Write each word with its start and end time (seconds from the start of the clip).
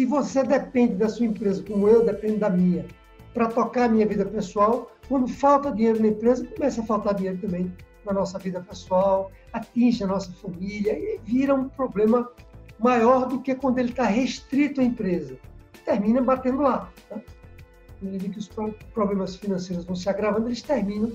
Se 0.00 0.06
você 0.06 0.42
depende 0.42 0.94
da 0.94 1.10
sua 1.10 1.26
empresa, 1.26 1.62
como 1.62 1.86
eu 1.86 2.02
dependo 2.02 2.38
da 2.38 2.48
minha, 2.48 2.86
para 3.34 3.48
tocar 3.48 3.84
a 3.84 3.88
minha 3.90 4.06
vida 4.06 4.24
pessoal, 4.24 4.90
quando 5.06 5.28
falta 5.28 5.70
dinheiro 5.70 6.00
na 6.00 6.08
empresa, 6.08 6.46
começa 6.46 6.80
a 6.80 6.86
faltar 6.86 7.12
dinheiro 7.12 7.36
também 7.36 7.70
na 8.06 8.14
nossa 8.14 8.38
vida 8.38 8.62
pessoal, 8.62 9.30
atinge 9.52 10.02
a 10.02 10.06
nossa 10.06 10.32
família 10.32 10.98
e 10.98 11.20
vira 11.22 11.54
um 11.54 11.68
problema 11.68 12.32
maior 12.78 13.26
do 13.26 13.42
que 13.42 13.54
quando 13.54 13.78
ele 13.78 13.90
está 13.90 14.04
restrito 14.04 14.80
à 14.80 14.84
empresa. 14.84 15.36
Termina 15.84 16.22
batendo 16.22 16.62
lá. 16.62 16.90
Tá? 17.06 17.16
À 17.16 18.28
que 18.30 18.38
os 18.38 18.48
problemas 18.94 19.36
financeiros 19.36 19.84
vão 19.84 19.94
se 19.94 20.08
agravando, 20.08 20.48
eles 20.48 20.62
terminam 20.62 21.12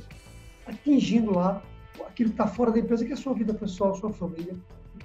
atingindo 0.68 1.34
lá 1.34 1.60
aquilo 2.06 2.30
que 2.30 2.36
está 2.36 2.46
fora 2.46 2.70
da 2.70 2.78
empresa, 2.78 3.04
que 3.04 3.14
é 3.14 3.16
a 3.16 3.18
sua 3.18 3.34
vida 3.34 3.52
pessoal, 3.52 3.96
sua 3.96 4.14
família. 4.14 4.56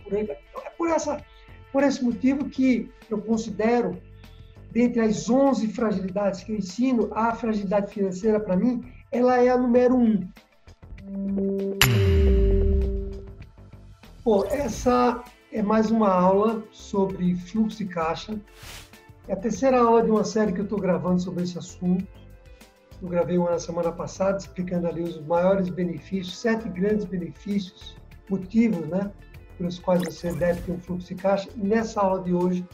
Por 0.04 0.14
aí. 0.14 0.24
Então, 0.24 0.36
é 0.66 0.68
por, 0.68 0.90
essa, 0.90 1.24
por 1.72 1.82
esse 1.82 2.02
motivo 2.04 2.48
que 2.48 2.90
eu 3.08 3.20
considero, 3.20 4.00
dentre 4.70 5.00
as 5.00 5.28
11 5.28 5.68
fragilidades 5.68 6.42
que 6.42 6.52
eu 6.52 6.56
ensino, 6.56 7.10
a 7.12 7.34
fragilidade 7.34 7.92
financeira, 7.92 8.40
para 8.40 8.56
mim, 8.56 8.84
ela 9.10 9.38
é 9.42 9.48
a 9.48 9.56
número 9.56 9.96
um. 9.96 10.28
Bom, 14.24 14.44
essa 14.46 15.24
é 15.52 15.62
mais 15.62 15.90
uma 15.90 16.12
aula 16.12 16.62
sobre 16.70 17.34
fluxo 17.34 17.78
de 17.78 17.86
caixa. 17.86 18.38
É 19.26 19.32
a 19.32 19.36
terceira 19.36 19.80
aula 19.80 20.02
de 20.02 20.10
uma 20.10 20.24
série 20.24 20.52
que 20.52 20.60
eu 20.60 20.64
estou 20.64 20.78
gravando 20.78 21.20
sobre 21.20 21.42
esse 21.42 21.58
assunto. 21.58 22.06
Eu 23.02 23.08
gravei 23.08 23.38
uma 23.38 23.50
na 23.50 23.58
semana 23.58 23.90
passada, 23.90 24.36
explicando 24.36 24.86
ali 24.86 25.02
os 25.02 25.20
maiores 25.24 25.68
benefícios, 25.68 26.38
sete 26.38 26.68
grandes 26.68 27.06
benefícios, 27.06 27.96
motivos, 28.28 28.86
né, 28.88 29.10
pelos 29.60 29.78
quais 29.78 30.02
você 30.02 30.32
deve 30.32 30.62
ter 30.62 30.72
um 30.72 30.80
fluxo 30.80 31.08
de 31.08 31.14
caixa. 31.16 31.50
Nessa 31.54 32.00
aula 32.00 32.22
de 32.22 32.32
hoje, 32.32 32.66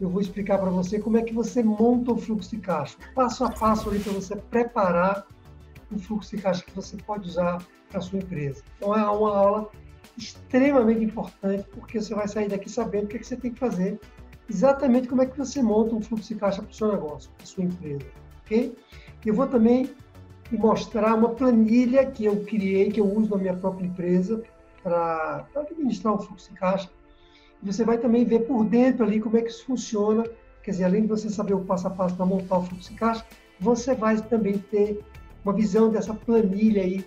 eu 0.00 0.08
vou 0.08 0.20
explicar 0.20 0.56
para 0.56 0.70
você 0.70 1.00
como 1.00 1.16
é 1.16 1.22
que 1.22 1.34
você 1.34 1.64
monta 1.64 2.12
o 2.12 2.16
fluxo 2.16 2.50
de 2.50 2.58
caixa, 2.58 2.96
passo 3.12 3.44
a 3.44 3.50
passo 3.50 3.90
ali 3.90 3.98
para 3.98 4.12
você 4.12 4.36
preparar 4.36 5.26
o 5.90 5.98
fluxo 5.98 6.36
de 6.36 6.40
caixa 6.40 6.62
que 6.62 6.74
você 6.74 6.96
pode 6.96 7.28
usar 7.28 7.60
para 7.90 8.00
sua 8.00 8.20
empresa. 8.20 8.62
Então, 8.76 8.96
é 8.96 9.02
uma 9.04 9.36
aula 9.36 9.70
extremamente 10.16 11.04
importante, 11.04 11.66
porque 11.72 12.00
você 12.00 12.14
vai 12.14 12.28
sair 12.28 12.48
daqui 12.48 12.70
sabendo 12.70 13.04
o 13.04 13.08
que, 13.08 13.16
é 13.16 13.18
que 13.18 13.26
você 13.26 13.36
tem 13.36 13.50
que 13.50 13.58
fazer, 13.58 13.98
exatamente 14.48 15.08
como 15.08 15.22
é 15.22 15.26
que 15.26 15.36
você 15.36 15.60
monta 15.60 15.96
um 15.96 16.00
fluxo 16.00 16.32
de 16.32 16.38
caixa 16.38 16.62
para 16.62 16.70
o 16.70 16.74
seu 16.74 16.92
negócio, 16.92 17.30
para 17.36 17.46
sua 17.46 17.64
empresa, 17.64 18.06
ok? 18.44 18.76
Eu 19.26 19.34
vou 19.34 19.48
também 19.48 19.90
mostrar 20.52 21.14
uma 21.14 21.30
planilha 21.30 22.06
que 22.06 22.24
eu 22.24 22.44
criei, 22.44 22.92
que 22.92 23.00
eu 23.00 23.06
uso 23.06 23.30
na 23.30 23.38
minha 23.38 23.56
própria 23.56 23.86
empresa 23.86 24.42
para 24.82 25.46
administrar 25.54 26.14
o 26.14 26.18
fluxo 26.18 26.50
de 26.50 26.58
caixa. 26.58 26.90
E 27.62 27.66
você 27.66 27.84
vai 27.84 27.98
também 27.98 28.24
ver 28.24 28.40
por 28.40 28.64
dentro 28.64 29.04
ali 29.04 29.20
como 29.20 29.36
é 29.36 29.42
que 29.42 29.50
isso 29.50 29.64
funciona, 29.64 30.24
quer 30.62 30.72
dizer, 30.72 30.84
além 30.84 31.02
de 31.02 31.08
você 31.08 31.28
saber 31.28 31.54
o 31.54 31.60
passo 31.60 31.86
a 31.86 31.90
passo 31.90 32.16
para 32.16 32.26
montar 32.26 32.58
o 32.58 32.64
fluxo 32.64 32.90
de 32.90 32.98
caixa, 32.98 33.24
você 33.60 33.94
vai 33.94 34.20
também 34.20 34.58
ter 34.58 35.00
uma 35.44 35.52
visão 35.52 35.90
dessa 35.90 36.14
planilha 36.14 36.82
aí, 36.82 37.04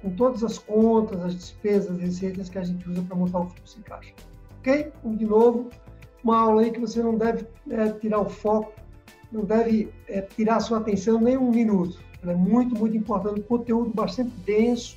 com 0.00 0.10
todas 0.10 0.42
as 0.42 0.58
contas, 0.58 1.20
as 1.22 1.34
despesas, 1.34 1.92
as 1.92 1.98
receitas 1.98 2.48
que 2.48 2.58
a 2.58 2.64
gente 2.64 2.88
usa 2.88 3.02
para 3.02 3.16
montar 3.16 3.40
o 3.40 3.48
fluxo 3.48 3.76
de 3.78 3.84
caixa. 3.84 4.12
Ok? 4.58 4.92
Então, 4.98 5.14
de 5.14 5.26
novo, 5.26 5.70
uma 6.24 6.40
aula 6.40 6.62
aí 6.62 6.70
que 6.70 6.80
você 6.80 7.02
não 7.02 7.16
deve 7.16 7.46
é, 7.70 7.92
tirar 7.92 8.20
o 8.20 8.28
foco, 8.28 8.72
não 9.30 9.44
deve 9.44 9.92
é, 10.08 10.22
tirar 10.22 10.56
a 10.56 10.60
sua 10.60 10.78
atenção 10.78 11.20
nem 11.20 11.36
um 11.36 11.50
minuto. 11.50 12.00
Ela 12.22 12.32
é 12.32 12.36
muito, 12.36 12.78
muito 12.78 12.96
importante, 12.96 13.40
um 13.40 13.44
conteúdo 13.44 13.90
bastante 13.90 14.30
denso, 14.46 14.96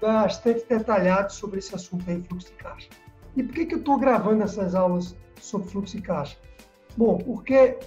bastante 0.00 0.64
detalhado 0.68 1.32
sobre 1.32 1.58
esse 1.58 1.74
assunto 1.74 2.08
aí, 2.08 2.22
fluxo 2.22 2.48
de 2.48 2.54
caixa. 2.54 2.88
E 3.36 3.42
por 3.42 3.54
que, 3.54 3.66
que 3.66 3.74
eu 3.74 3.78
estou 3.78 3.98
gravando 3.98 4.42
essas 4.42 4.74
aulas 4.74 5.14
sobre 5.40 5.68
fluxo 5.68 5.96
de 5.96 6.02
caixa? 6.02 6.36
Bom, 6.96 7.18
porque 7.18 7.78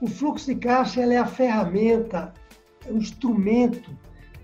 o 0.00 0.06
fluxo 0.06 0.46
de 0.46 0.54
caixa 0.54 1.00
é 1.00 1.16
a 1.16 1.26
ferramenta 1.26 2.32
é 2.86 2.92
o 2.92 2.96
instrumento 2.96 3.90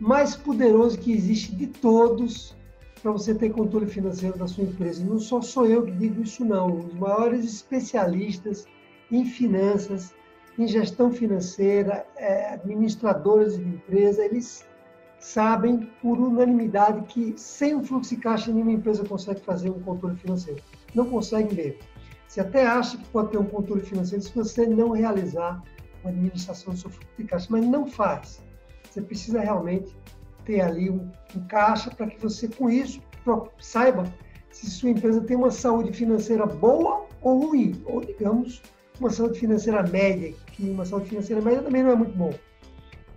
mais 0.01 0.35
poderoso 0.35 0.99
que 0.99 1.13
existe 1.13 1.55
de 1.55 1.69
todos 1.69 2.57
para 3.01 3.13
você 3.13 3.35
ter 3.35 3.51
controle 3.51 3.87
financeiro 3.87 4.39
da 4.39 4.47
sua 4.47 4.65
empresa. 4.65 5.05
Não 5.05 5.19
só 5.19 5.41
sou 5.41 5.67
eu 5.67 5.85
que 5.85 5.93
digo 5.93 6.23
isso, 6.23 6.45
não. 6.45 6.79
Os 6.79 6.95
maiores 6.95 7.45
especialistas 7.45 8.67
em 9.11 9.25
finanças, 9.25 10.15
em 10.59 10.67
gestão 10.67 11.13
financeira, 11.13 12.07
é, 12.17 12.55
administradores 12.55 13.57
de 13.57 13.63
empresa, 13.63 14.25
eles 14.25 14.67
sabem 15.25 15.89
por 16.03 16.19
unanimidade 16.19 17.01
que 17.07 17.33
sem 17.35 17.75
um 17.75 17.83
fluxo 17.83 18.15
de 18.15 18.21
caixa 18.21 18.53
nenhuma 18.53 18.73
empresa 18.73 19.03
consegue 19.07 19.41
fazer 19.41 19.71
um 19.71 19.81
controle 19.81 20.17
financeiro. 20.17 20.63
Não 20.95 21.09
consegue 21.09 21.55
mesmo. 21.55 21.79
Você 22.29 22.43
até 22.43 22.67
acha 22.67 22.99
que 22.99 23.09
pode 23.09 23.31
ter 23.31 23.39
um 23.39 23.47
controle 23.47 23.81
financeiro 23.81 24.23
se 24.23 24.35
você 24.35 24.67
não 24.67 24.91
realizar 24.91 25.63
uma 26.03 26.11
administração 26.11 26.75
do 26.75 26.79
seu 26.79 26.91
fluxo 26.91 27.09
de 27.17 27.25
caixa, 27.25 27.47
mas 27.49 27.65
não 27.65 27.87
faz. 27.87 28.43
Você 28.91 29.01
precisa 29.01 29.41
realmente 29.41 29.97
ter 30.45 30.61
ali 30.61 30.91
um, 30.91 31.11
um 31.35 31.41
caixa 31.49 31.91
para 31.91 32.07
que 32.07 32.21
você, 32.21 32.47
com 32.47 32.69
isso, 32.69 33.01
saiba 33.59 34.05
se 34.51 34.71
sua 34.71 34.91
empresa 34.91 35.23
tem 35.23 35.39
uma 35.39 35.51
saúde 35.51 35.91
financeira 35.95 36.45
boa 36.45 37.07
ou 37.23 37.47
ruim, 37.47 37.83
ou 37.87 38.03
digamos, 38.03 38.61
uma 39.01 39.09
saúde 39.09 39.41
financeira 39.41 39.83
média, 39.85 40.35
que 40.49 40.69
uma 40.69 40.85
saúde 40.85 41.09
financeira 41.09 41.41
média 41.41 41.63
também 41.63 41.83
não 41.83 41.93
é 41.93 41.97
muito 41.97 42.15
bom. 42.15 42.35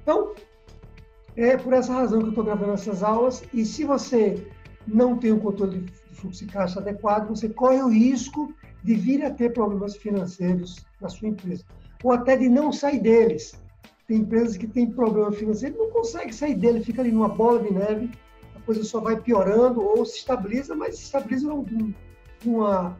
Então, 0.03 0.33
é 1.37 1.55
por 1.55 1.71
essa 1.71 1.93
razão 1.93 2.19
que 2.19 2.25
eu 2.25 2.29
estou 2.29 2.43
gravando 2.43 2.73
essas 2.73 3.03
aulas, 3.03 3.43
e 3.53 3.63
se 3.63 3.83
você 3.83 4.47
não 4.87 5.15
tem 5.17 5.31
um 5.31 5.39
controle 5.39 5.81
de 5.81 5.93
fluxo 6.15 6.45
de 6.45 6.51
caixa 6.51 6.79
adequado, 6.79 7.29
você 7.29 7.47
corre 7.47 7.81
o 7.81 7.89
risco 7.89 8.53
de 8.83 8.95
vir 8.95 9.23
a 9.23 9.29
ter 9.29 9.53
problemas 9.53 9.95
financeiros 9.95 10.85
na 10.99 11.07
sua 11.09 11.29
empresa 11.29 11.63
ou 12.03 12.11
até 12.11 12.35
de 12.35 12.49
não 12.49 12.71
sair 12.71 12.99
deles. 12.99 13.59
Tem 14.07 14.17
empresas 14.17 14.55
que 14.57 14.67
têm 14.67 14.89
problema 14.89 15.31
financeiro 15.31 15.77
não 15.77 15.91
consegue 15.91 16.33
sair 16.33 16.55
dele, 16.55 16.83
fica 16.83 17.01
ali 17.01 17.11
numa 17.11 17.29
bola 17.29 17.61
de 17.61 17.73
neve, 17.73 18.11
a 18.55 18.59
coisa 18.61 18.83
só 18.83 18.99
vai 18.99 19.19
piorando 19.19 19.81
ou 19.81 20.05
se 20.05 20.17
estabiliza, 20.17 20.75
mas 20.75 20.95
se 20.95 21.03
estabiliza 21.03 21.49
de 21.65 21.95
uma, 22.45 22.97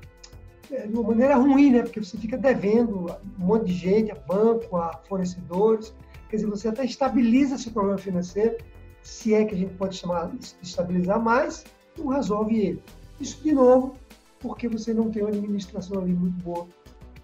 é, 0.70 0.88
de 0.88 0.94
uma 0.94 1.04
maneira 1.04 1.36
ruim, 1.36 1.72
né? 1.72 1.84
Porque 1.84 2.04
você 2.04 2.18
fica 2.18 2.38
devendo 2.38 3.06
um 3.40 3.46
monte 3.46 3.68
de 3.68 3.74
gente, 3.74 4.12
a 4.12 4.16
banco, 4.16 4.76
a 4.76 5.00
fornecedores. 5.08 5.94
Quer 6.30 6.38
dizer, 6.38 6.48
você 6.48 6.68
até 6.68 6.84
estabiliza 6.86 7.58
seu 7.58 7.72
problema 7.72 7.98
financeiro, 7.98 8.58
se 9.02 9.34
é 9.34 9.46
que 9.46 9.56
a 9.56 9.58
gente 9.58 9.74
pode 9.76 9.96
chamar 9.96 10.28
de 10.28 10.54
estabilizar, 10.62 11.22
mas 11.22 11.64
não 11.98 12.08
resolve 12.08 12.60
ele. 12.60 12.84
Isso, 13.20 13.42
de 13.42 13.54
novo, 13.54 13.96
porque 14.40 14.68
você 14.68 14.94
não 14.94 15.10
tem 15.10 15.24
uma 15.24 15.32
administração 15.32 16.02
ali 16.02 16.14
muito 16.14 16.44
boa 16.44 16.68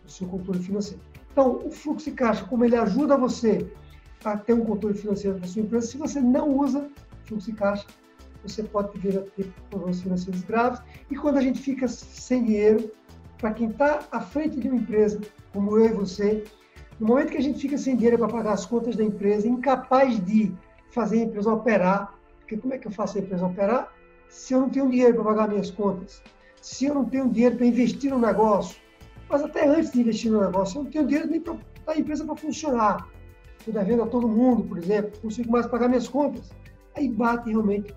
do 0.04 0.12
seu 0.12 0.28
controle 0.28 0.60
financeiro. 0.60 1.02
Então, 1.32 1.60
o 1.66 1.72
fluxo 1.72 2.06
de 2.06 2.12
caixa, 2.12 2.46
como 2.46 2.64
ele 2.64 2.76
ajuda 2.76 3.18
você 3.18 3.70
a 4.24 4.38
ter 4.38 4.54
um 4.54 4.64
controle 4.64 4.98
financeiro 4.98 5.40
da 5.40 5.48
sua 5.48 5.62
empresa, 5.62 5.88
se 5.88 5.98
você 5.98 6.22
não 6.22 6.58
usa 6.58 6.90
fluxo 7.26 7.52
de 7.52 7.58
caixa, 7.58 7.86
você 8.44 8.64
pode 8.64 8.98
vir 9.00 9.18
a 9.18 9.22
ter 9.22 9.52
problemas 9.70 10.02
financeiros 10.02 10.44
graves. 10.44 10.82
E 11.10 11.16
quando 11.16 11.38
a 11.38 11.42
gente 11.42 11.60
fica 11.60 11.88
sem 11.88 12.44
dinheiro, 12.44 12.92
para 13.38 13.54
quem 13.54 13.70
está 13.70 14.00
à 14.12 14.22
frente 14.22 14.60
de 14.60 14.68
uma 14.68 14.78
empresa, 14.78 15.20
como 15.52 15.78
eu 15.78 15.86
e 15.86 15.94
você, 15.94 16.44
no 17.04 17.10
momento 17.10 17.32
que 17.32 17.38
a 17.38 17.42
gente 17.42 17.60
fica 17.60 17.78
sem 17.78 17.98
dinheiro 17.98 18.18
para 18.18 18.30
pagar 18.30 18.54
as 18.54 18.66
contas 18.66 18.96
da 18.96 19.04
empresa, 19.04 19.46
incapaz 19.46 20.24
de 20.24 20.56
fazer 20.92 21.20
a 21.20 21.24
empresa 21.24 21.52
operar, 21.52 22.18
porque 22.40 22.56
como 22.56 22.74
é 22.74 22.78
que 22.78 22.88
eu 22.88 22.92
faço 22.94 23.18
a 23.18 23.22
empresa 23.22 23.46
operar 23.46 23.94
se 24.30 24.54
eu 24.54 24.62
não 24.62 24.70
tenho 24.70 24.90
dinheiro 24.90 25.16
para 25.16 25.26
pagar 25.26 25.50
minhas 25.50 25.70
contas? 25.70 26.24
Se 26.62 26.86
eu 26.86 26.94
não 26.94 27.04
tenho 27.04 27.30
dinheiro 27.30 27.58
para 27.58 27.66
investir 27.66 28.10
no 28.10 28.20
negócio? 28.20 28.82
Mas 29.28 29.44
até 29.44 29.68
antes 29.68 29.92
de 29.92 30.00
investir 30.00 30.32
no 30.32 30.40
negócio, 30.40 30.80
eu 30.80 30.84
não 30.86 30.92
tenho 30.92 31.06
dinheiro 31.06 31.30
nem 31.30 31.42
para 31.42 31.58
a 31.88 32.00
empresa 32.00 32.24
para 32.24 32.38
funcionar. 32.38 33.06
Estou 33.60 33.74
devendo 33.74 34.04
a 34.04 34.08
todo 34.08 34.26
mundo, 34.26 34.64
por 34.64 34.78
exemplo, 34.78 35.20
consigo 35.20 35.52
mais 35.52 35.68
pagar 35.68 35.90
minhas 35.90 36.08
contas. 36.08 36.52
Aí 36.96 37.10
bate 37.10 37.50
realmente 37.50 37.94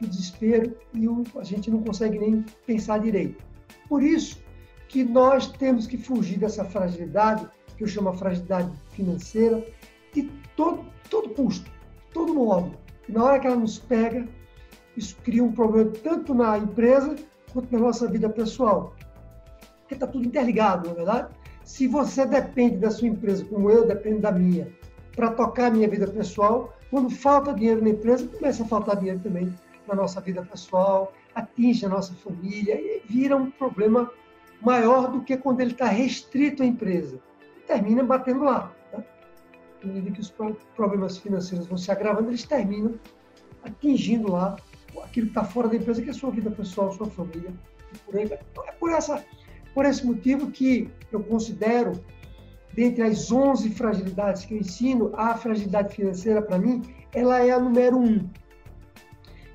o 0.00 0.06
desespero 0.06 0.74
e 0.94 1.06
o, 1.06 1.24
a 1.36 1.44
gente 1.44 1.70
não 1.70 1.82
consegue 1.82 2.18
nem 2.18 2.42
pensar 2.66 3.00
direito. 3.00 3.44
Por 3.86 4.02
isso 4.02 4.42
que 4.88 5.04
nós 5.04 5.46
temos 5.46 5.86
que 5.86 5.98
fugir 5.98 6.38
dessa 6.38 6.64
fragilidade, 6.64 7.46
que 7.76 7.84
eu 7.84 7.88
chamo 7.88 8.08
a 8.08 8.14
fragilidade 8.14 8.70
financeira, 8.90 9.64
de 10.12 10.24
todo, 10.56 10.84
todo 11.10 11.30
custo, 11.30 11.70
todo 12.12 12.34
modo. 12.34 12.72
Na 13.08 13.24
hora 13.24 13.38
que 13.38 13.46
ela 13.46 13.56
nos 13.56 13.78
pega, 13.78 14.26
isso 14.96 15.16
cria 15.22 15.44
um 15.44 15.52
problema 15.52 15.90
tanto 16.02 16.34
na 16.34 16.58
empresa 16.58 17.14
quanto 17.52 17.72
na 17.72 17.78
nossa 17.78 18.08
vida 18.08 18.28
pessoal 18.28 18.94
porque 19.86 19.94
está 19.94 20.06
tudo 20.06 20.26
interligado, 20.26 20.88
na 20.88 20.92
é 20.92 20.96
verdade? 20.96 21.28
Se 21.62 21.86
você 21.86 22.26
depende 22.26 22.76
da 22.78 22.90
sua 22.90 23.06
empresa, 23.06 23.44
como 23.44 23.70
eu 23.70 23.86
dependo 23.86 24.20
da 24.20 24.32
minha, 24.32 24.68
para 25.14 25.30
tocar 25.30 25.66
a 25.66 25.70
minha 25.70 25.88
vida 25.88 26.08
pessoal, 26.08 26.76
quando 26.90 27.08
falta 27.08 27.54
dinheiro 27.54 27.82
na 27.82 27.90
empresa, 27.90 28.26
começa 28.26 28.64
a 28.64 28.66
faltar 28.66 28.96
dinheiro 28.96 29.20
também 29.20 29.52
na 29.86 29.94
nossa 29.94 30.20
vida 30.20 30.42
pessoal, 30.42 31.12
atinge 31.34 31.86
a 31.86 31.88
nossa 31.88 32.12
família 32.14 32.74
e 32.74 33.02
vira 33.08 33.36
um 33.36 33.50
problema 33.50 34.10
maior 34.60 35.10
do 35.10 35.22
que 35.22 35.36
quando 35.36 35.60
ele 35.60 35.72
está 35.72 35.86
restrito 35.86 36.64
à 36.64 36.66
empresa. 36.66 37.20
Termina 37.66 38.02
batendo 38.02 38.44
lá. 38.44 38.72
Tá? 38.90 39.02
À 39.82 39.86
medida 39.86 40.10
que 40.10 40.20
os 40.20 40.32
problemas 40.74 41.18
financeiros 41.18 41.66
vão 41.66 41.76
se 41.76 41.90
agravando, 41.90 42.30
eles 42.30 42.44
terminam 42.44 42.94
atingindo 43.64 44.30
lá 44.30 44.56
aquilo 45.04 45.26
que 45.26 45.32
está 45.32 45.44
fora 45.44 45.68
da 45.68 45.76
empresa, 45.76 46.00
que 46.00 46.10
é 46.10 46.12
sua 46.12 46.30
vida 46.30 46.50
pessoal, 46.50 46.92
sua 46.92 47.06
família, 47.06 47.52
e 47.92 47.98
por 47.98 48.16
aí. 48.16 48.24
Então, 48.24 48.64
é 48.66 48.72
por 48.72 48.90
essa 48.90 49.24
Por 49.74 49.84
esse 49.84 50.06
motivo 50.06 50.50
que 50.50 50.88
eu 51.12 51.22
considero, 51.22 51.92
dentre 52.72 53.02
as 53.02 53.30
11 53.30 53.70
fragilidades 53.70 54.44
que 54.46 54.54
eu 54.54 54.58
ensino, 54.58 55.12
a 55.14 55.34
fragilidade 55.34 55.94
financeira, 55.94 56.40
para 56.40 56.58
mim, 56.58 56.82
ela 57.14 57.44
é 57.44 57.50
a 57.50 57.60
número 57.60 57.98
um. 57.98 58.28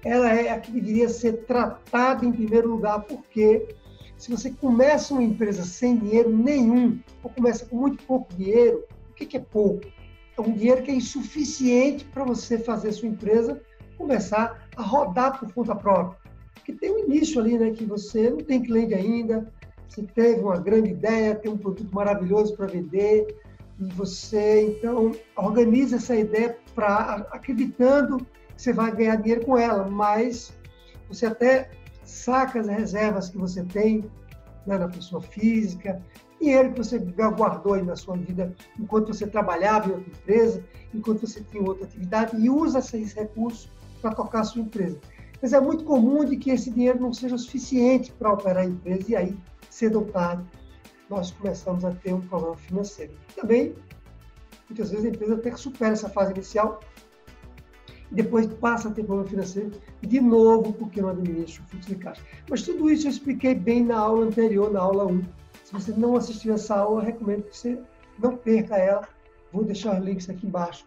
Ela 0.03 0.33
é 0.33 0.49
a 0.49 0.59
que 0.59 0.71
deveria 0.71 1.09
ser 1.09 1.45
tratada 1.45 2.25
em 2.25 2.31
primeiro 2.31 2.69
lugar, 2.69 3.01
porque 3.01 3.75
se 4.21 4.29
você 4.29 4.51
começa 4.51 5.15
uma 5.15 5.23
empresa 5.23 5.63
sem 5.63 5.97
dinheiro 5.97 6.29
nenhum, 6.29 6.99
ou 7.23 7.29
começa 7.31 7.65
com 7.65 7.75
muito 7.75 8.03
pouco 8.03 8.31
dinheiro, 8.35 8.85
o 9.09 9.13
que, 9.15 9.35
é 9.35 9.39
pouco? 9.39 9.87
É 10.37 10.41
um 10.41 10.53
dinheiro 10.53 10.83
que 10.83 10.91
é 10.91 10.93
insuficiente 10.93 12.05
para 12.05 12.23
você 12.23 12.59
fazer 12.59 12.91
sua 12.91 13.07
empresa 13.07 13.59
começar 13.97 14.69
a 14.75 14.83
rodar 14.83 15.39
por 15.39 15.51
conta 15.51 15.73
própria. 15.73 16.19
Porque 16.53 16.71
tem 16.71 16.91
um 16.91 16.99
início 16.99 17.41
ali, 17.41 17.57
né, 17.57 17.71
que 17.71 17.83
você 17.83 18.29
não 18.29 18.37
tem 18.37 18.61
cliente 18.61 18.93
ainda, 18.93 19.51
você 19.89 20.03
teve 20.03 20.39
uma 20.41 20.59
grande 20.59 20.91
ideia, 20.91 21.33
tem 21.33 21.51
um 21.51 21.57
produto 21.57 21.91
maravilhoso 21.91 22.55
para 22.55 22.67
vender, 22.67 23.25
e 23.79 23.85
você, 23.85 24.67
então, 24.67 25.13
organiza 25.35 25.95
essa 25.95 26.15
ideia 26.15 26.55
para 26.75 27.27
acreditando 27.31 28.19
que 28.19 28.61
você 28.61 28.71
vai 28.71 28.95
ganhar 28.95 29.15
dinheiro 29.15 29.43
com 29.43 29.57
ela, 29.57 29.89
mas 29.89 30.53
você 31.09 31.25
até 31.25 31.71
saca 32.03 32.59
as 32.59 32.67
reservas 32.67 33.29
que 33.29 33.37
você 33.37 33.63
tem 33.63 34.09
né, 34.65 34.77
na 34.77 34.87
pessoa 34.87 35.21
física, 35.21 36.01
dinheiro 36.39 36.71
que 36.73 36.77
você 36.79 36.99
guardou 36.99 37.73
aí 37.73 37.83
na 37.83 37.95
sua 37.95 38.17
vida 38.17 38.53
enquanto 38.79 39.13
você 39.13 39.27
trabalhava 39.27 39.89
em 39.89 39.93
outra 39.93 40.09
empresa, 40.09 40.63
enquanto 40.93 41.21
você 41.21 41.41
tinha 41.41 41.63
outra 41.63 41.85
atividade, 41.85 42.35
e 42.37 42.49
usa 42.49 42.79
esses 42.79 43.13
recursos 43.13 43.71
para 44.01 44.11
tocar 44.11 44.41
a 44.41 44.43
sua 44.43 44.61
empresa. 44.61 44.99
Mas 45.41 45.53
é 45.53 45.59
muito 45.59 45.83
comum 45.83 46.23
de 46.25 46.37
que 46.37 46.51
esse 46.51 46.69
dinheiro 46.69 46.99
não 46.99 47.13
seja 47.13 47.37
suficiente 47.37 48.11
para 48.11 48.31
operar 48.31 48.63
a 48.63 48.67
empresa, 48.67 49.11
e 49.11 49.15
aí, 49.15 49.37
cedo 49.69 49.99
ou 49.99 50.05
tarde, 50.05 50.43
nós 51.09 51.31
começamos 51.31 51.83
a 51.83 51.91
ter 51.91 52.13
um 52.13 52.21
problema 52.21 52.55
financeiro. 52.57 53.13
Também, 53.35 53.75
muitas 54.69 54.91
vezes, 54.91 55.05
a 55.05 55.09
empresa 55.09 55.35
até 55.35 55.51
que 55.51 55.59
supera 55.59 55.93
essa 55.93 56.09
fase 56.09 56.31
inicial 56.31 56.79
depois 58.11 58.45
passa 58.45 58.89
a 58.89 58.91
ter 58.91 59.03
problema 59.03 59.29
financeiro 59.29 59.71
de 60.01 60.19
novo 60.19 60.73
porque 60.73 61.01
não 61.01 61.09
administra 61.09 61.63
o 61.63 61.69
fluxo 61.69 61.89
de 61.89 61.95
caixa. 61.95 62.21
Mas 62.49 62.61
tudo 62.63 62.89
isso 62.89 63.07
eu 63.07 63.11
expliquei 63.11 63.55
bem 63.55 63.83
na 63.85 63.97
aula 63.97 64.25
anterior, 64.25 64.71
na 64.71 64.81
aula 64.81 65.05
1. 65.05 65.23
Se 65.63 65.73
você 65.73 65.91
não 65.93 66.15
assistiu 66.15 66.53
essa 66.53 66.75
aula, 66.75 67.01
recomendo 67.01 67.43
que 67.43 67.57
você 67.57 67.79
não 68.19 68.35
perca 68.35 68.75
ela. 68.75 69.07
Vou 69.53 69.63
deixar 69.63 69.97
os 69.97 70.05
links 70.05 70.29
aqui 70.29 70.45
embaixo 70.45 70.85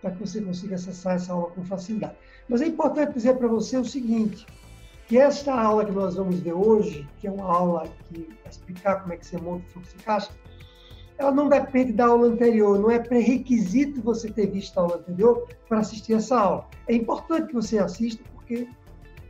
para 0.00 0.10
que 0.10 0.20
você 0.20 0.40
consiga 0.40 0.74
acessar 0.74 1.16
essa 1.16 1.32
aula 1.32 1.50
com 1.50 1.64
facilidade. 1.64 2.14
Mas 2.48 2.60
é 2.60 2.66
importante 2.66 3.14
dizer 3.14 3.36
para 3.36 3.48
você 3.48 3.76
o 3.76 3.84
seguinte, 3.84 4.46
que 5.06 5.18
esta 5.18 5.54
aula 5.54 5.84
que 5.84 5.92
nós 5.92 6.14
vamos 6.14 6.38
ver 6.40 6.52
hoje, 6.52 7.06
que 7.20 7.26
é 7.26 7.30
uma 7.30 7.44
aula 7.44 7.86
que 8.08 8.28
vai 8.42 8.50
explicar 8.50 9.00
como 9.00 9.12
é 9.12 9.16
que 9.16 9.26
você 9.26 9.38
monta 9.38 9.64
o 9.66 9.70
fluxo 9.70 9.96
de 9.96 10.02
caixa, 10.02 10.30
ela 11.16 11.30
não 11.30 11.48
depende 11.48 11.92
da 11.92 12.06
aula 12.06 12.26
anterior, 12.26 12.78
não 12.78 12.90
é 12.90 12.98
pré-requisito 12.98 14.02
você 14.02 14.30
ter 14.30 14.50
visto 14.50 14.76
a 14.78 14.82
aula 14.82 14.96
anterior 14.96 15.46
para 15.68 15.78
assistir 15.78 16.14
essa 16.14 16.38
aula. 16.38 16.68
É 16.88 16.94
importante 16.94 17.48
que 17.48 17.54
você 17.54 17.78
assista, 17.78 18.22
porque 18.34 18.68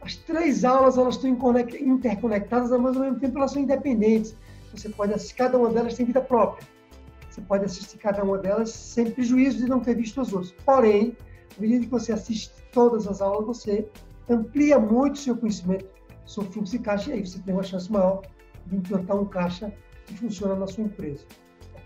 as 0.00 0.16
três 0.16 0.64
aulas 0.64 0.96
elas 0.96 1.16
estão 1.16 1.30
interconectadas, 1.30 2.70
mas 2.70 2.96
ao 2.96 3.02
mesmo 3.02 3.20
tempo 3.20 3.38
elas 3.38 3.52
são 3.52 3.62
independentes. 3.62 4.34
Você 4.74 4.88
pode 4.88 5.12
assistir, 5.12 5.34
cada 5.34 5.58
uma 5.58 5.70
delas 5.70 5.94
tem 5.94 6.06
vida 6.06 6.20
própria. 6.20 6.66
Você 7.28 7.40
pode 7.42 7.64
assistir 7.64 7.98
cada 7.98 8.24
uma 8.24 8.38
delas 8.38 8.70
sem 8.70 9.10
prejuízo 9.10 9.58
de 9.58 9.68
não 9.68 9.80
ter 9.80 9.94
visto 9.94 10.20
as 10.20 10.32
outras. 10.32 10.52
Porém, 10.64 11.16
à 11.56 11.60
medida 11.60 11.84
que 11.84 11.90
você 11.90 12.12
assiste 12.12 12.52
todas 12.72 13.06
as 13.06 13.20
aulas, 13.20 13.46
você 13.46 13.86
amplia 14.28 14.78
muito 14.78 15.16
o 15.16 15.18
seu 15.18 15.36
conhecimento 15.36 15.86
sobre 16.24 16.50
fluxo 16.50 16.72
de 16.72 16.78
caixa 16.78 17.10
e 17.10 17.12
aí 17.14 17.26
você 17.26 17.38
tem 17.40 17.52
uma 17.52 17.62
chance 17.62 17.92
maior 17.92 18.22
de 18.66 18.76
implantar 18.76 19.16
um 19.20 19.26
caixa 19.26 19.72
que 20.06 20.16
funciona 20.16 20.54
na 20.54 20.66
sua 20.66 20.84
empresa 20.84 21.24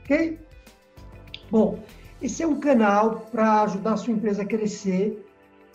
ok? 0.09 0.39
Bom, 1.51 1.79
esse 2.21 2.43
é 2.43 2.47
um 2.47 2.59
canal 2.59 3.27
para 3.31 3.63
ajudar 3.63 3.93
a 3.93 3.97
sua 3.97 4.15
empresa 4.15 4.43
a 4.43 4.47
crescer, 4.47 5.25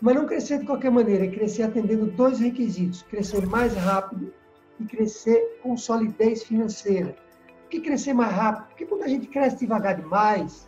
mas 0.02 0.16
não 0.16 0.26
crescer 0.26 0.60
de 0.60 0.66
qualquer 0.66 0.92
maneira, 0.92 1.26
é 1.26 1.30
crescer 1.30 1.64
atendendo 1.64 2.08
dois 2.08 2.40
requisitos: 2.40 3.04
crescer 3.04 3.46
mais 3.46 3.74
rápido 3.76 4.34
e 4.80 4.86
crescer 4.86 5.60
com 5.62 5.78
solidez 5.78 6.44
financeira. 6.44 7.16
Por 7.62 7.70
que 7.70 7.82
crescer 7.82 8.14
mais 8.14 8.34
rápido? 8.34 8.68
Porque 8.68 8.86
quando 8.86 9.04
a 9.04 9.08
gente 9.08 9.28
cresce 9.28 9.60
devagar 9.60 9.96
demais, 9.96 10.68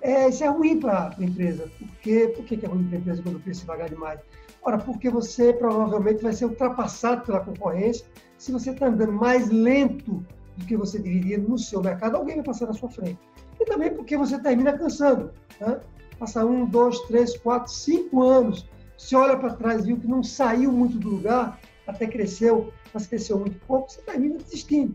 é, 0.00 0.28
isso 0.28 0.44
é 0.44 0.48
ruim 0.48 0.78
para 0.78 1.14
a 1.18 1.24
empresa. 1.24 1.70
Por, 1.78 1.88
quê? 1.98 2.32
Por 2.34 2.44
que 2.44 2.54
é 2.64 2.68
ruim 2.68 2.84
para 2.84 2.98
a 2.98 3.00
empresa 3.00 3.22
quando 3.22 3.40
cresce 3.40 3.60
devagar 3.60 3.88
demais? 3.88 4.20
Ora, 4.62 4.78
porque 4.78 5.10
você 5.10 5.52
provavelmente 5.52 6.22
vai 6.22 6.32
ser 6.32 6.44
ultrapassado 6.44 7.26
pela 7.26 7.40
concorrência 7.40 8.06
se 8.38 8.52
você 8.52 8.70
está 8.70 8.86
andando 8.86 9.12
mais 9.12 9.50
lento 9.50 10.24
do 10.56 10.66
que 10.66 10.76
você 10.76 10.98
deveria 10.98 11.38
no 11.38 11.58
seu 11.58 11.82
mercado, 11.82 12.16
alguém 12.16 12.36
vai 12.36 12.44
passar 12.44 12.66
na 12.66 12.72
sua 12.72 12.88
frente. 12.88 13.18
E 13.60 13.64
também 13.64 13.92
porque 13.94 14.16
você 14.16 14.38
termina 14.38 14.76
cansando. 14.76 15.32
Né? 15.60 15.80
Passa 16.18 16.44
um, 16.44 16.66
dois, 16.66 16.98
três, 17.02 17.36
quatro, 17.38 17.72
cinco 17.72 18.22
anos, 18.22 18.68
você 19.02 19.16
olha 19.16 19.36
para 19.36 19.54
trás 19.54 19.82
e 19.82 19.86
viu 19.88 19.98
que 19.98 20.06
não 20.06 20.22
saiu 20.22 20.70
muito 20.70 20.96
do 20.96 21.10
lugar, 21.10 21.58
até 21.86 22.06
cresceu, 22.06 22.72
mas 22.94 23.06
cresceu 23.06 23.38
muito 23.38 23.58
pouco, 23.66 23.90
você 23.90 24.00
termina 24.02 24.38
desistindo. 24.38 24.94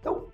Então, 0.00 0.28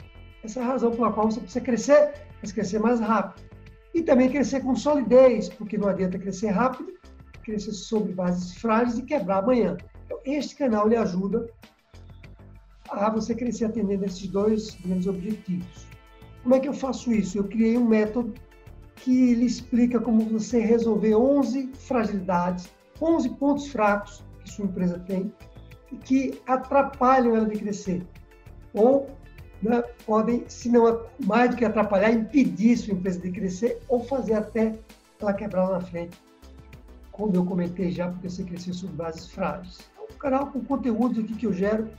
essa 0.44 0.60
é 0.60 0.62
a 0.62 0.66
razão 0.66 0.92
pela 0.92 1.12
qual 1.12 1.30
você 1.30 1.40
precisa 1.40 1.64
crescer, 1.64 2.12
mas 2.40 2.52
crescer 2.52 2.78
mais 2.78 3.00
rápido. 3.00 3.48
E 3.92 4.02
também 4.02 4.28
crescer 4.28 4.60
com 4.60 4.76
solidez, 4.76 5.48
porque 5.48 5.76
não 5.76 5.88
adianta 5.88 6.18
crescer 6.18 6.50
rápido, 6.50 6.92
crescer 7.42 7.72
sobre 7.72 8.12
bases 8.12 8.54
frágeis 8.54 8.98
e 8.98 9.02
quebrar 9.02 9.38
amanhã. 9.38 9.76
Então, 10.04 10.20
este 10.24 10.54
canal 10.54 10.86
lhe 10.86 10.96
ajuda 10.96 11.50
a 12.90 13.10
você 13.10 13.34
crescer 13.34 13.66
atendendo 13.66 14.04
esses 14.04 14.26
dois 14.26 14.76
grandes 14.84 15.06
objetivos. 15.06 15.86
Como 16.42 16.54
é 16.54 16.60
que 16.60 16.68
eu 16.68 16.72
faço 16.72 17.12
isso? 17.12 17.38
Eu 17.38 17.44
criei 17.44 17.76
um 17.76 17.86
método 17.86 18.34
que 18.96 19.34
lhe 19.34 19.46
explica 19.46 20.00
como 20.00 20.24
você 20.26 20.60
resolver 20.60 21.14
11 21.14 21.70
fragilidades, 21.74 22.68
11 23.00 23.28
pontos 23.30 23.68
fracos 23.68 24.22
que 24.42 24.50
sua 24.50 24.66
empresa 24.66 24.98
tem 25.00 25.32
e 25.92 25.96
que 25.96 26.40
atrapalham 26.46 27.36
ela 27.36 27.46
de 27.46 27.58
crescer. 27.58 28.06
Ou 28.74 29.10
né, 29.62 29.82
podem, 30.06 30.44
se 30.48 30.68
não 30.68 31.06
mais 31.24 31.50
do 31.50 31.56
que 31.56 31.64
atrapalhar, 31.64 32.10
impedir 32.10 32.76
sua 32.76 32.94
empresa 32.94 33.20
de 33.20 33.30
crescer 33.30 33.80
ou 33.88 34.04
fazer 34.04 34.34
até 34.34 34.78
ela 35.20 35.32
quebrar 35.34 35.68
lá 35.68 35.78
na 35.78 35.80
frente. 35.80 36.18
Como 37.12 37.34
eu 37.34 37.44
comentei 37.44 37.90
já, 37.90 38.08
porque 38.08 38.28
você 38.28 38.44
cresceu 38.44 38.72
sobre 38.72 38.96
bases 38.96 39.26
frágeis. 39.26 39.90
É 39.96 40.00
um 40.00 40.18
canal 40.18 40.46
com 40.46 40.64
conteúdos 40.64 41.22
aqui 41.22 41.34
que 41.34 41.46
eu 41.46 41.52
gero 41.52 41.90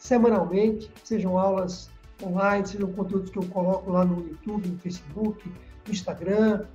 semanalmente, 0.00 0.90
sejam 1.04 1.38
aulas 1.38 1.90
online, 2.22 2.66
sejam 2.66 2.90
conteúdos 2.92 3.30
que 3.30 3.38
eu 3.38 3.46
coloco 3.46 3.90
lá 3.92 4.04
no 4.04 4.26
YouTube, 4.26 4.68
no 4.68 4.78
Facebook, 4.78 5.48
no 5.86 5.92
Instagram, 5.92 6.66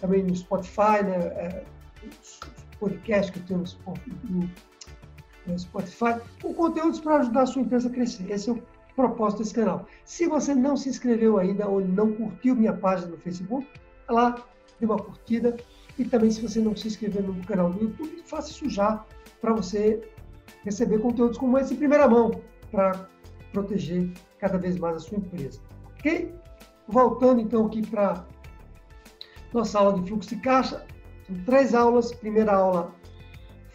também 0.00 0.22
no 0.24 0.34
Spotify, 0.36 1.02
né? 1.02 1.16
É, 1.16 1.64
os 2.04 2.40
podcasts 2.78 3.30
que 3.30 3.38
eu 3.38 3.44
tenho 3.46 3.64
no, 4.28 4.50
no 5.46 5.58
Spotify, 5.58 6.20
com 6.42 6.52
conteúdos 6.52 7.00
para 7.00 7.18
ajudar 7.18 7.42
a 7.42 7.46
sua 7.46 7.62
empresa 7.62 7.88
a 7.88 7.92
crescer. 7.92 8.30
Esse 8.30 8.50
é 8.50 8.52
o 8.52 8.62
propósito 8.94 9.38
desse 9.38 9.54
canal. 9.54 9.86
Se 10.04 10.26
você 10.26 10.54
não 10.54 10.76
se 10.76 10.88
inscreveu 10.88 11.38
ainda 11.38 11.66
ou 11.68 11.80
não 11.80 12.12
curtiu 12.12 12.54
minha 12.54 12.72
página 12.72 13.08
no 13.08 13.18
Facebook, 13.18 13.66
lá, 14.08 14.44
dê 14.78 14.86
uma 14.86 14.98
curtida. 14.98 15.56
E 15.96 16.04
também, 16.04 16.30
se 16.30 16.40
você 16.40 16.60
não 16.60 16.76
se 16.76 16.88
inscreveu 16.88 17.22
no 17.22 17.44
canal 17.44 17.70
do 17.70 17.82
YouTube, 17.82 18.22
faça 18.24 18.50
isso 18.50 18.68
já 18.68 19.04
para 19.40 19.52
você 19.52 20.08
receber 20.68 21.00
conteúdos 21.00 21.38
como 21.38 21.58
esse 21.58 21.74
em 21.74 21.76
primeira 21.76 22.08
mão 22.08 22.30
para 22.70 23.08
proteger 23.52 24.10
cada 24.38 24.58
vez 24.58 24.78
mais 24.78 24.96
a 24.96 24.98
sua 24.98 25.18
empresa. 25.18 25.60
Ok? 25.98 26.34
Voltando 26.86 27.40
então 27.40 27.66
aqui 27.66 27.86
para 27.86 28.24
nossa 29.52 29.78
aula 29.78 29.98
de 29.98 30.08
fluxo 30.08 30.28
de 30.28 30.36
caixa, 30.40 30.86
são 31.26 31.36
três 31.44 31.74
aulas. 31.74 32.12
Primeira 32.12 32.54
aula 32.54 32.94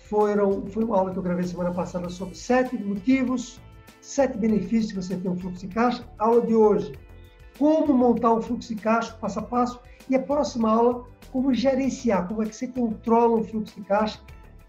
foram, 0.09 0.65
foi 0.67 0.83
uma 0.83 0.97
aula 0.97 1.11
que 1.11 1.17
eu 1.17 1.23
gravei 1.23 1.43
semana 1.43 1.71
passada 1.71 2.09
sobre 2.09 2.35
sete 2.35 2.75
motivos, 2.77 3.59
sete 4.01 4.37
benefícios 4.37 4.91
que 4.91 5.01
você 5.01 5.15
tem 5.15 5.31
um 5.31 5.35
fluxo 5.35 5.67
de 5.67 5.73
caixa. 5.73 6.07
aula 6.19 6.41
de 6.45 6.53
hoje, 6.53 6.93
como 7.57 7.93
montar 7.93 8.33
um 8.33 8.41
fluxo 8.41 8.73
de 8.73 8.81
caixa, 8.81 9.13
passo 9.13 9.39
a 9.39 9.43
passo. 9.43 9.79
E 10.09 10.15
a 10.15 10.19
próxima 10.19 10.69
aula, 10.69 11.05
como 11.31 11.53
gerenciar, 11.53 12.27
como 12.27 12.43
é 12.43 12.45
que 12.45 12.55
você 12.55 12.67
controla 12.67 13.37
um 13.37 13.43
fluxo 13.43 13.75
de 13.75 13.85
caixa 13.85 14.19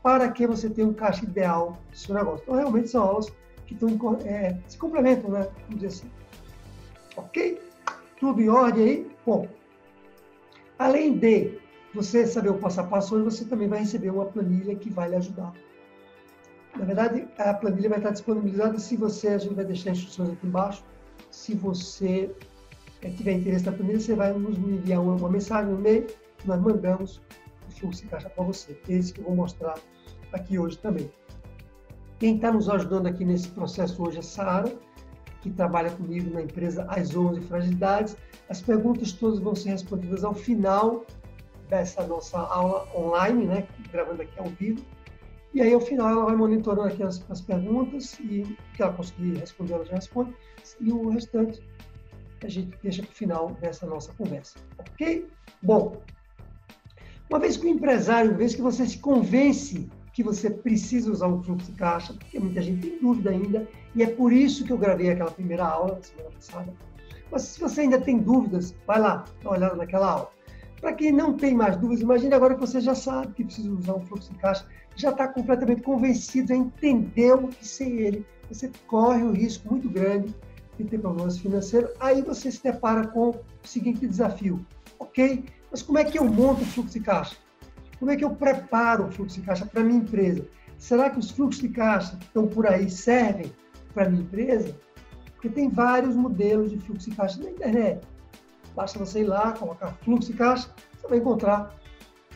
para 0.04 0.30
que 0.30 0.46
você 0.46 0.68
tenha 0.68 0.86
um 0.86 0.92
caixa 0.92 1.24
ideal 1.24 1.78
do 1.90 1.96
seu 1.96 2.14
negócio. 2.14 2.42
Então, 2.42 2.56
realmente 2.56 2.90
são 2.90 3.02
aulas 3.02 3.32
que 3.66 3.72
estão, 3.72 4.18
é, 4.26 4.54
se 4.68 4.76
complementam, 4.76 5.30
né? 5.30 5.48
Vamos 5.62 5.76
dizer 5.76 5.86
assim. 5.86 6.10
Ok? 7.16 7.58
Tudo 8.20 8.42
em 8.42 8.50
ordem 8.50 8.84
aí? 8.84 9.10
Bom, 9.24 9.48
além 10.78 11.16
de 11.16 11.58
você 11.94 12.26
saber 12.26 12.50
o 12.50 12.58
passo 12.58 12.82
a 12.82 12.84
passo, 12.84 13.24
você 13.24 13.46
também 13.46 13.66
vai 13.66 13.78
receber 13.78 14.10
uma 14.10 14.26
planilha 14.26 14.76
que 14.76 14.90
vai 14.90 15.08
lhe 15.08 15.16
ajudar. 15.16 15.54
Na 16.76 16.84
verdade, 16.84 17.26
a 17.38 17.54
planilha 17.54 17.88
vai 17.88 17.98
estar 17.98 18.10
disponibilizada 18.10 18.78
se 18.78 18.98
você, 18.98 19.28
a 19.28 19.38
gente 19.38 19.54
vai 19.54 19.64
deixar 19.64 19.92
instruções 19.92 20.28
aqui 20.28 20.46
embaixo. 20.46 20.84
Se 21.30 21.54
você 21.54 22.30
é, 23.00 23.08
tiver 23.08 23.32
interesse 23.32 23.64
na 23.64 23.72
planilha, 23.72 24.00
você 24.00 24.14
vai 24.14 24.34
nos 24.34 24.58
enviar 24.58 25.00
uma, 25.00 25.30
mensagem, 25.30 25.72
um 25.72 25.78
e-mail, 25.78 26.06
nós 26.44 26.60
mandamos 26.60 27.22
o 27.66 27.72
fluxo 27.72 28.02
de 28.02 28.08
caixa 28.08 28.28
para 28.28 28.44
você. 28.44 28.78
Esse 28.86 29.14
que 29.14 29.20
eu 29.20 29.24
vou 29.24 29.36
mostrar 29.36 29.78
aqui 30.34 30.58
hoje 30.58 30.76
também. 30.78 31.10
Quem 32.18 32.36
está 32.36 32.52
nos 32.52 32.68
ajudando 32.68 33.06
aqui 33.06 33.24
nesse 33.24 33.48
processo 33.48 34.02
hoje 34.02 34.18
é 34.18 34.22
Sara, 34.22 34.72
que 35.40 35.50
trabalha 35.50 35.90
comigo 35.90 36.32
na 36.32 36.42
empresa 36.42 36.86
As 36.88 37.14
11 37.14 37.40
Fragilidades. 37.42 38.16
As 38.48 38.60
perguntas 38.60 39.12
todas 39.12 39.38
vão 39.38 39.54
ser 39.54 39.70
respondidas 39.70 40.24
ao 40.24 40.34
final 40.34 41.04
dessa 41.68 42.06
nossa 42.06 42.38
aula 42.38 42.88
online, 42.94 43.46
né, 43.46 43.66
gravando 43.90 44.22
aqui 44.22 44.38
ao 44.38 44.46
vivo. 44.46 44.84
E 45.52 45.60
aí, 45.60 45.72
ao 45.72 45.80
final, 45.80 46.08
ela 46.08 46.24
vai 46.24 46.34
monitorando 46.34 46.88
aqui 46.88 47.02
as, 47.02 47.24
as 47.30 47.40
perguntas 47.40 48.18
e 48.18 48.42
o 48.42 48.74
que 48.74 48.82
ela 48.82 48.92
conseguir 48.92 49.38
responder, 49.38 49.74
ela 49.74 49.84
já 49.84 49.94
responde. 49.94 50.34
E 50.80 50.90
o 50.90 51.10
restante 51.10 51.62
a 52.42 52.48
gente 52.48 52.76
deixa 52.82 53.02
para 53.02 53.12
o 53.12 53.14
final 53.14 53.50
dessa 53.60 53.86
nossa 53.86 54.12
conversa. 54.14 54.58
Ok? 54.78 55.28
Bom, 55.62 56.02
uma 57.30 57.38
vez 57.38 57.56
que 57.56 57.66
o 57.66 57.68
empresário, 57.68 58.30
uma 58.30 58.38
vez 58.38 58.54
que 58.54 58.62
você 58.62 58.84
se 58.86 58.98
convence 58.98 59.88
que 60.14 60.22
você 60.22 60.48
precisa 60.48 61.10
usar 61.10 61.26
um 61.26 61.42
fluxo 61.42 61.70
de 61.70 61.76
caixa, 61.76 62.14
porque 62.14 62.38
muita 62.38 62.62
gente 62.62 62.88
tem 62.88 62.98
dúvida 63.00 63.30
ainda, 63.30 63.68
e 63.94 64.02
é 64.02 64.06
por 64.06 64.32
isso 64.32 64.64
que 64.64 64.72
eu 64.72 64.78
gravei 64.78 65.10
aquela 65.10 65.30
primeira 65.30 65.66
aula, 65.66 65.98
semana 66.00 66.30
passada. 66.30 66.72
Mas 67.30 67.42
se 67.42 67.60
você 67.60 67.80
ainda 67.80 68.00
tem 68.00 68.18
dúvidas, 68.18 68.74
vai 68.86 69.00
lá, 69.00 69.24
dá 69.42 69.50
uma 69.50 69.56
olhada 69.56 69.74
naquela 69.74 70.08
aula. 70.08 70.30
Para 70.80 70.92
quem 70.92 71.10
não 71.10 71.36
tem 71.36 71.52
mais 71.52 71.76
dúvidas, 71.76 72.02
imagine 72.02 72.32
agora 72.32 72.54
que 72.54 72.60
você 72.60 72.80
já 72.80 72.94
sabe 72.94 73.32
que 73.32 73.44
precisa 73.44 73.72
usar 73.72 73.94
um 73.94 74.00
fluxo 74.02 74.32
de 74.32 74.38
caixa, 74.38 74.64
já 74.94 75.10
está 75.10 75.26
completamente 75.26 75.82
convencido, 75.82 76.48
já 76.48 76.54
entendeu 76.54 77.48
que 77.48 77.66
sem 77.66 77.96
ele 77.98 78.26
você 78.48 78.70
corre 78.86 79.22
um 79.22 79.32
risco 79.32 79.68
muito 79.68 79.88
grande 79.90 80.32
de 80.78 80.84
ter 80.84 80.98
problemas 80.98 81.38
financeiros. 81.38 81.90
Aí 81.98 82.22
você 82.22 82.52
se 82.52 82.62
depara 82.62 83.06
com 83.08 83.30
o 83.30 83.40
seguinte 83.64 84.06
desafio: 84.06 84.64
ok, 84.98 85.44
mas 85.70 85.82
como 85.82 85.98
é 85.98 86.04
que 86.04 86.18
eu 86.18 86.24
monto 86.24 86.62
o 86.62 86.66
fluxo 86.66 86.92
de 86.92 87.00
caixa? 87.00 87.36
Como 88.04 88.12
é 88.12 88.16
que 88.18 88.24
eu 88.24 88.34
preparo 88.34 89.06
o 89.06 89.10
fluxo 89.10 89.40
de 89.40 89.46
caixa 89.46 89.64
para 89.64 89.80
a 89.80 89.82
minha 89.82 89.96
empresa? 89.96 90.46
Será 90.76 91.08
que 91.08 91.18
os 91.18 91.30
fluxos 91.30 91.62
de 91.62 91.70
caixa 91.70 92.14
que 92.18 92.26
estão 92.26 92.46
por 92.46 92.66
aí 92.66 92.90
servem 92.90 93.50
para 93.94 94.04
a 94.04 94.10
minha 94.10 94.20
empresa? 94.20 94.76
Porque 95.32 95.48
tem 95.48 95.70
vários 95.70 96.14
modelos 96.14 96.70
de 96.70 96.78
fluxo 96.80 97.08
de 97.08 97.16
caixa 97.16 97.42
na 97.42 97.50
internet. 97.50 98.06
Basta 98.76 98.98
você 98.98 99.20
ir 99.20 99.24
lá, 99.24 99.52
colocar 99.52 99.94
fluxo 100.04 100.30
de 100.30 100.36
caixa, 100.36 100.68
você 100.94 101.08
vai 101.08 101.16
encontrar 101.16 101.74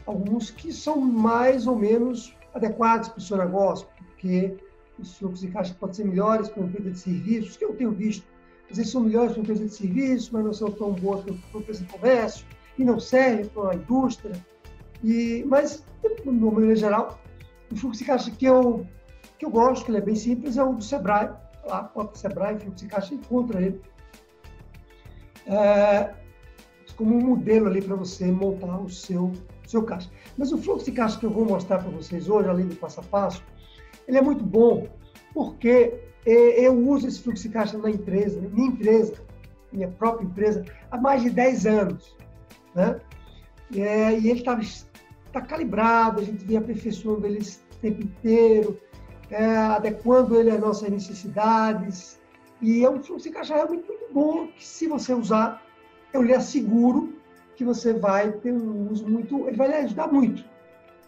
alguns 0.06 0.50
que 0.50 0.72
são 0.72 0.98
mais 0.98 1.66
ou 1.66 1.76
menos 1.76 2.34
adequados 2.54 3.10
para 3.10 3.18
o 3.18 3.20
seu 3.20 3.36
negócio, 3.36 3.86
porque 3.98 4.56
os 4.98 5.18
fluxos 5.18 5.40
de 5.40 5.48
caixa 5.48 5.76
podem 5.78 5.96
ser 5.96 6.06
melhores 6.06 6.48
para 6.48 6.62
uma 6.62 6.70
empresa 6.70 6.92
de 6.92 6.98
serviços, 6.98 7.58
que 7.58 7.64
eu 7.66 7.74
tenho 7.74 7.90
visto. 7.90 8.26
Às 8.70 8.78
vezes 8.78 8.90
são 8.90 9.02
melhores 9.02 9.32
para 9.32 9.40
uma 9.40 9.44
empresa 9.44 9.66
de 9.66 9.74
serviços, 9.74 10.30
mas 10.30 10.44
não 10.46 10.52
são 10.54 10.70
tão 10.70 10.92
boas 10.92 11.24
para 11.24 11.34
uma 11.34 11.60
empresa 11.60 11.84
de 11.84 11.92
comércio, 11.92 12.46
e 12.78 12.84
não 12.86 12.98
servem 12.98 13.44
para 13.44 13.62
uma 13.64 13.74
indústria. 13.74 14.32
E, 15.02 15.44
mas, 15.46 15.84
no 16.24 16.52
maneira 16.52 16.76
geral, 16.76 17.18
o 17.70 17.76
fluxo 17.76 18.00
de 18.00 18.06
caixa 18.06 18.30
que 18.30 18.46
eu, 18.46 18.86
que 19.38 19.44
eu 19.44 19.50
gosto, 19.50 19.84
que 19.84 19.90
ele 19.90 19.98
é 19.98 20.02
bem 20.02 20.16
simples, 20.16 20.56
é 20.56 20.64
o 20.64 20.74
do 20.74 20.82
Sebrae. 20.82 21.30
Lá, 21.64 21.90
bota 21.94 22.18
Sebrae, 22.18 22.58
fluxo 22.58 22.84
de 22.84 22.90
caixa, 22.90 23.14
encontra 23.14 23.60
ele. 23.60 23.80
É, 25.46 26.14
como 26.98 27.16
um 27.16 27.20
modelo 27.20 27.68
ali 27.68 27.80
para 27.80 27.94
você 27.94 28.26
montar 28.26 28.80
o 28.80 28.90
seu, 28.90 29.32
seu 29.66 29.84
caixa. 29.84 30.10
Mas 30.36 30.52
o 30.52 30.58
fluxo 30.58 30.84
de 30.86 30.92
caixa 30.92 31.18
que 31.18 31.24
eu 31.24 31.30
vou 31.30 31.44
mostrar 31.44 31.78
para 31.78 31.90
vocês 31.90 32.28
hoje, 32.28 32.48
além 32.48 32.66
do 32.66 32.74
passo 32.74 32.98
a 33.00 33.02
passo, 33.04 33.42
ele 34.06 34.18
é 34.18 34.22
muito 34.22 34.42
bom 34.42 34.88
porque 35.32 35.94
eu 36.26 36.76
uso 36.76 37.06
esse 37.06 37.22
fluxo 37.22 37.44
de 37.44 37.50
caixa 37.50 37.78
na 37.78 37.88
empresa, 37.88 38.40
minha 38.40 38.68
empresa, 38.68 39.14
minha 39.72 39.88
própria 39.88 40.26
empresa, 40.26 40.64
há 40.90 40.98
mais 40.98 41.22
de 41.22 41.30
10 41.30 41.66
anos. 41.66 42.16
Né? 42.74 43.00
E, 43.70 43.80
é, 43.80 44.12
ele 44.14 44.42
está 45.28 45.40
tá 45.40 45.46
calibrado, 45.46 46.20
a 46.20 46.24
gente 46.24 46.44
vem 46.44 46.56
aperfeiçoando 46.56 47.26
ele 47.26 47.40
o 47.40 47.76
tempo 47.80 48.02
inteiro, 48.02 48.78
é, 49.30 49.56
adequando 49.56 50.36
ele 50.36 50.50
às 50.50 50.60
nossas 50.60 50.88
necessidades. 50.90 52.18
E 52.60 52.84
é 52.84 52.90
um 52.90 53.00
fluxo 53.02 53.28
de 53.28 53.34
caixa 53.34 53.54
realmente 53.54 53.86
muito 53.86 54.12
bom, 54.12 54.48
que 54.48 54.66
se 54.66 54.88
você 54.88 55.14
usar, 55.14 55.62
eu 56.12 56.22
lhe 56.22 56.34
asseguro 56.34 57.14
que 57.54 57.64
você 57.64 57.92
vai 57.92 58.32
ter 58.32 58.52
um 58.52 58.90
uso 58.90 59.08
muito, 59.08 59.46
ele 59.46 59.56
vai 59.56 59.68
lhe 59.68 59.74
ajudar 59.74 60.08
muito 60.08 60.44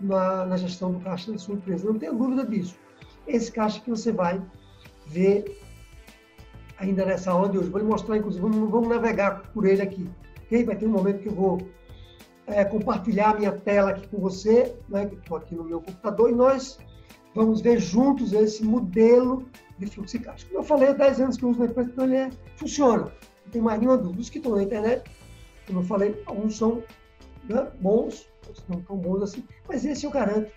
na, 0.01 0.47
na 0.47 0.57
gestão 0.57 0.93
do 0.93 1.01
caixa 1.01 1.33
da 1.33 1.39
sua 1.39 1.55
empresa, 1.55 1.87
não 1.87 1.99
tenha 1.99 2.13
dúvida 2.13 2.45
disso. 2.45 2.77
Esse 3.27 3.51
caixa 3.51 3.81
que 3.81 3.91
você 3.91 4.13
vai 4.13 4.41
ver 5.07 5.61
ainda 6.79 7.05
nessa 7.05 7.31
aula 7.31 7.49
de 7.49 7.59
hoje. 7.59 7.69
Vou 7.69 7.81
lhe 7.81 7.87
mostrar, 7.87 8.17
inclusive, 8.17 8.43
vamos, 8.43 8.71
vamos 8.71 8.89
navegar 8.89 9.43
por 9.53 9.67
ele 9.67 9.83
aqui. 9.83 10.09
Okay? 10.47 10.65
Vai 10.65 10.77
ter 10.77 10.87
um 10.87 10.91
momento 10.91 11.21
que 11.21 11.29
eu 11.29 11.35
vou 11.35 11.59
é, 12.53 12.65
compartilhar 12.65 13.39
minha 13.39 13.53
tela 13.53 13.91
aqui 13.91 14.07
com 14.09 14.19
você, 14.19 14.75
né, 14.89 15.07
que 15.07 15.15
estou 15.17 15.37
aqui 15.37 15.55
no 15.55 15.65
meu 15.65 15.81
computador, 15.81 16.31
e 16.31 16.35
nós 16.35 16.79
vamos 17.35 17.61
ver 17.61 17.79
juntos 17.79 18.33
esse 18.33 18.65
modelo 18.65 19.49
de 19.79 19.87
fluxo 19.87 20.19
de 20.19 20.25
caixa. 20.25 20.47
Como 20.47 20.59
eu 20.59 20.65
falei, 20.65 20.89
há 20.89 20.93
10 20.93 21.21
anos 21.21 21.37
que 21.37 21.45
eu 21.45 21.51
uso 21.51 21.61
na 21.61 21.67
empresa, 21.67 21.91
então 21.91 22.05
ele 22.05 22.17
é, 22.17 22.31
funciona. 22.57 23.05
Não 23.45 23.53
tem 23.53 23.63
mais 23.63 23.81
nenhuma 23.81 23.99
dúvida. 23.99 24.21
Os 24.21 24.31
que 24.31 24.39
estão 24.39 24.57
na 24.57 24.63
internet, 24.63 25.11
como 25.67 25.81
eu 25.81 25.85
falei, 25.85 26.23
alguns 26.27 26.57
são 26.57 26.83
né, 27.49 27.71
bons, 27.81 28.29
outros 28.47 28.65
não 28.69 28.81
tão 28.83 28.97
bons 28.97 29.23
assim, 29.23 29.45
mas 29.69 29.85
esse 29.85 30.05
eu 30.05 30.11
garanto 30.11 30.51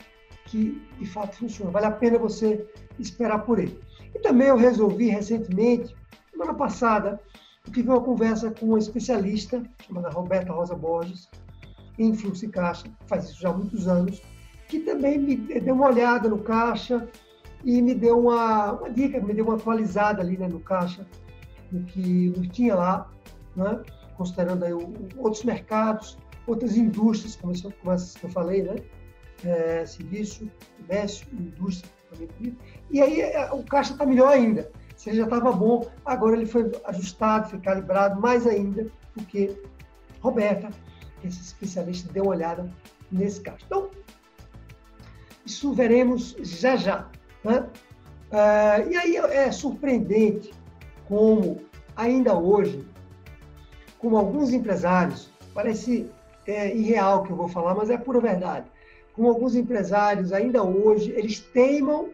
que 0.45 0.81
de 0.99 1.05
fato 1.05 1.37
funciona. 1.37 1.71
Vale 1.71 1.85
a 1.85 1.91
pena 1.91 2.17
você 2.17 2.65
esperar 2.99 3.39
por 3.39 3.59
ele. 3.59 3.79
E 4.13 4.19
também 4.19 4.47
eu 4.47 4.57
resolvi 4.57 5.07
recentemente, 5.07 5.95
semana 6.31 6.53
passada, 6.53 7.19
eu 7.65 7.71
tive 7.71 7.89
uma 7.89 8.01
conversa 8.01 8.51
com 8.51 8.67
uma 8.67 8.79
especialista 8.79 9.63
chamada 9.85 10.09
Roberta 10.09 10.51
Rosa 10.51 10.75
Borges, 10.75 11.29
em 11.97 12.13
fluxo 12.13 12.45
de 12.45 12.51
caixa, 12.51 12.85
faz 13.05 13.25
isso 13.25 13.41
já 13.41 13.49
há 13.49 13.53
muitos 13.53 13.87
anos, 13.87 14.21
que 14.67 14.79
também 14.79 15.17
me 15.17 15.35
deu 15.35 15.75
uma 15.75 15.87
olhada 15.87 16.27
no 16.27 16.39
caixa 16.39 17.07
e 17.63 17.81
me 17.81 17.93
deu 17.93 18.19
uma, 18.19 18.73
uma 18.73 18.89
dica, 18.89 19.19
me 19.19 19.33
deu 19.33 19.45
uma 19.45 19.55
atualizada 19.55 20.21
ali 20.21 20.37
né, 20.37 20.47
no 20.47 20.59
caixa, 20.59 21.05
no 21.71 21.83
que, 21.83 22.33
no 22.35 22.47
tinha 22.47 22.75
lá, 22.75 23.09
né, 23.55 23.81
considerando 24.17 24.63
aí 24.65 24.73
outros 25.17 25.43
mercados, 25.43 26.17
outras 26.47 26.75
indústrias, 26.75 27.35
como, 27.35 27.53
isso, 27.53 27.71
como 27.81 27.93
essas 27.93 28.15
que 28.15 28.25
eu 28.25 28.29
falei, 28.29 28.63
né, 28.63 28.75
é, 29.43 29.85
serviço, 29.85 30.49
comércio, 30.77 31.27
indústria, 31.31 31.91
e 32.91 33.01
aí 33.01 33.21
é, 33.21 33.51
o 33.51 33.63
caixa 33.63 33.93
está 33.93 34.05
melhor 34.05 34.29
ainda. 34.29 34.71
Se 34.95 35.09
ele 35.09 35.17
já 35.17 35.23
estava 35.23 35.51
bom, 35.51 35.87
agora 36.05 36.35
ele 36.35 36.45
foi 36.45 36.71
ajustado, 36.85 37.49
foi 37.49 37.59
calibrado 37.59 38.21
mais 38.21 38.45
ainda, 38.45 38.87
porque 39.13 39.57
Roberta 40.21 40.69
esse 41.27 41.41
especialista 41.41 42.11
dê 42.11 42.21
uma 42.21 42.31
olhada 42.31 42.69
nesse 43.11 43.41
caso. 43.41 43.59
Então, 43.65 43.89
isso 45.45 45.73
veremos 45.73 46.35
já 46.39 46.75
já. 46.75 47.09
Né? 47.43 47.67
Uh, 48.31 48.89
e 48.89 48.97
aí 48.97 49.15
é 49.17 49.51
surpreendente 49.51 50.53
como, 51.07 51.61
ainda 51.95 52.37
hoje, 52.37 52.85
como 53.99 54.17
alguns 54.17 54.51
empresários, 54.51 55.29
parece 55.53 56.09
é, 56.47 56.75
irreal 56.75 57.23
que 57.23 57.31
eu 57.31 57.35
vou 57.35 57.47
falar, 57.47 57.75
mas 57.75 57.89
é 57.89 57.97
pura 57.97 58.19
verdade, 58.19 58.65
como 59.13 59.29
alguns 59.29 59.55
empresários, 59.55 60.33
ainda 60.33 60.63
hoje, 60.63 61.11
eles 61.11 61.39
teimam 61.39 62.09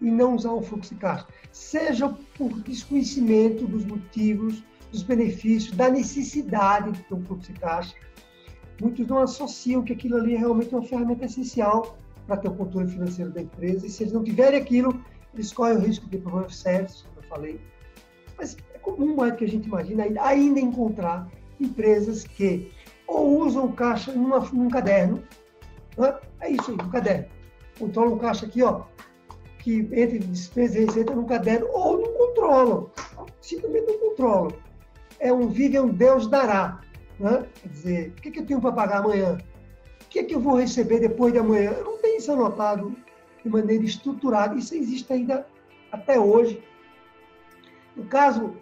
em 0.00 0.10
não 0.10 0.36
usar 0.36 0.52
o 0.52 0.62
fluxo 0.62 0.94
de 0.94 1.00
caixa, 1.00 1.26
seja 1.50 2.14
por 2.36 2.60
desconhecimento 2.60 3.66
dos 3.66 3.84
motivos, 3.84 4.62
dos 4.92 5.02
benefícios, 5.02 5.76
da 5.76 5.88
necessidade 5.88 6.90
um 7.10 7.24
fluxo 7.24 7.52
de 7.52 7.58
caixa, 7.58 7.94
muitos 8.80 9.06
não 9.06 9.18
associam 9.18 9.82
que 9.82 9.92
aquilo 9.92 10.16
ali 10.16 10.34
é 10.34 10.38
realmente 10.38 10.74
uma 10.74 10.82
ferramenta 10.82 11.24
essencial 11.24 11.98
para 12.26 12.36
ter 12.36 12.48
o 12.48 12.54
controle 12.54 12.88
financeiro 12.88 13.30
da 13.30 13.42
empresa. 13.42 13.86
E 13.86 13.90
se 13.90 14.02
eles 14.02 14.12
não 14.12 14.22
tiverem 14.22 14.60
aquilo, 14.60 15.02
eles 15.34 15.52
correm 15.52 15.76
o 15.76 15.80
risco 15.80 16.06
de 16.06 16.18
problemas 16.18 16.56
sérios, 16.56 17.02
como 17.02 17.24
eu 17.24 17.28
falei. 17.28 17.60
Mas 18.36 18.56
é 18.74 18.78
comum 18.78 19.16
mais 19.16 19.32
do 19.32 19.38
que 19.38 19.44
a 19.44 19.48
gente 19.48 19.66
imagina 19.66 20.04
ainda 20.20 20.60
encontrar 20.60 21.28
empresas 21.60 22.24
que 22.24 22.70
ou 23.06 23.40
usam 23.40 23.64
o 23.64 23.72
caixa 23.72 24.12
numa, 24.12 24.40
num 24.52 24.68
caderno, 24.68 25.22
né? 25.96 26.14
é 26.40 26.50
isso 26.50 26.70
aí, 26.70 26.76
um 26.76 26.90
caderno. 26.90 27.26
Controlam 27.78 28.14
o 28.14 28.18
caixa 28.18 28.44
aqui, 28.44 28.62
ó, 28.62 28.82
que 29.58 29.88
entre 29.92 30.18
despesa 30.18 30.78
e 30.78 30.84
receita 30.84 31.14
no 31.14 31.24
caderno, 31.24 31.66
ou 31.72 32.00
não 32.00 32.12
controlam, 32.12 32.90
simplesmente 33.40 33.86
não 33.86 33.98
controlam. 33.98 34.52
É 35.18 35.32
um 35.32 35.48
vive 35.48 35.80
um 35.80 35.88
Deus 35.88 36.28
dará. 36.28 36.80
Né? 37.18 37.46
Quer 37.60 37.68
dizer, 37.68 38.08
o 38.10 38.20
que, 38.20 38.30
que 38.30 38.40
eu 38.40 38.46
tenho 38.46 38.60
para 38.60 38.72
pagar 38.72 38.98
amanhã? 38.98 39.38
O 40.02 40.08
que, 40.08 40.24
que 40.24 40.34
eu 40.34 40.40
vou 40.40 40.56
receber 40.56 41.00
depois 41.00 41.32
de 41.32 41.38
amanhã? 41.38 41.70
Eu 41.72 41.84
não 41.84 41.98
tenho 41.98 42.18
isso 42.18 42.32
anotado 42.32 42.94
de 43.42 43.50
maneira 43.50 43.84
estruturada. 43.84 44.54
Isso 44.54 44.74
existe 44.74 45.12
ainda 45.12 45.46
até 45.92 46.18
hoje. 46.18 46.62
O 47.96 48.04
caso 48.04 48.54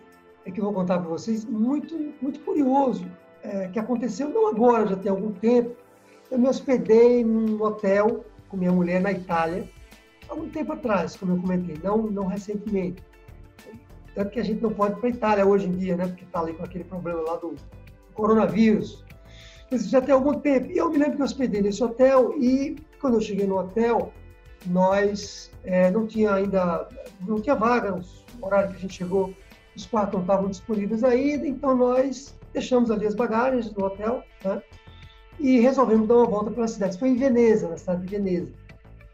é 0.45 0.51
que 0.51 0.61
eu 0.61 0.65
vou 0.65 0.73
contar 0.73 0.99
para 0.99 1.09
vocês, 1.09 1.45
muito, 1.45 1.95
muito 2.23 2.41
curioso, 2.41 3.05
é, 3.43 3.69
que 3.69 3.79
aconteceu 3.79 4.29
não 4.29 4.49
agora, 4.49 4.87
já 4.87 4.97
tem 4.97 5.11
algum 5.11 5.33
tempo. 5.33 5.77
Eu 6.31 6.39
me 6.39 6.49
hospedei 6.49 7.25
num 7.25 7.63
hotel 7.63 8.25
com 8.49 8.57
minha 8.57 8.73
mulher 8.73 9.01
na 9.01 9.13
Itália, 9.13 9.69
há 10.29 10.35
tempo 10.53 10.73
atrás, 10.73 11.17
como 11.17 11.33
eu 11.33 11.41
comentei, 11.41 11.79
não, 11.83 11.99
não 11.99 12.27
recentemente. 12.27 13.03
Tanto 14.15 14.31
que 14.31 14.41
a 14.41 14.45
gente 14.45 14.63
não 14.63 14.73
pode 14.73 14.95
ir 14.95 14.97
para 14.97 15.09
a 15.09 15.11
Itália 15.11 15.47
hoje 15.47 15.67
em 15.67 15.73
dia, 15.73 15.97
né? 15.97 16.07
Porque 16.07 16.25
está 16.25 16.41
ali 16.41 16.55
com 16.55 16.65
aquele 16.65 16.85
problema 16.85 17.21
lá 17.21 17.37
do, 17.37 17.55
coronavírus. 18.17 19.05
Isso 19.71 19.89
já 19.89 20.01
tem 20.01 20.15
algum 20.15 20.35
tempo. 20.35 20.71
E 20.71 20.79
eu 20.79 20.91
me 20.91 20.99
lembro 20.99 21.17
que 21.17 21.23
eu 21.23 21.27
hospedei 21.27 21.61
nesse 21.61 21.83
hotel 21.83 22.35
e 22.39 22.77
quando 23.01 23.15
eu 23.15 23.21
cheguei 23.21 23.47
no 23.47 23.59
hotel, 23.59 24.13
nós 24.67 25.51
é, 25.65 25.91
não 25.91 26.07
tinha 26.07 26.35
ainda, 26.35 26.89
não 27.27 27.41
tinha 27.41 27.55
vaga, 27.55 27.91
no 27.91 28.47
horário 28.47 28.71
que 28.71 28.77
a 28.77 28.81
gente 28.81 28.95
chegou, 28.95 29.33
os 29.77 29.87
quartos 29.87 30.15
não 30.15 30.21
estavam 30.23 30.49
disponíveis 30.49 31.05
ainda, 31.05 31.47
então 31.47 31.77
nós 31.77 32.35
deixamos 32.53 32.91
ali 32.91 33.07
as 33.07 33.15
bagagens 33.15 33.73
no 33.73 33.85
hotel 33.85 34.23
né? 34.43 34.63
e 35.39 35.61
resolvemos 35.61 36.09
dar 36.09 36.15
uma 36.15 36.27
volta 36.27 36.51
pela 36.51 36.67
cidade. 36.67 36.99
Foi 36.99 37.11
em 37.11 37.17
Veneza, 37.17 37.69
na 37.69 37.77
cidade 37.77 38.03
de 38.03 38.09
Veneza. 38.09 38.53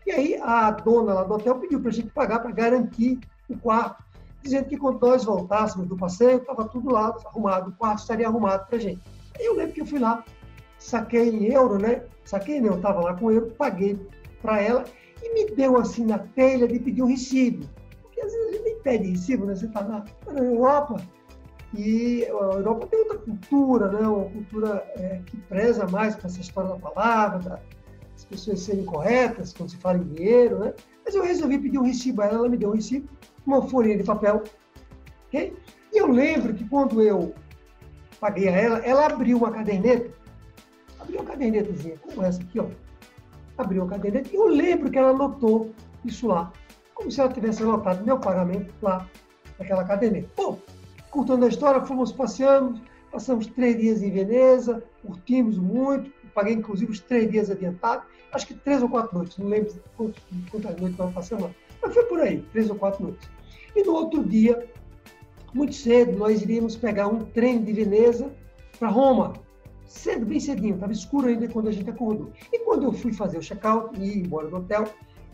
E 0.07 0.11
aí 0.11 0.37
a 0.41 0.71
dona 0.71 1.15
lá 1.15 1.25
do 1.25 1.35
hotel 1.35 1.57
pediu 1.57 1.81
para 1.81 1.91
a 1.91 1.93
gente 1.93 2.11
pagar 2.11 2.41
para 2.41 2.51
garantir 2.51 3.19
o 3.49 3.57
quarto, 3.59 4.03
dizendo 4.43 4.67
que 4.67 4.77
quando 4.77 5.01
nós 5.01 5.25
voltássemos 5.25 5.87
do 5.87 5.97
passeio, 5.97 6.39
estava 6.39 6.65
tudo 6.69 6.91
lá 6.91 7.15
arrumado, 7.25 7.71
o 7.71 7.73
quarto 7.73 8.01
estaria 8.01 8.27
arrumado 8.27 8.67
para 8.69 8.79
gente. 8.79 9.01
Eu 9.39 9.55
lembro 9.55 9.73
que 9.73 9.81
eu 9.81 9.87
fui 9.87 9.99
lá, 9.99 10.25
saquei 10.79 11.29
em 11.29 11.53
euro, 11.53 11.79
né? 11.79 12.03
Saquei, 12.25 12.61
não, 12.61 12.71
eu 12.71 12.77
estava 12.77 13.01
lá 13.01 13.15
com 13.15 13.31
euro, 13.31 13.55
paguei 13.57 13.99
para 14.41 14.61
ela 14.61 14.85
e 15.23 15.35
me 15.35 15.55
deu 15.55 15.77
assim 15.79 16.05
na 16.05 16.19
telha 16.19 16.67
de 16.67 16.79
pedir 16.79 17.03
um 17.03 17.07
recibo. 17.07 17.67
Porque 18.03 18.21
às 18.21 18.33
vezes 18.33 18.49
a 18.49 18.53
gente 18.53 18.65
nem 18.65 18.79
pede 18.81 19.11
recibo, 19.11 19.47
né? 19.47 19.55
Você 19.55 19.67
está 19.67 19.83
na, 19.83 20.05
na 20.33 20.41
Europa 20.41 20.97
e 21.75 22.25
a 22.25 22.29
Europa 22.29 22.87
tem 22.89 22.99
outra 23.01 23.19
cultura, 23.19 23.89
né? 23.89 24.07
Uma 24.07 24.25
cultura 24.31 24.85
é, 24.97 25.21
que 25.25 25.37
preza 25.37 25.87
mais 25.87 26.15
para 26.17 26.27
essa 26.27 26.41
história 26.41 26.71
da 26.71 26.77
palavra, 26.77 27.39
da, 27.39 27.61
pessoas 28.33 28.61
serem 28.61 28.85
corretas 28.85 29.53
quando 29.53 29.71
se 29.71 29.77
fala 29.77 29.99
em 29.99 30.15
dinheiro, 30.15 30.59
né? 30.59 30.75
Mas 31.05 31.15
eu 31.15 31.23
resolvi 31.23 31.59
pedir 31.59 31.79
um 31.79 31.85
recibo 31.85 32.23
a 32.23 32.27
ela, 32.27 32.39
ela 32.39 32.49
me 32.49 32.57
deu 32.57 32.71
um 32.71 32.75
recibo, 32.75 33.09
uma 33.47 33.63
folhinha 33.69 33.99
de 33.99 34.05
papel, 34.05 34.43
ok? 35.29 35.55
E 35.93 35.99
eu 35.99 36.11
lembro 36.11 36.55
que 36.55 36.67
quando 36.69 37.03
eu 37.03 37.35
paguei 38.19 38.49
a 38.49 38.53
ela, 38.53 38.79
ela 38.79 39.07
abriu 39.07 39.37
uma 39.37 39.51
caderneta, 39.51 40.11
abriu 40.99 41.21
uma 41.21 41.31
cadernetazinha 41.31 41.97
como 41.99 42.23
essa 42.23 42.41
aqui, 42.43 42.59
ó. 42.59 42.67
Abriu 43.59 43.83
uma 43.83 43.91
caderneta 43.91 44.31
e 44.33 44.37
eu 44.37 44.47
lembro 44.47 44.91
que 44.91 44.99
ela 44.99 45.11
anotou 45.11 45.71
isso 46.05 46.27
lá, 46.27 46.51
como 46.95 47.11
se 47.11 47.21
ela 47.21 47.33
tivesse 47.33 47.63
anotado 47.63 48.05
meu 48.05 48.19
pagamento 48.19 48.73
lá 48.81 49.07
naquela 49.59 49.85
caderneta. 49.85 50.29
Bom, 50.37 50.59
curtando 51.11 51.45
a 51.45 51.49
história, 51.49 51.85
fomos 51.85 52.13
passeando, 52.13 52.81
passamos 53.11 53.47
três 53.49 53.79
dias 53.79 54.03
em 54.03 54.11
Veneza, 54.11 54.83
curtimos 55.03 55.59
muito, 55.59 56.11
paguei 56.35 56.55
inclusive 56.55 56.91
os 56.91 57.01
três 57.01 57.31
dias 57.31 57.51
adiantados, 57.51 58.07
acho 58.33 58.47
que 58.47 58.55
três 58.55 58.83
ou 58.83 58.89
quatro 58.89 59.17
noites, 59.17 59.37
não 59.39 59.49
lembro 59.49 59.75
quantas 59.97 60.77
noites 60.77 60.99
nós 60.99 61.13
passamos 61.13 61.45
lá, 61.45 61.51
mas 61.83 61.95
foi 61.95 62.05
por 62.05 62.21
aí, 62.21 62.43
três 62.53 62.71
ou 62.71 62.77
quatro 62.77 63.03
noites. 63.03 63.29
E 63.75 63.83
no 63.83 63.93
outro 63.93 64.25
dia, 64.25 64.67
muito 65.55 65.75
cedo, 65.75 66.17
nós 66.19 66.43
iríamos 66.43 66.77
pegar 66.77 67.09
um 67.09 67.21
trem 67.21 67.63
de 67.63 67.73
Veneza 67.73 68.33
para 68.79 68.89
Roma, 68.89 69.35
cedo, 69.87 70.25
bem 70.25 70.41
cedinho, 70.41 70.75
estava 70.75 70.93
escuro 70.93 71.29
ainda 71.29 71.47
quando 71.49 71.69
a 71.69 71.73
gente 71.73 71.89
acordou. 71.91 72.33
E 72.53 72.59
quando 72.61 72.85
eu 72.85 72.93
fui 72.93 73.13
fazer 73.13 73.39
o 73.39 73.43
check-out 73.43 73.99
e 73.99 74.05
ir 74.05 74.27
embora 74.27 74.49
do 74.49 74.57
hotel, 74.57 74.85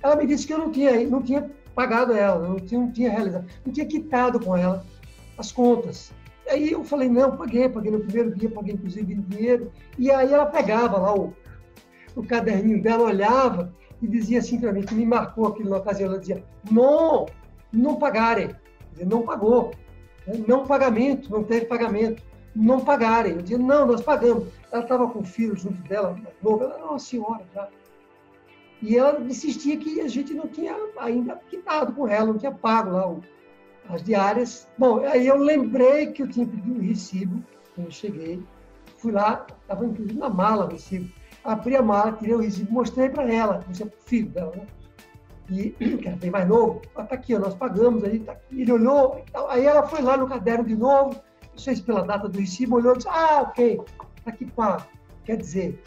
ela 0.02 0.16
me 0.16 0.26
disse 0.26 0.46
que 0.46 0.52
eu 0.52 0.58
não 0.58 0.70
tinha, 0.70 1.08
não 1.08 1.22
tinha 1.22 1.50
pagado 1.74 2.12
ela, 2.12 2.48
não 2.48 2.56
tinha, 2.56 2.80
não 2.80 2.92
tinha 2.92 3.10
realizado, 3.10 3.46
não 3.64 3.72
tinha 3.72 3.86
quitado 3.86 4.40
com 4.40 4.56
ela 4.56 4.84
as 5.36 5.52
contas. 5.52 6.12
Aí 6.48 6.72
eu 6.72 6.82
falei, 6.84 7.08
não, 7.08 7.36
paguei, 7.36 7.68
paguei 7.68 7.90
no 7.90 8.00
primeiro 8.00 8.34
dia, 8.34 8.50
paguei 8.50 8.74
inclusive 8.74 9.14
dinheiro. 9.14 9.72
E 9.98 10.10
aí 10.10 10.32
ela 10.32 10.46
pegava 10.46 10.96
lá 10.98 11.14
o, 11.14 11.34
o 12.16 12.22
caderninho 12.22 12.82
dela, 12.82 13.04
olhava 13.04 13.72
e 14.00 14.06
dizia 14.06 14.38
assim 14.38 14.60
para 14.60 14.72
mim, 14.72 14.82
que 14.82 14.94
me 14.94 15.04
marcou 15.04 15.46
aquilo 15.46 15.70
na 15.70 15.78
ocasião, 15.78 16.08
ela 16.08 16.18
dizia, 16.18 16.44
não, 16.70 17.26
não 17.72 17.96
pagarem. 17.96 18.50
Não 19.06 19.22
pagou. 19.22 19.72
Né? 20.26 20.42
Não 20.46 20.66
pagamento, 20.66 21.30
não 21.30 21.44
teve 21.44 21.66
pagamento. 21.66 22.22
Não 22.54 22.80
pagarem. 22.80 23.32
Eu 23.32 23.42
dizia, 23.42 23.58
não, 23.58 23.86
nós 23.86 24.00
pagamos. 24.00 24.48
Ela 24.72 24.82
estava 24.82 25.08
com 25.08 25.20
o 25.20 25.24
filho 25.24 25.56
junto 25.56 25.80
dela, 25.88 26.16
novo, 26.42 26.64
ela 26.64 26.74
era 26.74 26.84
uma 26.84 26.98
senhora 26.98 27.44
já. 27.54 27.68
E 28.80 28.96
ela 28.96 29.20
insistia 29.20 29.76
que 29.76 30.00
a 30.00 30.08
gente 30.08 30.32
não 30.34 30.46
tinha 30.46 30.74
ainda 30.98 31.36
quitado 31.48 31.92
com 31.92 32.06
ela, 32.06 32.26
não 32.26 32.38
tinha 32.38 32.52
pago 32.52 32.90
lá 32.90 33.10
o, 33.10 33.20
as 33.88 34.02
diárias. 34.02 34.68
Bom, 34.76 35.04
aí 35.06 35.26
eu 35.26 35.36
lembrei 35.36 36.08
que 36.08 36.22
eu 36.22 36.28
tinha 36.28 36.46
pedido 36.46 36.74
um 36.74 36.80
recibo 36.80 37.42
quando 37.74 37.86
eu 37.86 37.90
cheguei. 37.90 38.42
Fui 38.98 39.12
lá, 39.12 39.46
estava 39.62 39.84
inclusive 39.84 40.18
na 40.18 40.28
mala 40.28 40.66
o 40.66 40.68
recibo. 40.68 41.10
Abri 41.44 41.76
a 41.76 41.82
mala, 41.82 42.12
tirei 42.12 42.34
o 42.34 42.40
recibo, 42.40 42.72
mostrei 42.72 43.08
para 43.08 43.32
ela, 43.32 43.64
mostrei 43.66 43.88
para 43.88 43.98
o 43.98 44.02
filho 44.02 44.28
dela, 44.30 44.52
né? 44.56 44.66
E, 45.50 45.70
que 45.96 46.08
era 46.08 46.16
bem 46.16 46.30
mais 46.30 46.46
novo, 46.46 46.82
está 46.84 47.14
aqui, 47.14 47.34
ó, 47.34 47.38
nós 47.38 47.54
pagamos, 47.54 48.04
aí, 48.04 48.18
tá 48.20 48.32
aqui. 48.32 48.60
ele 48.60 48.72
olhou, 48.72 49.24
aí 49.48 49.64
ela 49.64 49.86
foi 49.86 50.02
lá 50.02 50.16
no 50.16 50.28
caderno 50.28 50.64
de 50.64 50.76
novo, 50.76 51.14
não 51.50 51.58
sei 51.58 51.76
se 51.76 51.82
pela 51.82 52.02
data 52.02 52.28
do 52.28 52.38
recibo, 52.38 52.76
olhou 52.76 52.94
e 52.94 52.96
disse, 52.98 53.08
ah, 53.08 53.42
ok, 53.42 53.80
está 54.16 54.30
aqui 54.30 54.44
pago. 54.44 54.84
Quer 55.24 55.36
dizer, 55.36 55.82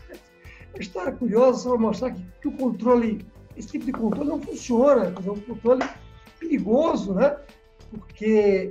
uma 0.74 0.82
história 0.82 1.12
curiosa 1.12 1.60
só 1.60 1.70
para 1.72 1.80
mostrar 1.80 2.12
que, 2.12 2.26
que, 2.42 2.48
o 2.48 2.52
controle, 2.54 3.26
esse 3.56 3.68
tipo 3.68 3.86
de 3.86 3.92
controle 3.92 4.30
não 4.30 4.42
funciona, 4.42 5.12
dizer, 5.12 5.30
um 5.30 5.40
controle 5.42 5.84
perigoso, 6.40 7.14
né? 7.14 7.38
Porque 7.92 8.70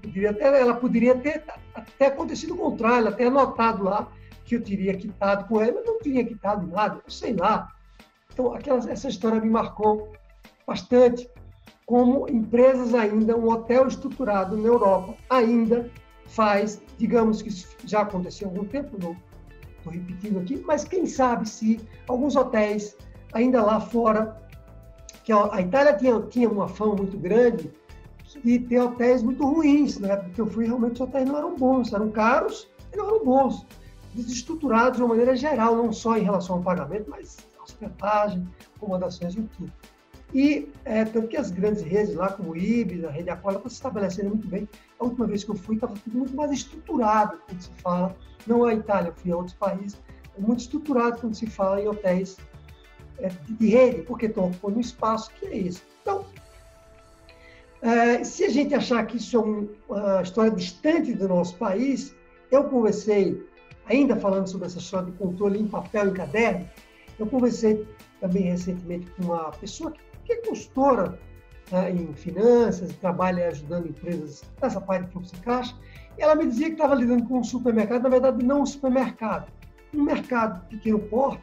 poderia 0.00 0.30
até, 0.30 0.60
ela 0.60 0.74
poderia 0.74 1.16
ter 1.16 1.42
até 1.74 2.06
acontecido 2.06 2.54
o 2.54 2.58
contrário, 2.58 3.08
até 3.08 3.26
anotado 3.26 3.82
lá 3.82 4.08
que 4.44 4.56
eu 4.56 4.62
teria 4.62 4.94
quitado 4.94 5.48
com 5.48 5.60
ela, 5.60 5.72
mas 5.76 5.86
não 5.86 5.98
teria 5.98 6.24
quitado 6.24 6.66
nada, 6.66 7.00
sei 7.08 7.34
lá. 7.34 7.72
Então, 8.32 8.54
aquela, 8.54 8.78
essa 8.90 9.08
história 9.08 9.40
me 9.40 9.50
marcou 9.50 10.12
bastante, 10.66 11.28
como 11.84 12.28
empresas 12.28 12.94
ainda, 12.94 13.36
um 13.36 13.50
hotel 13.50 13.88
estruturado 13.88 14.56
na 14.56 14.68
Europa 14.68 15.14
ainda 15.28 15.90
faz, 16.26 16.80
digamos 16.96 17.42
que 17.42 17.50
já 17.84 18.02
aconteceu 18.02 18.48
há 18.48 18.50
algum 18.50 18.64
tempo, 18.64 18.96
não 19.00 19.16
estou 19.78 19.92
repetindo 19.92 20.38
aqui, 20.38 20.62
mas 20.64 20.84
quem 20.84 21.04
sabe 21.04 21.48
se 21.48 21.80
alguns 22.08 22.36
hotéis 22.36 22.96
ainda 23.32 23.62
lá 23.62 23.80
fora, 23.80 24.40
que 25.24 25.32
a 25.32 25.60
Itália 25.60 25.94
tinha, 25.94 26.20
tinha 26.22 26.48
uma 26.48 26.68
fama 26.68 26.96
muito 26.96 27.16
grande 27.18 27.70
e 28.44 28.58
ter 28.58 28.80
hotéis 28.80 29.22
muito 29.22 29.44
ruins, 29.44 29.98
né? 29.98 30.16
Porque 30.16 30.40
eu 30.40 30.46
fui 30.46 30.66
realmente 30.66 30.94
os 30.94 31.00
hotéis 31.00 31.28
não 31.28 31.38
eram 31.38 31.56
bons, 31.56 31.92
eram 31.92 32.10
caros 32.10 32.68
e 32.92 32.96
não 32.96 33.06
eram 33.06 33.24
bons, 33.24 33.66
desestruturados 34.14 34.96
de 34.96 35.02
uma 35.02 35.10
maneira 35.10 35.36
geral, 35.36 35.76
não 35.76 35.92
só 35.92 36.16
em 36.16 36.22
relação 36.22 36.56
ao 36.56 36.62
pagamento, 36.62 37.08
mas 37.08 37.38
hospedagem, 37.62 38.46
acomodações 38.76 39.34
e 39.34 39.42
tudo. 39.42 39.72
E 40.34 40.72
é, 40.84 41.04
tanto 41.04 41.28
que 41.28 41.36
as 41.36 41.50
grandes 41.50 41.82
redes 41.82 42.14
lá, 42.14 42.32
como 42.32 42.52
o 42.52 42.56
Ibis, 42.56 43.04
a 43.04 43.10
Rede 43.10 43.30
Aquila, 43.30 43.56
estão 43.56 43.68
se 43.68 43.76
estabelecendo 43.76 44.30
muito 44.30 44.48
bem. 44.48 44.68
A 44.98 45.04
última 45.04 45.26
vez 45.26 45.44
que 45.44 45.50
eu 45.50 45.54
fui, 45.54 45.74
estava 45.74 45.94
tudo 45.94 46.18
muito 46.18 46.34
mais 46.34 46.50
estruturado 46.50 47.38
quando 47.46 47.60
se 47.60 47.70
fala, 47.82 48.16
não 48.46 48.64
a 48.64 48.74
Itália, 48.74 49.12
fui 49.14 49.30
a 49.30 49.36
outros 49.36 49.54
países, 49.54 50.00
é 50.36 50.40
muito 50.40 50.60
estruturado 50.60 51.20
quando 51.20 51.34
se 51.34 51.46
fala 51.46 51.80
em 51.80 51.86
hotéis 51.86 52.38
é, 53.18 53.28
de 53.28 53.68
rede, 53.68 54.02
porque 54.02 54.26
estão 54.26 54.46
ocupando 54.46 54.78
um 54.78 54.80
espaço 54.80 55.30
que 55.38 55.46
é 55.46 55.56
esse. 55.58 55.82
Então, 56.00 56.24
é, 57.82 58.22
se 58.22 58.44
a 58.44 58.48
gente 58.48 58.72
achar 58.74 59.04
que 59.06 59.16
isso 59.16 59.36
é 59.36 59.40
um, 59.40 59.68
uma 59.88 60.22
história 60.22 60.52
distante 60.52 61.14
do 61.14 61.28
nosso 61.28 61.56
país, 61.56 62.14
eu 62.50 62.64
conversei, 62.64 63.42
ainda 63.86 64.14
falando 64.14 64.46
sobre 64.46 64.66
essa 64.66 64.78
história 64.78 65.10
de 65.10 65.18
controle 65.18 65.58
em 65.58 65.66
papel 65.66 66.08
e 66.08 66.12
caderno, 66.12 66.68
eu 67.18 67.26
conversei 67.26 67.86
também 68.20 68.44
recentemente 68.44 69.10
com 69.10 69.24
uma 69.24 69.50
pessoa 69.50 69.92
que, 70.24 70.32
é 70.32 70.36
consultora 70.36 71.18
né, 71.72 71.90
em 71.90 72.14
finanças 72.14 72.94
trabalha 72.96 73.48
ajudando 73.48 73.88
empresas 73.88 74.42
nessa 74.62 74.80
parte 74.80 75.06
de 75.06 75.12
fluxo 75.12 75.34
de 75.34 75.40
caixa, 75.40 75.76
e 76.16 76.22
ela 76.22 76.36
me 76.36 76.46
dizia 76.46 76.66
que 76.66 76.74
estava 76.74 76.94
lidando 76.94 77.24
com 77.24 77.40
um 77.40 77.44
supermercado, 77.44 78.02
na 78.02 78.08
verdade 78.08 78.44
não 78.44 78.62
um 78.62 78.66
supermercado, 78.66 79.50
um 79.92 80.04
mercado 80.04 80.64
pequeno 80.68 81.00
porte, 81.00 81.42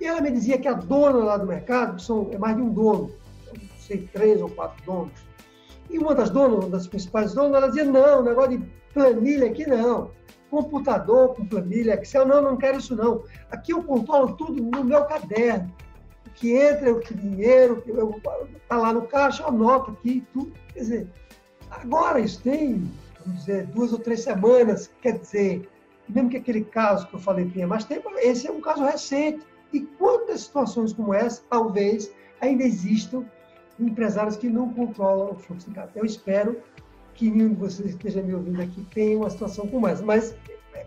e 0.00 0.06
ela 0.06 0.20
me 0.20 0.32
dizia 0.32 0.58
que 0.58 0.66
a 0.66 0.72
dona 0.72 1.18
lá 1.18 1.36
do 1.36 1.46
mercado, 1.46 2.02
são, 2.02 2.28
é 2.32 2.38
mais 2.38 2.56
de 2.56 2.62
um 2.62 2.70
dono, 2.70 3.12
não 3.46 3.78
sei, 3.78 4.08
três 4.12 4.42
ou 4.42 4.48
quatro 4.50 4.84
donos, 4.84 5.31
e 5.92 5.98
uma 5.98 6.14
das 6.14 6.30
donas, 6.30 6.58
uma 6.58 6.70
das 6.70 6.86
principais 6.86 7.34
donas, 7.34 7.54
ela 7.54 7.68
dizia, 7.68 7.84
não, 7.84 8.22
negócio 8.22 8.58
de 8.58 8.64
planilha 8.94 9.46
aqui 9.46 9.66
não. 9.66 10.10
Computador 10.50 11.34
com 11.34 11.46
planilha, 11.46 12.00
Excel, 12.00 12.26
não, 12.26 12.42
não 12.42 12.56
quero 12.56 12.78
isso 12.78 12.96
não. 12.96 13.22
Aqui 13.50 13.72
eu 13.72 13.82
controlo 13.82 14.34
tudo 14.36 14.62
no 14.62 14.84
meu 14.84 15.04
caderno. 15.04 15.72
O 16.26 16.30
que 16.30 16.52
entra, 16.52 16.92
o 16.92 17.00
que 17.00 17.14
dinheiro, 17.14 17.82
está 18.56 18.76
lá 18.78 18.92
no 18.92 19.02
caixa, 19.02 19.42
eu 19.42 19.48
anoto 19.48 19.92
aqui 19.92 20.24
tudo. 20.32 20.52
Quer 20.72 20.80
dizer, 20.80 21.08
agora 21.70 22.20
isso 22.20 22.40
tem, 22.42 22.90
vamos 23.24 23.40
dizer, 23.40 23.66
duas 23.66 23.92
ou 23.92 23.98
três 23.98 24.20
semanas, 24.20 24.90
quer 25.02 25.18
dizer, 25.18 25.68
mesmo 26.08 26.30
que 26.30 26.38
aquele 26.38 26.64
caso 26.64 27.06
que 27.08 27.14
eu 27.14 27.20
falei 27.20 27.48
tenha 27.50 27.66
mais 27.66 27.84
tempo, 27.84 28.10
esse 28.16 28.46
é 28.46 28.50
um 28.50 28.60
caso 28.60 28.82
recente. 28.84 29.40
E 29.72 29.80
quantas 29.80 30.42
situações 30.42 30.92
como 30.92 31.14
essa, 31.14 31.42
talvez, 31.48 32.12
ainda 32.40 32.62
existam 32.62 33.24
empresários 33.86 34.36
que 34.36 34.48
não 34.48 34.72
controlam 34.72 35.32
o 35.32 35.34
fluxo 35.34 35.68
de 35.68 35.74
caixa. 35.74 35.92
Eu 35.94 36.04
espero 36.04 36.60
que 37.14 37.30
nenhum 37.30 37.50
de 37.50 37.56
vocês 37.56 37.94
que 37.94 38.08
esteja 38.08 38.22
me 38.22 38.34
ouvindo 38.34 38.60
aqui 38.60 38.84
tenha 38.94 39.18
uma 39.18 39.30
situação 39.30 39.66
como 39.66 39.86
essa. 39.86 40.04
Mas 40.04 40.34
é, 40.74 40.86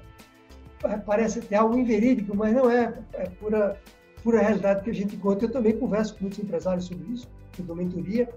é, 0.83 0.97
parece 0.97 1.41
ter 1.41 1.55
algo 1.55 1.77
inverídico, 1.77 2.35
mas 2.35 2.53
não 2.53 2.69
é. 2.69 2.97
É 3.13 3.29
pura, 3.29 3.79
pura 4.23 4.41
realidade 4.41 4.83
que 4.83 4.89
a 4.89 4.93
gente 4.93 5.17
conta. 5.17 5.45
Eu 5.45 5.51
também 5.51 5.77
converso 5.77 6.15
com 6.15 6.21
muitos 6.21 6.39
empresários 6.39 6.85
sobre 6.85 7.07
isso, 7.13 7.27
eu 7.57 7.65
dou 7.65 7.75
mentoria 7.75 8.29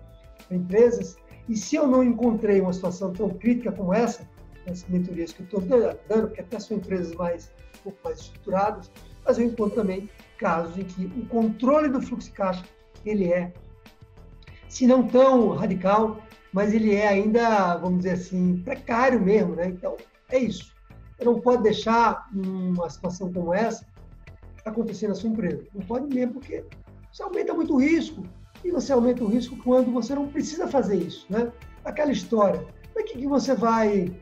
para 0.46 0.56
empresas. 0.56 1.16
E 1.48 1.56
se 1.56 1.76
eu 1.76 1.86
não 1.86 2.02
encontrei 2.02 2.60
uma 2.60 2.72
situação 2.72 3.12
tão 3.12 3.30
crítica 3.30 3.72
como 3.72 3.94
essa, 3.94 4.28
nas 4.66 4.84
mentorias 4.86 5.32
que 5.32 5.40
eu 5.40 5.44
estou 5.44 5.60
dando, 5.60 6.26
porque 6.26 6.42
até 6.42 6.58
são 6.58 6.76
empresas 6.76 7.14
mais, 7.14 7.50
um 7.80 7.84
pouco 7.84 7.98
mais 8.04 8.20
estruturadas, 8.20 8.90
mas 9.24 9.38
eu 9.38 9.46
encontro 9.46 9.76
também 9.76 10.10
casos 10.36 10.76
em 10.76 10.84
que 10.84 11.06
o 11.06 11.26
controle 11.26 11.88
do 11.88 12.00
fluxo 12.02 12.28
de 12.28 12.34
caixa 12.34 12.64
ele 13.04 13.32
é 13.32 13.52
se 14.68 14.86
não 14.86 15.06
tão 15.06 15.50
radical, 15.50 16.22
mas 16.52 16.72
ele 16.72 16.94
é 16.94 17.08
ainda, 17.08 17.76
vamos 17.76 17.98
dizer 17.98 18.12
assim, 18.12 18.58
precário 18.64 19.20
mesmo, 19.20 19.54
né? 19.54 19.68
Então, 19.68 19.96
é 20.30 20.38
isso. 20.38 20.72
Você 21.16 21.24
não 21.24 21.40
pode 21.40 21.62
deixar 21.62 22.28
uma 22.32 22.88
situação 22.88 23.32
como 23.32 23.52
essa 23.52 23.84
acontecer 24.68 25.08
na 25.08 25.14
sua 25.14 25.30
empresa. 25.30 25.64
Não 25.74 25.82
pode 25.82 26.14
mesmo, 26.14 26.34
porque 26.34 26.64
você 27.12 27.22
aumenta 27.22 27.54
muito 27.54 27.74
o 27.74 27.80
risco. 27.80 28.22
E 28.64 28.70
você 28.70 28.92
aumenta 28.92 29.24
o 29.24 29.28
risco 29.28 29.56
quando 29.62 29.90
você 29.92 30.14
não 30.14 30.28
precisa 30.28 30.66
fazer 30.66 30.96
isso, 30.96 31.26
né? 31.30 31.50
Aquela 31.84 32.12
história. 32.12 32.64
Para 32.92 33.02
que, 33.02 33.18
que 33.18 33.26
você 33.26 33.54
vai... 33.54 34.12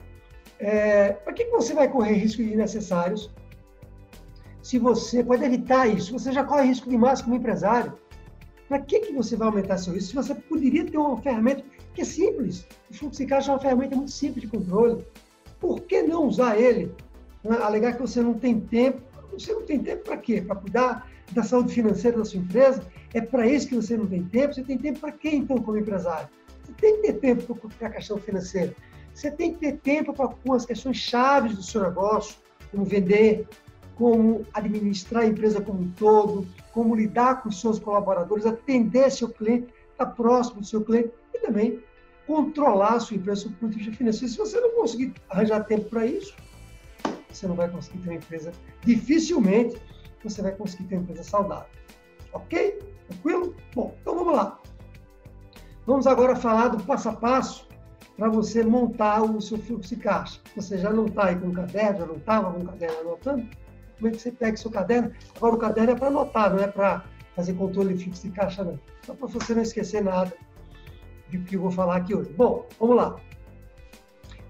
É, 0.58 1.12
para 1.12 1.32
que, 1.32 1.44
que 1.44 1.50
você 1.50 1.74
vai 1.74 1.88
correr 1.88 2.14
riscos 2.14 2.46
desnecessários 2.46 3.30
se 4.62 4.78
você 4.78 5.22
pode 5.22 5.44
evitar 5.44 5.86
isso? 5.86 6.12
Você 6.12 6.32
já 6.32 6.42
corre 6.44 6.66
risco 6.66 6.88
demais 6.88 7.20
como 7.22 7.36
empresário. 7.36 7.92
Para 8.68 8.80
que, 8.80 9.00
que 9.00 9.12
você 9.12 9.36
vai 9.36 9.48
aumentar 9.48 9.78
seu 9.78 9.94
risco? 9.94 10.10
Se 10.10 10.14
você 10.16 10.34
poderia 10.34 10.84
ter 10.84 10.98
uma 10.98 11.20
ferramenta 11.20 11.64
que 11.94 12.02
é 12.02 12.04
simples. 12.04 12.66
O 12.90 12.94
fluxo 12.94 13.18
de 13.18 13.26
caixa 13.26 13.50
é 13.50 13.54
uma 13.54 13.60
ferramenta 13.60 13.96
muito 13.96 14.10
simples 14.10 14.42
de 14.42 14.48
controle. 14.48 15.04
Por 15.58 15.80
que 15.82 16.02
não 16.02 16.26
usar 16.26 16.58
ele? 16.58 16.92
Né? 17.42 17.56
Alegar 17.58 17.94
que 17.94 18.02
você 18.02 18.20
não 18.20 18.34
tem 18.34 18.60
tempo. 18.60 19.00
Você 19.32 19.52
não 19.52 19.62
tem 19.62 19.78
tempo 19.80 20.04
para 20.04 20.16
quê? 20.16 20.40
Para 20.40 20.56
cuidar 20.56 21.10
da 21.32 21.42
saúde 21.42 21.72
financeira 21.72 22.18
da 22.18 22.24
sua 22.24 22.40
empresa? 22.40 22.86
É 23.14 23.20
para 23.20 23.46
isso 23.46 23.68
que 23.68 23.74
você 23.74 23.96
não 23.96 24.06
tem 24.06 24.24
tempo? 24.24 24.54
Você 24.54 24.62
tem 24.62 24.78
tempo 24.78 25.00
para 25.00 25.12
quê, 25.12 25.30
então, 25.30 25.58
como 25.58 25.78
empresário? 25.78 26.28
Você 26.64 26.72
tem 26.72 26.96
que 26.96 27.02
ter 27.02 27.12
tempo 27.14 27.70
para 27.78 27.88
a 27.88 27.90
questão 27.90 28.18
financeira. 28.18 28.74
Você 29.14 29.30
tem 29.30 29.54
que 29.54 29.60
ter 29.60 29.78
tempo 29.78 30.12
para 30.12 30.28
com 30.28 30.52
as 30.52 30.66
questões 30.66 30.98
chaves 30.98 31.56
do 31.56 31.62
seu 31.62 31.82
negócio, 31.82 32.36
como 32.70 32.84
vender, 32.84 33.48
como 33.94 34.44
administrar 34.52 35.22
a 35.22 35.26
empresa 35.26 35.60
como 35.60 35.80
um 35.80 35.90
todo, 35.92 36.46
como 36.76 36.94
lidar 36.94 37.42
com 37.42 37.48
os 37.48 37.58
seus 37.58 37.78
colaboradores, 37.78 38.44
atender 38.44 39.10
seu 39.10 39.30
cliente, 39.30 39.72
estar 39.92 40.04
próximo 40.04 40.60
do 40.60 40.66
seu 40.66 40.84
cliente 40.84 41.10
e 41.32 41.38
também 41.38 41.82
controlar 42.26 42.96
a 42.96 43.00
sua 43.00 43.16
empresa 43.16 43.48
do 43.48 43.54
ponto 43.54 43.70
de 43.70 43.78
vista 43.78 43.96
financeiro. 43.96 44.30
Se 44.30 44.36
você 44.36 44.60
não 44.60 44.70
conseguir 44.72 45.14
arranjar 45.30 45.64
tempo 45.64 45.88
para 45.88 46.04
isso, 46.04 46.36
você 47.30 47.48
não 47.48 47.54
vai 47.54 47.70
conseguir 47.70 48.00
ter 48.00 48.10
uma 48.10 48.16
empresa, 48.16 48.52
dificilmente 48.84 49.80
você 50.22 50.42
vai 50.42 50.52
conseguir 50.52 50.84
ter 50.84 50.96
uma 50.96 51.04
empresa 51.04 51.24
saudável. 51.24 51.70
Ok? 52.34 52.78
Tranquilo? 53.08 53.56
Bom, 53.74 53.96
então 53.98 54.14
vamos 54.14 54.34
lá. 54.34 54.60
Vamos 55.86 56.06
agora 56.06 56.36
falar 56.36 56.68
do 56.68 56.84
passo 56.84 57.08
a 57.08 57.12
passo 57.14 57.66
para 58.18 58.28
você 58.28 58.62
montar 58.62 59.22
o 59.22 59.40
seu 59.40 59.56
fluxo 59.56 59.94
de 59.94 60.02
caixa. 60.02 60.42
Você 60.54 60.76
já 60.76 60.90
não 60.90 61.06
está 61.06 61.28
aí 61.28 61.36
com 61.36 61.48
o 61.48 61.52
caderno, 61.54 62.00
já 62.00 62.06
não 62.06 62.16
estava 62.16 62.52
com 62.52 62.60
o 62.60 62.66
caderno 62.66 63.00
anotando? 63.00 63.48
Como 63.96 64.08
é 64.08 64.10
que 64.10 64.18
você 64.18 64.30
pega 64.30 64.56
seu 64.56 64.70
caderno. 64.70 65.12
Agora, 65.36 65.54
o 65.54 65.58
caderno 65.58 65.92
é 65.92 65.94
para 65.94 66.08
anotar, 66.08 66.54
não 66.54 66.62
é 66.62 66.68
para 66.68 67.04
fazer 67.34 67.54
controle 67.54 67.96
fixo 67.96 68.22
de 68.22 68.30
caixa, 68.30 68.64
não. 68.64 68.78
Só 69.02 69.14
para 69.14 69.26
você 69.26 69.54
não 69.54 69.62
esquecer 69.62 70.02
nada 70.02 70.32
do 71.30 71.42
que 71.44 71.56
eu 71.56 71.60
vou 71.60 71.70
falar 71.70 71.96
aqui 71.96 72.14
hoje. 72.14 72.32
Bom, 72.32 72.66
vamos 72.78 72.96
lá. 72.96 73.16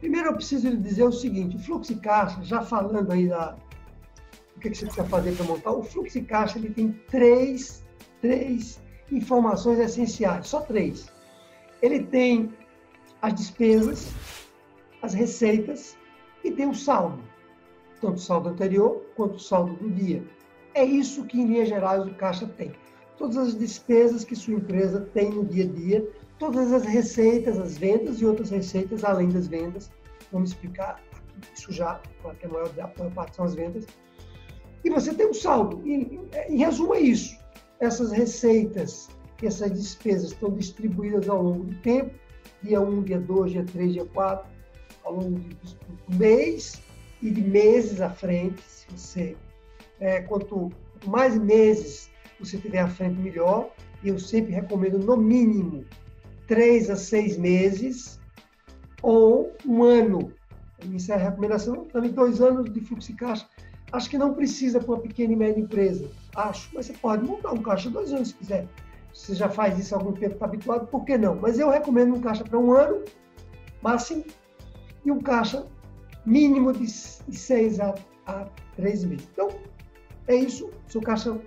Primeiro, 0.00 0.28
eu 0.28 0.34
preciso 0.34 0.68
lhe 0.68 0.76
dizer 0.76 1.04
o 1.04 1.12
seguinte: 1.12 1.56
o 1.56 1.58
fluxo 1.58 1.94
de 1.94 2.00
caixa, 2.00 2.42
já 2.42 2.62
falando 2.62 3.10
aí 3.10 3.28
da. 3.28 3.56
O 4.56 4.60
que, 4.60 4.70
que 4.70 4.76
você 4.76 4.86
precisa 4.86 5.06
fazer 5.06 5.36
para 5.36 5.44
montar? 5.44 5.70
O 5.70 5.82
fluxo 5.82 6.18
de 6.18 6.26
caixa 6.26 6.58
ele 6.58 6.70
tem 6.70 6.92
três, 7.10 7.84
três 8.20 8.80
informações 9.12 9.78
essenciais, 9.78 10.48
só 10.48 10.60
três. 10.60 11.12
Ele 11.82 12.02
tem 12.02 12.52
as 13.20 13.34
despesas, 13.34 14.12
as 15.02 15.12
receitas 15.14 15.96
e 16.42 16.50
tem 16.50 16.68
o 16.68 16.74
saldo 16.74 17.22
tanto 18.00 18.16
o 18.16 18.20
saldo 18.20 18.48
anterior 18.48 19.02
quanto 19.14 19.36
o 19.36 19.40
saldo 19.40 19.74
do 19.74 19.90
dia. 19.90 20.22
É 20.74 20.84
isso 20.84 21.24
que, 21.24 21.40
em 21.40 21.46
linhas 21.46 21.68
gerais, 21.68 22.06
o 22.06 22.14
caixa 22.14 22.46
tem. 22.46 22.72
Todas 23.16 23.36
as 23.36 23.58
despesas 23.58 24.24
que 24.24 24.36
sua 24.36 24.54
empresa 24.54 25.00
tem 25.14 25.30
no 25.30 25.44
dia 25.44 25.64
a 25.64 25.68
dia, 25.68 26.08
todas 26.38 26.72
as 26.72 26.84
receitas, 26.84 27.58
as 27.58 27.78
vendas 27.78 28.20
e 28.20 28.26
outras 28.26 28.50
receitas 28.50 29.02
além 29.04 29.30
das 29.30 29.46
vendas. 29.46 29.90
Vamos 30.30 30.50
explicar 30.50 31.02
isso 31.54 31.72
já, 31.72 32.00
porque 32.22 32.46
a 32.46 32.48
maior, 32.48 32.70
maior 32.76 33.12
parte 33.14 33.36
são 33.36 33.44
as 33.44 33.54
vendas. 33.54 33.86
E 34.84 34.90
você 34.90 35.14
tem 35.14 35.28
um 35.28 35.34
saldo. 35.34 35.80
E, 35.86 36.20
em 36.48 36.58
resumo, 36.58 36.94
é 36.94 37.00
isso. 37.00 37.36
Essas 37.80 38.12
receitas 38.12 39.08
e 39.42 39.46
essas 39.46 39.72
despesas 39.72 40.32
estão 40.32 40.50
distribuídas 40.50 41.28
ao 41.28 41.42
longo 41.42 41.64
do 41.64 41.74
tempo, 41.76 42.14
dia 42.62 42.80
1, 42.80 43.02
dia 43.02 43.20
2, 43.20 43.52
dia 43.52 43.64
3, 43.64 43.92
dia 43.92 44.06
4, 44.06 44.46
ao 45.04 45.14
longo 45.14 45.38
do 45.38 46.16
mês, 46.16 46.80
e 47.22 47.30
de 47.30 47.40
meses 47.40 48.00
à 48.00 48.10
frente. 48.10 48.62
Se 48.62 48.86
você, 48.90 49.36
é, 50.00 50.20
quanto 50.22 50.70
mais 51.06 51.38
meses 51.38 52.10
você 52.38 52.58
tiver 52.58 52.80
à 52.80 52.88
frente, 52.88 53.18
melhor. 53.20 53.70
E 54.02 54.08
eu 54.08 54.18
sempre 54.18 54.52
recomendo, 54.52 54.98
no 54.98 55.16
mínimo, 55.16 55.84
três 56.46 56.90
a 56.90 56.96
seis 56.96 57.36
meses 57.36 58.20
ou 59.02 59.52
um 59.64 59.82
ano. 59.82 60.32
Isso 60.92 61.12
é 61.12 61.14
a 61.14 61.18
recomendação. 61.18 61.84
Também 61.86 62.10
dois 62.10 62.40
anos 62.40 62.72
de 62.72 62.80
fluxo 62.80 63.08
de 63.08 63.16
caixa. 63.16 63.48
Acho 63.92 64.10
que 64.10 64.18
não 64.18 64.34
precisa 64.34 64.80
para 64.80 64.94
uma 64.94 65.00
pequena 65.00 65.32
e 65.32 65.36
média 65.36 65.60
empresa. 65.60 66.10
Acho, 66.34 66.68
mas 66.74 66.86
você 66.86 66.92
pode 66.92 67.24
montar 67.24 67.52
um 67.52 67.62
caixa 67.62 67.88
dois 67.88 68.12
anos 68.12 68.28
se 68.28 68.34
quiser. 68.34 68.66
Você 69.12 69.34
já 69.34 69.48
faz 69.48 69.78
isso 69.78 69.94
há 69.94 69.98
algum 69.98 70.12
tempo, 70.12 70.34
está 70.34 70.44
habituado, 70.44 70.86
por 70.88 71.04
que 71.04 71.16
não? 71.16 71.36
Mas 71.36 71.58
eu 71.58 71.70
recomendo 71.70 72.14
um 72.14 72.20
caixa 72.20 72.44
para 72.44 72.58
um 72.58 72.72
ano, 72.72 73.02
máximo, 73.80 74.24
e 75.04 75.10
um 75.10 75.20
caixa 75.20 75.64
mínimo 76.26 76.72
de 76.72 76.86
seis 76.88 77.80
a, 77.80 77.94
a 78.26 78.46
três 78.74 79.04
meses. 79.04 79.26
Então, 79.32 79.48
é 80.26 80.34
isso. 80.34 80.70
Seu 80.88 81.00
caixa 81.00 81.38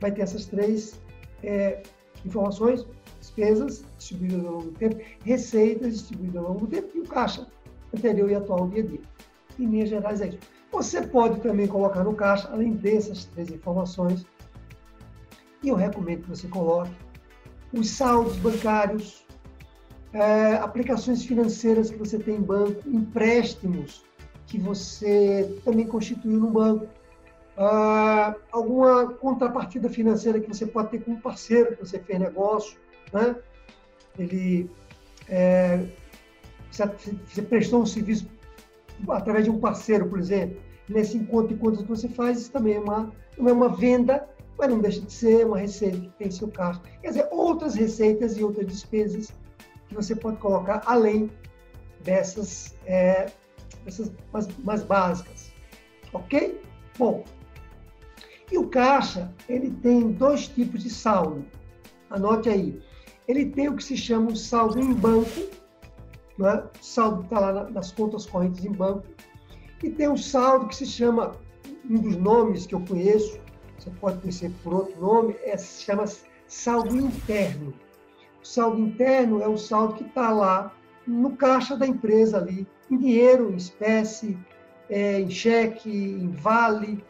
vai 0.00 0.10
ter 0.10 0.22
essas 0.22 0.46
três 0.46 1.00
é, 1.42 1.82
informações, 2.26 2.86
despesas 3.20 3.84
distribuídas 3.96 4.44
ao 4.44 4.52
longo 4.52 4.64
do 4.64 4.72
tempo, 4.72 5.00
receitas 5.24 5.92
distribuídas 5.94 6.36
ao 6.36 6.48
longo 6.52 6.66
do 6.66 6.66
tempo 6.66 6.88
e 6.94 7.00
o 7.00 7.04
caixa 7.04 7.46
anterior 7.94 8.30
e 8.30 8.34
atual 8.34 8.68
dia 8.68 8.82
a 8.82 8.86
dia. 8.86 9.00
Em 9.58 9.66
linhas 9.66 9.88
gerais 9.88 10.20
é 10.20 10.28
isso. 10.28 10.38
Você 10.72 11.02
pode 11.02 11.40
também 11.40 11.66
colocar 11.66 12.02
no 12.02 12.14
caixa, 12.14 12.48
além 12.50 12.72
dessas 12.72 13.26
três 13.26 13.50
informações, 13.50 14.26
e 15.62 15.68
eu 15.68 15.76
recomendo 15.76 16.22
que 16.22 16.30
você 16.30 16.48
coloque 16.48 16.90
os 17.72 17.90
saldos 17.90 18.36
bancários, 18.36 19.21
é, 20.12 20.54
aplicações 20.54 21.24
financeiras 21.24 21.90
que 21.90 21.96
você 21.96 22.18
tem 22.18 22.36
em 22.36 22.40
banco, 22.40 22.82
empréstimos 22.86 24.04
que 24.46 24.58
você 24.58 25.58
também 25.64 25.86
constituiu 25.86 26.38
no 26.38 26.50
banco, 26.50 26.86
ah, 27.56 28.34
alguma 28.50 29.12
contrapartida 29.14 29.88
financeira 29.88 30.40
que 30.40 30.48
você 30.48 30.66
pode 30.66 30.90
ter 30.90 31.02
com 31.02 31.12
um 31.12 31.20
parceiro 31.20 31.76
que 31.76 31.86
você 31.86 31.98
fez 31.98 32.18
negócio, 32.18 32.78
né? 33.12 33.36
Ele 34.18 34.70
é, 35.28 35.86
você, 36.70 37.42
prestou 37.42 37.82
um 37.82 37.86
serviço 37.86 38.26
através 39.08 39.44
de 39.44 39.50
um 39.50 39.58
parceiro, 39.58 40.06
por 40.08 40.18
exemplo, 40.18 40.58
nesse 40.88 41.16
encontro 41.16 41.54
e 41.54 41.58
contas 41.58 41.82
que 41.82 41.88
você 41.88 42.08
faz, 42.08 42.40
isso 42.40 42.52
também 42.52 42.74
é 42.74 42.78
uma, 42.78 43.12
não 43.38 43.48
é 43.48 43.52
uma 43.52 43.68
venda, 43.68 44.28
mas 44.58 44.68
não 44.68 44.78
deixa 44.78 45.00
de 45.00 45.12
ser 45.12 45.46
uma 45.46 45.58
receita 45.58 45.98
que 45.98 46.08
tem 46.18 46.30
seu 46.30 46.48
caixa. 46.48 46.80
Quer 47.00 47.08
dizer, 47.08 47.28
outras 47.30 47.74
receitas 47.74 48.36
e 48.36 48.44
outras 48.44 48.66
despesas 48.66 49.32
que 49.92 49.96
você 49.96 50.16
pode 50.16 50.38
colocar 50.38 50.82
além 50.86 51.30
dessas, 52.02 52.74
é, 52.86 53.30
dessas 53.84 54.10
mais, 54.32 54.48
mais 54.58 54.82
básicas. 54.82 55.52
Ok? 56.12 56.60
Bom, 56.98 57.24
e 58.50 58.58
o 58.58 58.68
caixa, 58.68 59.32
ele 59.48 59.70
tem 59.70 60.12
dois 60.12 60.48
tipos 60.48 60.82
de 60.82 60.90
saldo. 60.90 61.44
Anote 62.10 62.48
aí. 62.48 62.82
Ele 63.28 63.46
tem 63.46 63.68
o 63.68 63.76
que 63.76 63.84
se 63.84 63.96
chama 63.96 64.30
um 64.30 64.36
saldo 64.36 64.78
em 64.80 64.92
banco, 64.92 65.48
né? 66.38 66.64
o 66.80 66.84
saldo 66.84 67.22
está 67.22 67.38
lá 67.38 67.70
nas 67.70 67.92
contas 67.92 68.26
correntes 68.26 68.64
em 68.64 68.72
banco, 68.72 69.06
e 69.82 69.90
tem 69.90 70.08
um 70.08 70.16
saldo 70.16 70.68
que 70.68 70.76
se 70.76 70.86
chama, 70.86 71.36
um 71.88 71.98
dos 71.98 72.16
nomes 72.16 72.66
que 72.66 72.74
eu 72.74 72.80
conheço, 72.80 73.38
você 73.78 73.90
pode 74.00 74.20
conhecer 74.20 74.52
por 74.62 74.74
outro 74.74 75.00
nome, 75.00 75.36
é, 75.42 75.56
se 75.56 75.84
chama 75.84 76.04
saldo 76.46 76.96
interno. 76.96 77.72
O 78.42 78.46
saldo 78.46 78.80
interno 78.80 79.40
é 79.40 79.48
o 79.48 79.56
saldo 79.56 79.94
que 79.94 80.04
está 80.04 80.30
lá 80.32 80.74
no 81.06 81.36
caixa 81.36 81.76
da 81.76 81.86
empresa 81.86 82.38
ali, 82.38 82.66
em 82.90 82.96
dinheiro, 82.96 83.52
em 83.52 83.56
espécie, 83.56 84.38
é, 84.88 85.20
em 85.20 85.30
cheque, 85.30 85.90
em 85.90 86.30
vale. 86.30 87.02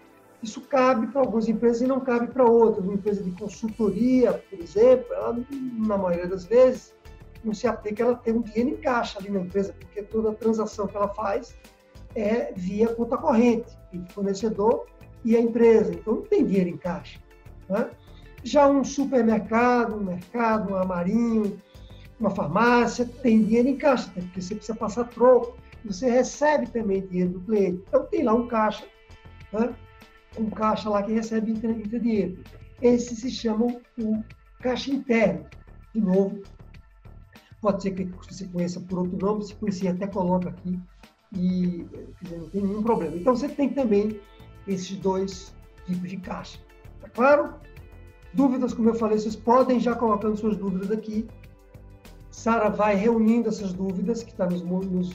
Isso 0.42 0.61
cabe 0.62 1.07
para 1.07 1.21
algumas 1.21 1.49
empresas 1.49 1.83
e 1.83 1.87
não 1.87 2.01
cabe 2.01 2.27
para 2.29 2.45
outras. 2.45 2.85
Uma 2.85 2.95
empresa 2.95 3.23
de 3.23 3.31
consultoria, 3.33 4.33
por 4.33 4.59
exemplo, 4.59 5.12
ela, 5.12 5.38
na 5.87 5.97
maioria 5.97 6.27
das 6.27 6.45
vezes, 6.45 6.95
não 7.45 7.55
se 7.55 7.66
aplica 7.66 8.03
ela 8.03 8.14
ter 8.14 8.33
um 8.33 8.42
dinheiro 8.42 8.71
em 8.71 8.77
caixa 8.77 9.18
ali 9.18 9.31
na 9.31 9.40
empresa, 9.40 9.75
porque 9.79 10.03
toda 10.03 10.33
transação 10.33 10.87
que 10.87 10.97
ela 10.97 11.09
faz 11.09 11.55
é 12.14 12.53
via 12.55 12.88
conta 12.95 13.16
corrente, 13.16 13.77
entre 13.92 14.12
fornecedor 14.12 14.87
e 15.25 15.37
a 15.37 15.40
empresa. 15.40 15.92
Então, 15.95 16.16
não 16.16 16.23
tem 16.23 16.45
dinheiro 16.45 16.71
em 16.71 16.77
caixa. 16.77 17.21
Né? 17.68 17.90
Já 18.44 18.68
um 18.68 18.85
supermercado, 18.85 19.96
um 19.96 20.05
mercado, 20.05 20.72
um 20.72 20.76
armarinho, 20.76 21.59
uma 22.18 22.31
farmácia, 22.31 23.05
tem 23.05 23.42
dinheiro 23.42 23.68
em 23.68 23.76
caixa, 23.76 24.11
porque 24.14 24.40
você 24.40 24.55
precisa 24.55 24.76
passar 24.76 25.05
troco. 25.05 25.57
Você 25.85 26.09
recebe 26.09 26.68
também 26.70 27.07
dinheiro 27.07 27.33
do 27.33 27.40
cliente. 27.40 27.83
Então, 27.88 28.07
tem 28.07 28.22
lá 28.22 28.35
um 28.35 28.46
caixa, 28.46 28.85
né? 29.52 29.74
um 30.38 30.48
caixa 30.48 30.88
lá 30.88 31.02
que 31.02 31.12
recebe 31.12 31.50
entra 31.52 31.98
dinheiro. 31.98 32.42
Esse 32.81 33.16
se 33.16 33.31
chama 33.31 33.66
o 33.98 34.24
caixa 34.61 34.90
interno. 34.90 35.46
De 35.94 36.00
novo, 36.00 36.42
Pode 37.62 37.81
ser 37.81 37.92
que 37.92 38.05
você 38.28 38.44
conheça 38.48 38.81
por 38.81 38.98
outro 38.98 39.16
nome, 39.16 39.44
se 39.44 39.55
conhecer 39.55 39.87
até 39.87 40.05
coloca 40.09 40.48
aqui 40.48 40.81
e 41.33 41.87
dizer, 42.20 42.38
não 42.38 42.48
tem 42.48 42.61
nenhum 42.61 42.83
problema. 42.83 43.16
Então 43.16 43.37
você 43.37 43.48
tem 43.48 43.68
também 43.68 44.20
esses 44.66 44.96
dois 44.96 45.55
tipos 45.87 46.11
de 46.11 46.16
caixa. 46.16 46.59
Tá 47.00 47.09
claro? 47.09 47.55
Dúvidas, 48.35 48.73
como 48.73 48.88
eu 48.88 48.95
falei, 48.95 49.18
vocês 49.18 49.37
podem 49.37 49.79
já 49.79 49.95
colocando 49.95 50.37
suas 50.37 50.57
dúvidas 50.57 50.90
aqui. 50.90 51.29
Sara 52.31 52.71
vai 52.71 52.95
reunindo 52.95 53.49
essas 53.49 53.75
dúvidas 53.75 54.23
que 54.23 54.31
está 54.31 54.47
nos, 54.47 54.62
nos, 54.62 55.14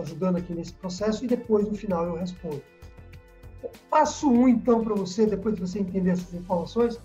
ajudando 0.00 0.36
aqui 0.36 0.52
nesse 0.52 0.72
processo 0.72 1.24
e 1.24 1.28
depois 1.28 1.68
no 1.68 1.74
final 1.74 2.04
eu 2.06 2.14
respondo. 2.16 2.62
Passo 3.88 4.28
1, 4.28 4.40
um, 4.40 4.48
então, 4.48 4.82
para 4.82 4.94
você, 4.94 5.26
depois 5.26 5.54
de 5.54 5.60
você 5.60 5.78
entender 5.78 6.10
essas 6.10 6.34
informações, 6.34 7.00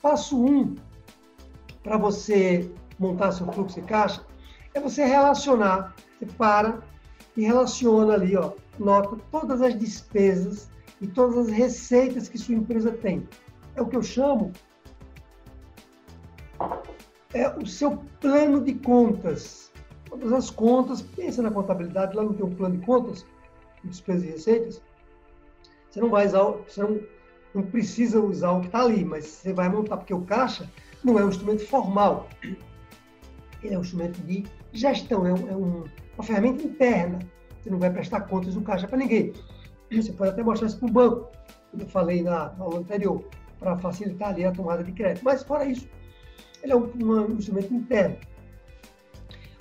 passo 0.00 0.40
1 0.40 0.48
um, 0.48 0.76
para 1.82 1.96
você 1.96 2.70
montar 2.98 3.32
seu 3.32 3.50
fluxo 3.52 3.80
de 3.80 3.86
caixa 3.86 4.24
é 4.74 4.80
você 4.80 5.04
relacionar, 5.04 5.94
você 6.18 6.26
para 6.26 6.80
e 7.36 7.42
relaciona 7.42 8.14
ali, 8.14 8.36
ó, 8.36 8.52
nota 8.78 9.16
todas 9.30 9.60
as 9.60 9.76
despesas 9.76 10.70
e 11.00 11.06
todas 11.06 11.36
as 11.36 11.48
receitas 11.48 12.28
que 12.28 12.38
sua 12.38 12.54
empresa 12.54 12.92
tem. 12.92 13.26
É 13.74 13.82
o 13.82 13.86
que 13.86 13.96
eu 13.96 14.02
chamo 14.02 14.52
é 17.34 17.48
o 17.48 17.66
seu 17.66 17.98
plano 18.20 18.62
de 18.62 18.74
contas. 18.74 19.70
Todas 20.08 20.32
as 20.32 20.50
contas, 20.50 21.02
pensa 21.02 21.42
na 21.42 21.50
contabilidade, 21.50 22.16
lá 22.16 22.22
no 22.22 22.34
teu 22.34 22.48
plano 22.48 22.76
de 22.76 22.84
contas, 22.84 23.24
despesas 23.84 24.24
e 24.24 24.26
receitas, 24.32 24.82
você 25.90 26.00
não 26.00 26.10
vai 26.10 26.26
usar, 26.26 26.42
você 26.42 26.82
não, 26.82 27.00
não 27.54 27.62
precisa 27.62 28.20
usar 28.20 28.52
o 28.52 28.60
que 28.60 28.66
está 28.66 28.82
ali, 28.82 29.04
mas 29.04 29.24
você 29.24 29.52
vai 29.52 29.68
montar, 29.68 29.96
porque 29.96 30.14
o 30.14 30.22
caixa 30.22 30.68
não 31.02 31.18
é 31.18 31.24
um 31.24 31.28
instrumento 31.28 31.66
formal. 31.66 32.28
Ele 33.62 33.74
é 33.74 33.78
um 33.78 33.82
instrumento 33.82 34.20
de 34.22 34.44
gestão, 34.72 35.26
é, 35.26 35.32
um, 35.32 35.48
é 35.48 35.56
um, 35.56 35.84
uma 36.14 36.24
ferramenta 36.24 36.64
interna. 36.64 37.18
Você 37.60 37.70
não 37.70 37.78
vai 37.78 37.90
prestar 37.90 38.22
contas 38.22 38.54
do 38.54 38.62
caixa 38.62 38.86
para 38.86 38.98
ninguém. 38.98 39.32
Você 39.90 40.12
pode 40.12 40.30
até 40.30 40.42
mostrar 40.42 40.68
isso 40.68 40.78
para 40.78 40.88
o 40.88 40.92
banco, 40.92 41.30
como 41.70 41.82
eu 41.82 41.88
falei 41.88 42.22
na 42.22 42.54
aula 42.58 42.78
anterior, 42.78 43.24
para 43.58 43.76
facilitar 43.78 44.30
ali 44.30 44.44
a 44.44 44.52
tomada 44.52 44.84
de 44.84 44.92
crédito. 44.92 45.24
Mas 45.24 45.42
fora 45.42 45.64
isso, 45.64 45.88
ele 46.62 46.72
é 46.72 46.76
um, 46.76 46.90
um 47.02 47.32
instrumento 47.32 47.72
interno. 47.72 48.16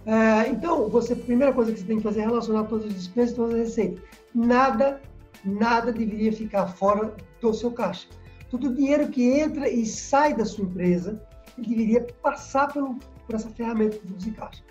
É, 0.05 0.49
então, 0.49 0.89
você, 0.89 1.13
a 1.13 1.15
primeira 1.15 1.53
coisa 1.53 1.71
que 1.71 1.79
você 1.79 1.85
tem 1.85 1.97
que 1.97 2.03
fazer 2.03 2.21
é 2.21 2.25
relacionar 2.25 2.63
todas 2.63 2.85
as 2.87 2.93
despesas 2.93 3.31
e 3.31 3.35
todas 3.35 3.53
as 3.53 3.59
receitas. 3.59 4.03
Nada, 4.33 5.01
nada 5.43 5.91
deveria 5.91 6.31
ficar 6.31 6.67
fora 6.67 7.13
do 7.41 7.53
seu 7.53 7.71
caixa. 7.71 8.07
Todo 8.49 8.69
o 8.69 8.73
dinheiro 8.73 9.07
que 9.09 9.23
entra 9.23 9.69
e 9.69 9.85
sai 9.85 10.33
da 10.33 10.45
sua 10.45 10.65
empresa, 10.65 11.21
ele 11.57 11.67
deveria 11.67 12.07
passar 12.21 12.71
pelo, 12.73 12.95
por 13.25 13.35
essa 13.35 13.49
ferramenta 13.49 13.97
de 13.97 14.07
fluxo 14.07 14.25
de 14.25 14.31
caixa. 14.31 14.63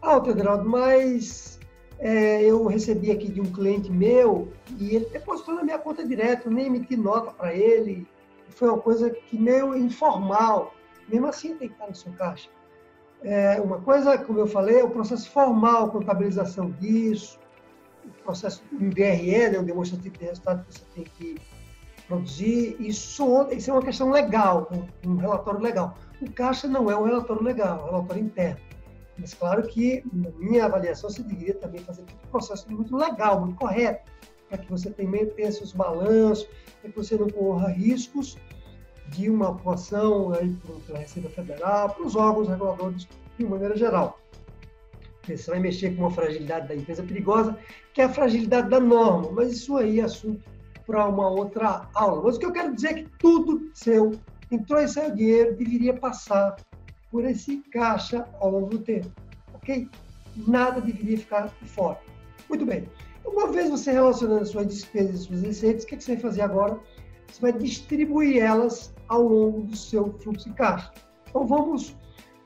Ah, 0.00 0.20
Teodrado, 0.20 0.68
mas 0.68 1.60
é, 1.98 2.42
eu 2.42 2.66
recebi 2.66 3.10
aqui 3.10 3.30
de 3.30 3.40
um 3.40 3.52
cliente 3.52 3.90
meu 3.90 4.48
e 4.78 4.96
ele 4.96 5.06
depositou 5.06 5.54
na 5.54 5.62
minha 5.62 5.78
conta 5.78 6.04
direto, 6.04 6.50
nem 6.50 6.66
emiti 6.66 6.96
nota 6.96 7.30
para 7.30 7.54
ele. 7.54 8.06
Foi 8.50 8.68
uma 8.68 8.78
coisa 8.78 9.10
que 9.10 9.38
meio 9.38 9.76
informal. 9.76 10.74
Mesmo 11.12 11.26
assim, 11.26 11.54
tem 11.56 11.68
que 11.68 11.74
estar 11.74 11.86
no 11.86 11.94
seu 11.94 12.10
caixa. 12.12 12.48
É, 13.22 13.60
uma 13.60 13.78
coisa, 13.80 14.16
como 14.16 14.38
eu 14.38 14.46
falei, 14.46 14.80
é 14.80 14.84
o 14.84 14.90
processo 14.90 15.30
formal, 15.30 15.90
contabilização 15.90 16.70
disso, 16.72 17.38
o 18.04 18.24
processo 18.24 18.64
do 18.72 18.88
DRE, 18.90 19.50
né, 19.50 19.60
um 19.60 19.64
demonstrativo 19.64 20.16
de 20.16 20.24
resultado 20.24 20.64
que 20.64 20.74
você 20.74 20.84
tem 20.94 21.04
que 21.04 21.36
produzir. 22.08 22.76
Isso, 22.80 23.46
isso 23.50 23.70
é 23.70 23.74
uma 23.74 23.82
questão 23.82 24.10
legal, 24.10 24.68
um, 25.06 25.10
um 25.10 25.16
relatório 25.16 25.60
legal. 25.60 25.96
O 26.20 26.30
caixa 26.32 26.66
não 26.66 26.90
é 26.90 26.96
um 26.96 27.04
relatório 27.04 27.42
legal, 27.42 27.78
é 27.78 27.82
um 27.82 27.92
relatório 27.92 28.24
interno. 28.24 28.60
Mas 29.18 29.34
claro 29.34 29.62
que, 29.68 30.02
na 30.12 30.30
minha 30.30 30.64
avaliação, 30.64 31.10
você 31.10 31.22
deveria 31.22 31.54
também 31.54 31.80
fazer 31.82 32.02
todo 32.02 32.24
o 32.24 32.28
processo 32.28 32.72
muito 32.72 32.96
legal, 32.96 33.40
muito 33.40 33.56
correto, 33.56 34.10
para 34.48 34.58
que 34.58 34.70
você 34.70 34.90
tenha 34.90 35.52
seus 35.52 35.72
balanços, 35.72 36.48
para 36.80 36.90
que 36.90 36.96
você 36.96 37.16
não 37.16 37.28
corra 37.28 37.68
riscos 37.68 38.36
de 39.12 39.30
uma 39.30 39.50
atuação 39.50 40.32
aí 40.32 40.56
pela 40.86 40.98
Receita 40.98 41.28
Federal, 41.28 41.90
para 41.90 42.04
os 42.04 42.16
órgãos 42.16 42.48
reguladores 42.48 43.06
de 43.38 43.44
maneira 43.44 43.76
geral. 43.76 44.18
Você 45.26 45.50
vai 45.50 45.60
mexer 45.60 45.94
com 45.94 46.02
uma 46.02 46.10
fragilidade 46.10 46.66
da 46.66 46.74
empresa 46.74 47.02
perigosa, 47.02 47.56
que 47.94 48.00
é 48.00 48.04
a 48.04 48.08
fragilidade 48.08 48.68
da 48.68 48.80
norma, 48.80 49.30
mas 49.30 49.52
isso 49.52 49.76
aí 49.76 50.00
é 50.00 50.04
assunto 50.04 50.42
para 50.84 51.06
uma 51.06 51.28
outra 51.28 51.88
aula. 51.94 52.22
Mas 52.24 52.36
o 52.36 52.40
que 52.40 52.46
eu 52.46 52.52
quero 52.52 52.74
dizer 52.74 52.88
é 52.88 52.94
que 52.94 53.08
tudo 53.18 53.70
seu, 53.74 54.12
entrou 54.50 54.80
e 54.80 54.88
saiu 54.88 55.14
dinheiro, 55.14 55.56
deveria 55.56 55.94
passar 55.94 56.56
por 57.10 57.24
esse 57.24 57.58
caixa 57.70 58.26
ao 58.40 58.50
longo 58.50 58.70
do 58.70 58.78
tempo, 58.80 59.12
ok? 59.54 59.88
Nada 60.48 60.80
deveria 60.80 61.18
ficar 61.18 61.48
fora. 61.66 62.00
Muito 62.48 62.66
bem. 62.66 62.88
Uma 63.24 63.52
vez 63.52 63.70
você 63.70 63.92
relacionando 63.92 64.44
suas 64.44 64.66
despesas 64.66 65.20
e 65.20 65.24
suas 65.24 65.42
receitas, 65.42 65.84
o 65.84 65.86
que 65.86 66.00
você 66.00 66.14
vai 66.14 66.22
fazer 66.22 66.42
agora? 66.42 66.78
Você 67.30 67.40
vai 67.40 67.52
distribuir 67.52 68.42
elas 68.42 68.92
ao 69.12 69.22
longo 69.28 69.60
do 69.62 69.76
seu 69.76 70.10
fluxo 70.20 70.48
de 70.48 70.54
caixa. 70.54 70.90
Então 71.28 71.46
vamos 71.46 71.94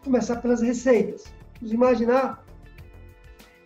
começar 0.03 0.37
pelas 0.37 0.61
receitas. 0.61 1.25
Vamos 1.61 1.73
imaginar 1.73 2.45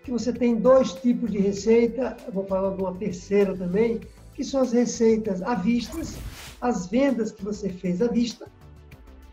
que 0.05 0.11
você 0.11 0.33
tem 0.33 0.57
dois 0.57 0.93
tipos 0.93 1.31
de 1.31 1.39
receita, 1.39 2.17
eu 2.27 2.33
vou 2.33 2.45
falar 2.45 2.77
de 2.77 2.83
uma 2.83 2.95
terceira 2.95 3.57
também, 3.57 4.01
que 4.35 4.45
são 4.45 4.61
as 4.61 4.73
receitas 4.73 5.41
à 5.43 5.55
vista, 5.55 5.99
as 6.61 6.87
vendas 6.89 7.33
que 7.33 7.43
você 7.43 7.71
fez 7.71 8.03
à 8.03 8.09
vista, 8.09 8.47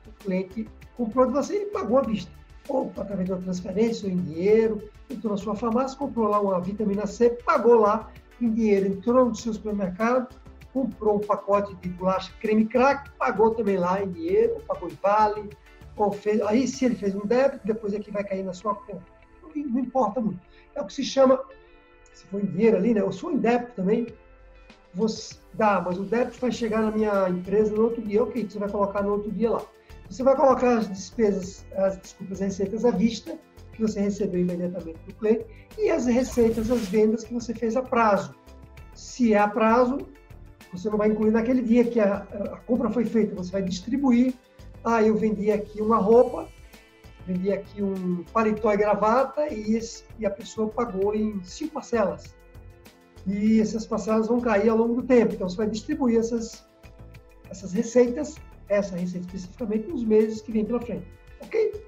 o 0.08 0.12
cliente 0.24 0.68
comprou 0.96 1.26
de 1.26 1.34
você 1.34 1.64
e 1.64 1.66
pagou 1.66 1.98
à 1.98 2.02
vista. 2.04 2.32
Ou 2.70 2.92
através 2.98 3.26
de 3.26 3.34
uma 3.34 3.42
transferência 3.42 4.08
ou 4.08 4.14
em 4.14 4.18
dinheiro, 4.18 4.90
entrou 5.10 5.32
na 5.34 5.38
sua 5.38 5.56
farmácia, 5.56 5.98
comprou 5.98 6.30
lá 6.30 6.40
uma 6.40 6.60
vitamina 6.62 7.06
C, 7.06 7.30
pagou 7.46 7.76
lá 7.76 8.10
em 8.42 8.50
dinheiro, 8.50 8.88
entrou 8.88 9.26
no 9.26 9.36
seu 9.36 9.54
supermercado, 9.54 10.34
comprou 10.78 11.16
um 11.16 11.20
pacote 11.20 11.74
de 11.76 11.90
bolacha 11.90 12.32
creme 12.40 12.66
crack, 12.66 13.10
pagou 13.18 13.56
também 13.56 13.78
lá 13.78 14.04
em 14.04 14.12
dinheiro, 14.12 14.62
pagou 14.68 14.90
em 14.90 14.98
vale, 15.02 15.50
ou 15.96 16.12
fez, 16.12 16.40
aí 16.42 16.68
se 16.68 16.86
ele 16.86 16.96
fez 16.96 17.16
um 17.16 17.26
débito, 17.26 17.66
depois 17.66 17.94
aqui 17.96 18.12
vai 18.12 18.24
cair 18.24 18.44
na 18.44 18.54
sua 18.54 18.76
conta. 18.76 19.04
Não, 19.42 19.50
não 19.50 19.80
importa 19.80 20.22
muito. 20.22 20.40
É 20.76 20.82
o 20.82 20.86
que 20.86 20.94
se 20.94 21.04
chama, 21.04 21.44
se 22.14 22.26
for 22.26 22.44
em 22.44 22.46
dinheiro 22.46 22.78
ali, 22.78 22.94
né? 22.94 23.02
Eu 23.02 23.12
sou 23.12 23.32
em 23.32 23.38
débito 23.38 23.72
também, 23.76 24.08
você 24.94 25.36
dá, 25.56 25.82
mas 25.82 25.98
o 25.98 26.04
débito 26.04 26.40
vai 26.40 26.52
chegar 26.52 26.82
na 26.82 26.92
minha 26.92 27.28
empresa 27.30 27.74
no 27.74 27.86
outro 27.86 28.02
dia. 28.02 28.22
Ok, 28.22 28.48
você 28.48 28.60
vai 28.60 28.70
colocar 28.70 29.02
no 29.02 29.14
outro 29.14 29.32
dia 29.32 29.52
lá. 29.52 29.62
Você 30.08 30.22
vai 30.24 30.36
colocar 30.36 30.78
as 30.78 30.88
despesas, 30.88 31.66
as 31.76 31.98
desculpas, 31.98 32.42
as 32.42 32.48
receitas 32.48 32.86
à 32.86 32.92
vista, 32.92 33.38
que 33.74 33.82
você 33.82 34.00
recebeu 34.00 34.42
imediatamente 34.42 35.00
do 35.06 35.14
cliente, 35.16 35.46
e 35.78 35.90
as 35.90 36.06
receitas, 36.06 36.70
as 36.70 36.88
vendas 36.88 37.24
que 37.24 37.34
você 37.34 37.54
fez 37.54 37.76
a 37.76 37.82
prazo. 37.82 38.34
Se 38.94 39.34
é 39.34 39.40
a 39.40 39.48
prazo, 39.48 39.98
você 40.72 40.90
não 40.90 40.98
vai 40.98 41.10
incluir 41.10 41.32
naquele 41.32 41.62
dia 41.62 41.84
que 41.84 42.00
a, 42.00 42.18
a 42.18 42.58
compra 42.58 42.90
foi 42.90 43.06
feita, 43.06 43.36
você 43.36 43.52
vai 43.52 43.62
distribuir. 43.62 44.34
Ah, 44.84 45.04
eu 45.04 45.16
vendi 45.16 45.52
aqui 45.52 45.82
uma 45.82 45.98
roupa, 45.98 46.48
vendi 47.26 47.52
aqui 47.52 47.82
um 47.82 48.24
paletó 48.34 48.72
e 48.74 48.78
gravata 48.78 49.54
e, 49.54 49.76
esse, 49.76 50.04
e 50.20 50.26
a 50.26 50.30
pessoa 50.30 50.70
pagou 50.70 51.14
em 51.14 51.44
cinco 51.44 51.74
parcelas. 51.74 52.36
E 53.26 53.60
essas 53.60 53.86
parcelas 53.86 54.28
vão 54.28 54.40
cair 54.40 54.70
ao 54.70 54.78
longo 54.78 55.02
do 55.02 55.04
tempo. 55.04 55.34
Então, 55.34 55.50
você 55.50 55.58
vai 55.58 55.70
distribuir 55.70 56.20
essas, 56.20 56.66
essas 57.50 57.74
receitas, 57.74 58.36
essa 58.70 58.96
receita 58.96 59.26
especificamente, 59.26 59.88
nos 59.90 60.04
meses 60.04 60.42
que 60.42 60.52
vem 60.52 60.64
pela 60.64 60.80
frente. 60.80 61.06
Ok? 61.42 61.84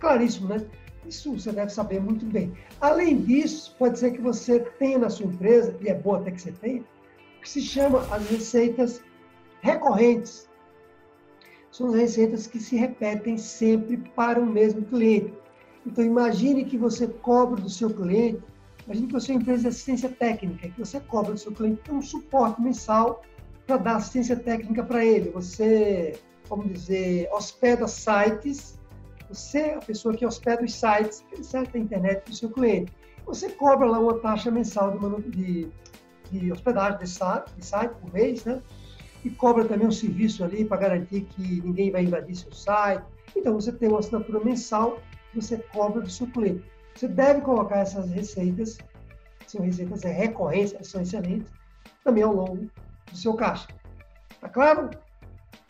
Claríssimo, 0.00 0.48
né? 0.48 0.64
Isso 1.06 1.32
você 1.32 1.52
deve 1.52 1.70
saber 1.70 2.00
muito 2.00 2.24
bem. 2.24 2.52
Além 2.80 3.20
disso, 3.20 3.74
pode 3.78 3.98
ser 3.98 4.12
que 4.12 4.20
você 4.20 4.60
tenha 4.60 4.98
na 4.98 5.10
sua 5.10 5.26
empresa, 5.26 5.76
e 5.80 5.88
é 5.88 5.94
bom 5.94 6.14
até 6.14 6.30
que 6.30 6.40
você 6.40 6.52
tenha, 6.52 6.82
que 7.40 7.48
se 7.48 7.60
chama 7.60 8.00
as 8.10 8.28
receitas 8.28 9.02
recorrentes. 9.60 10.48
São 11.70 11.88
as 11.88 11.94
receitas 11.94 12.46
que 12.46 12.58
se 12.58 12.76
repetem 12.76 13.36
sempre 13.36 13.96
para 14.16 14.40
o 14.40 14.46
mesmo 14.46 14.82
cliente. 14.82 15.32
Então, 15.86 16.04
imagine 16.04 16.64
que 16.64 16.76
você 16.76 17.06
cobra 17.06 17.60
do 17.60 17.70
seu 17.70 17.90
cliente, 17.90 18.42
imagine 18.84 19.06
que 19.06 19.12
você 19.12 19.32
é 19.32 19.34
uma 19.34 19.42
empresa 19.42 19.62
de 19.62 19.68
assistência 19.68 20.08
técnica, 20.08 20.68
que 20.68 20.78
você 20.78 21.00
cobra 21.00 21.32
do 21.32 21.38
seu 21.38 21.52
cliente 21.52 21.90
um 21.90 22.02
suporte 22.02 22.60
mensal 22.60 23.22
para 23.66 23.76
dar 23.76 23.96
assistência 23.96 24.36
técnica 24.36 24.82
para 24.82 25.04
ele. 25.04 25.30
Você, 25.30 26.18
vamos 26.48 26.72
dizer, 26.72 27.28
hospeda 27.32 27.86
sites, 27.86 28.78
você 29.28 29.58
é 29.58 29.74
a 29.74 29.80
pessoa 29.80 30.14
que 30.14 30.24
hospeda 30.24 30.64
os 30.64 30.72
sites 30.72 31.24
serve 31.42 31.70
a 31.74 31.78
internet 31.78 32.24
do 32.24 32.34
seu 32.34 32.50
cliente. 32.50 32.92
Você 33.26 33.50
cobra 33.50 33.86
lá 33.86 33.98
uma 33.98 34.18
taxa 34.20 34.50
mensal 34.50 34.98
de, 34.98 35.30
de 35.30 35.68
de 36.30 36.52
hospedagem 36.52 36.98
de 36.98 37.08
site, 37.08 37.50
de 37.56 37.64
site 37.64 37.92
por 38.00 38.12
mês, 38.12 38.44
né? 38.44 38.62
E 39.24 39.30
cobra 39.30 39.64
também 39.64 39.86
um 39.86 39.92
serviço 39.92 40.44
ali 40.44 40.64
para 40.64 40.76
garantir 40.76 41.22
que 41.22 41.60
ninguém 41.60 41.90
vai 41.90 42.04
invadir 42.04 42.36
seu 42.36 42.52
site. 42.52 43.04
Então, 43.36 43.54
você 43.54 43.72
tem 43.72 43.88
uma 43.88 43.98
assinatura 43.98 44.40
mensal 44.40 44.98
que 45.32 45.40
você 45.40 45.58
cobra 45.58 46.00
do 46.00 46.10
seu 46.10 46.26
cliente. 46.28 46.64
Você 46.94 47.08
deve 47.08 47.40
colocar 47.40 47.78
essas 47.78 48.10
receitas, 48.10 48.78
são 49.46 49.62
receitas 49.62 50.04
é 50.04 50.12
recorrência, 50.12 50.82
são 50.82 51.00
excelentes, 51.00 51.50
também 52.04 52.22
ao 52.22 52.34
longo 52.34 52.68
do 53.10 53.16
seu 53.16 53.34
caixa. 53.34 53.68
Tá 54.40 54.48
claro? 54.48 54.90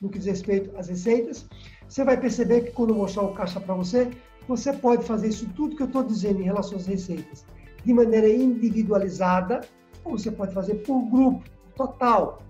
No 0.00 0.08
que 0.08 0.18
diz 0.18 0.26
respeito 0.26 0.76
às 0.76 0.88
receitas, 0.88 1.48
você 1.88 2.04
vai 2.04 2.16
perceber 2.18 2.62
que 2.62 2.70
quando 2.72 2.90
eu 2.90 2.96
mostrar 2.96 3.22
o 3.22 3.34
caixa 3.34 3.60
para 3.60 3.74
você, 3.74 4.10
você 4.46 4.72
pode 4.72 5.04
fazer 5.04 5.28
isso 5.28 5.48
tudo 5.54 5.76
que 5.76 5.82
eu 5.82 5.86
estou 5.86 6.02
dizendo 6.02 6.40
em 6.40 6.44
relação 6.44 6.76
às 6.76 6.86
receitas 6.86 7.44
de 7.84 7.92
maneira 7.92 8.28
individualizada, 8.28 9.60
ou 10.04 10.18
você 10.18 10.30
pode 10.30 10.52
fazer 10.52 10.76
por 10.76 11.00
grupo, 11.10 11.44
total. 11.76 12.42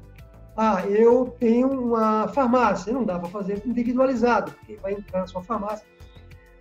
Ah, 0.57 0.85
eu 0.87 1.35
tenho 1.39 1.71
uma 1.71 2.29
farmácia, 2.29 2.93
não 2.93 3.05
dá 3.05 3.19
para 3.19 3.29
fazer 3.29 3.63
individualizado, 3.65 4.53
porque 4.53 4.77
vai 4.77 4.95
entrar 4.95 5.21
na 5.21 5.27
sua 5.27 5.43
farmácia. 5.43 5.87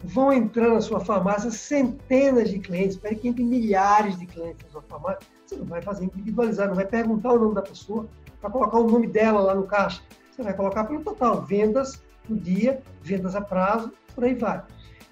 Vão 0.04 0.32
entrar 0.32 0.69
na 0.69 0.82
sua 0.82 1.00
farmácia 1.00 1.50
centenas 1.50 2.52
de 2.52 2.60
clientes, 2.60 2.95
espere 2.95 3.15
que 3.15 3.28
entre 3.28 3.43
milhares 3.43 4.19
de 4.19 4.28
clientes 4.28 4.63
na 4.65 4.69
sua 4.69 4.82
farmácia. 4.84 5.28
Você 5.45 5.56
não 5.56 5.65
vai 5.65 5.82
fazer 5.82 6.06
individualizado, 6.06 6.69
não 6.69 6.76
vai 6.76 6.86
perguntar 6.86 7.34
o 7.34 7.39
nome 7.39 7.56
da 7.56 7.63
pessoa, 7.63 8.08
para 8.39 8.50
colocar 8.52 8.78
o 8.78 8.88
nome 8.88 9.08
dela 9.08 9.39
lá 9.41 9.56
no 9.56 9.63
caixa. 9.63 10.02
Você 10.30 10.43
vai 10.43 10.54
colocar 10.54 10.84
pelo 10.84 11.02
total, 11.02 11.41
vendas 11.41 12.04
no 12.30 12.38
dia, 12.38 12.84
vendas 13.02 13.36
a 13.36 13.41
prazo, 13.41 13.91
por 14.13 14.23
aí 14.23 14.36
vai. 14.36 14.63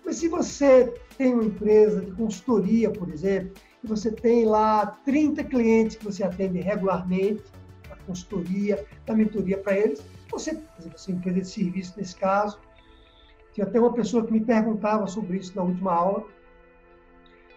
Mas 0.05 0.17
se 0.17 0.27
você 0.27 0.93
tem 1.17 1.33
uma 1.33 1.45
empresa 1.45 2.01
de 2.01 2.11
consultoria, 2.11 2.91
por 2.91 3.09
exemplo, 3.09 3.53
e 3.85 3.87
você 3.87 4.11
tem 4.11 4.45
lá 4.45 4.87
30 5.05 5.43
clientes 5.43 5.95
que 5.95 6.03
você 6.03 6.23
atende 6.23 6.59
regularmente, 6.59 7.43
a 7.91 7.95
consultoria, 7.97 8.83
a 9.07 9.13
mentoria 9.13 9.59
para 9.59 9.77
eles, 9.77 10.03
você, 10.29 10.59
você 10.91 11.11
empresa 11.11 11.41
de 11.41 11.47
serviço 11.47 11.93
nesse 11.95 12.15
caso, 12.15 12.59
tinha 13.53 13.65
até 13.65 13.79
uma 13.79 13.93
pessoa 13.93 14.25
que 14.25 14.33
me 14.33 14.41
perguntava 14.41 15.05
sobre 15.07 15.37
isso 15.37 15.55
na 15.55 15.61
última 15.61 15.93
aula, 15.93 16.25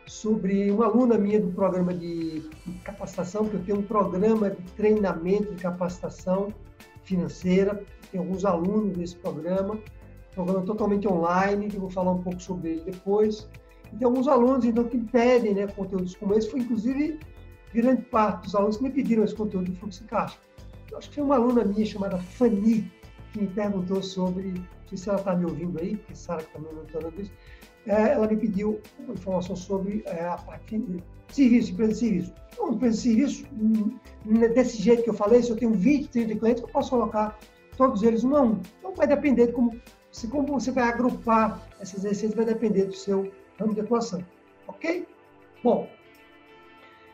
sobre 0.07 0.71
uma 0.71 0.85
aluna 0.85 1.17
minha 1.19 1.41
do 1.41 1.49
programa 1.49 1.93
de 1.95 2.49
capacitação, 2.85 3.49
que 3.49 3.55
eu 3.55 3.65
tenho 3.65 3.79
um 3.79 3.83
programa 3.83 4.51
de 4.51 4.63
treinamento 4.73 5.55
de 5.55 5.63
capacitação 5.63 6.53
financeira, 7.05 7.83
tem 8.13 8.21
alguns 8.21 8.45
alunos 8.45 8.97
nesse 8.97 9.17
programa, 9.17 9.79
programa 10.35 10.63
totalmente 10.63 11.09
online, 11.09 11.69
que 11.69 11.77
eu 11.77 11.81
vou 11.81 11.91
falar 11.91 12.13
um 12.13 12.23
pouco 12.23 12.41
sobre 12.41 12.71
ele 12.71 12.83
depois. 12.83 13.49
Tem 13.97 14.07
alguns 14.07 14.29
alunos, 14.29 14.65
então, 14.65 14.85
que 14.85 14.99
pedem 14.99 15.55
né, 15.55 15.67
conteúdos 15.67 16.15
como 16.17 16.35
esse, 16.35 16.51
foi 16.51 16.61
inclusive 16.61 17.19
grande 17.73 18.03
parte 18.03 18.45
dos 18.45 18.55
alunos 18.55 18.77
que 18.77 18.83
me 18.83 18.91
pediram 18.91 19.25
esse 19.25 19.35
conteúdo 19.35 19.71
de 19.71 19.79
fluxo 19.79 20.03
de 20.03 20.09
caixa. 20.09 20.39
Eu 20.91 20.99
acho 20.99 21.09
que 21.09 21.17
foi 21.17 21.25
uma 21.25 21.37
aluna 21.37 21.65
minha 21.65 21.85
chamada 21.85 22.19
Fanny, 22.19 22.91
que 23.33 23.41
me 23.41 23.47
perguntou 23.49 24.03
sobre, 24.03 24.53
não 24.53 24.89
sei 24.89 24.99
se 24.99 25.09
ela 25.09 25.19
está 25.19 25.35
me 25.35 25.45
ouvindo 25.45 25.79
aí, 25.81 25.97
porque 25.97 26.15
Sara 26.15 26.43
está 26.43 26.59
me 26.59 26.67
isso, 27.23 27.33
é, 27.87 28.13
ela 28.13 28.27
me 28.27 28.37
pediu 28.37 28.81
informação 29.09 29.57
sobre 29.57 30.03
é, 30.07 30.27
a 30.27 30.37
parte 30.37 30.79
de 30.79 31.03
serviço, 31.29 31.73
empresa 31.73 31.93
de 31.93 31.99
serviço. 31.99 32.35
Então, 32.53 32.73
empresa 32.73 32.97
de 32.97 33.03
serviço, 33.03 33.47
hum, 33.53 33.99
desse 34.55 34.83
jeito 34.83 35.03
que 35.03 35.11
eu 35.11 35.15
falei, 35.15 35.43
se 35.43 35.51
eu 35.51 35.57
tenho 35.57 35.73
20, 35.73 36.09
30 36.09 36.35
clientes, 36.37 36.63
eu 36.63 36.69
posso 36.69 36.91
colocar 36.91 37.39
todos 37.77 38.03
eles 38.03 38.25
um 38.25 38.35
a 38.37 38.43
um. 38.43 38.61
Então, 38.79 38.95
vai 38.95 39.07
depender 39.07 39.49
de 39.49 39.53
como, 39.53 39.79
se, 40.11 40.27
como 40.29 40.47
você 40.47 40.71
vai 40.71 40.85
agrupar 40.85 41.67
essas 41.81 42.03
receitas, 42.03 42.37
vai 42.37 42.45
depender 42.45 42.85
do 42.85 42.95
seu 42.95 43.31
ramo 43.59 43.75
de 43.75 43.81
atuação. 43.81 44.25
Ok? 44.67 45.07
Bom, 45.63 45.89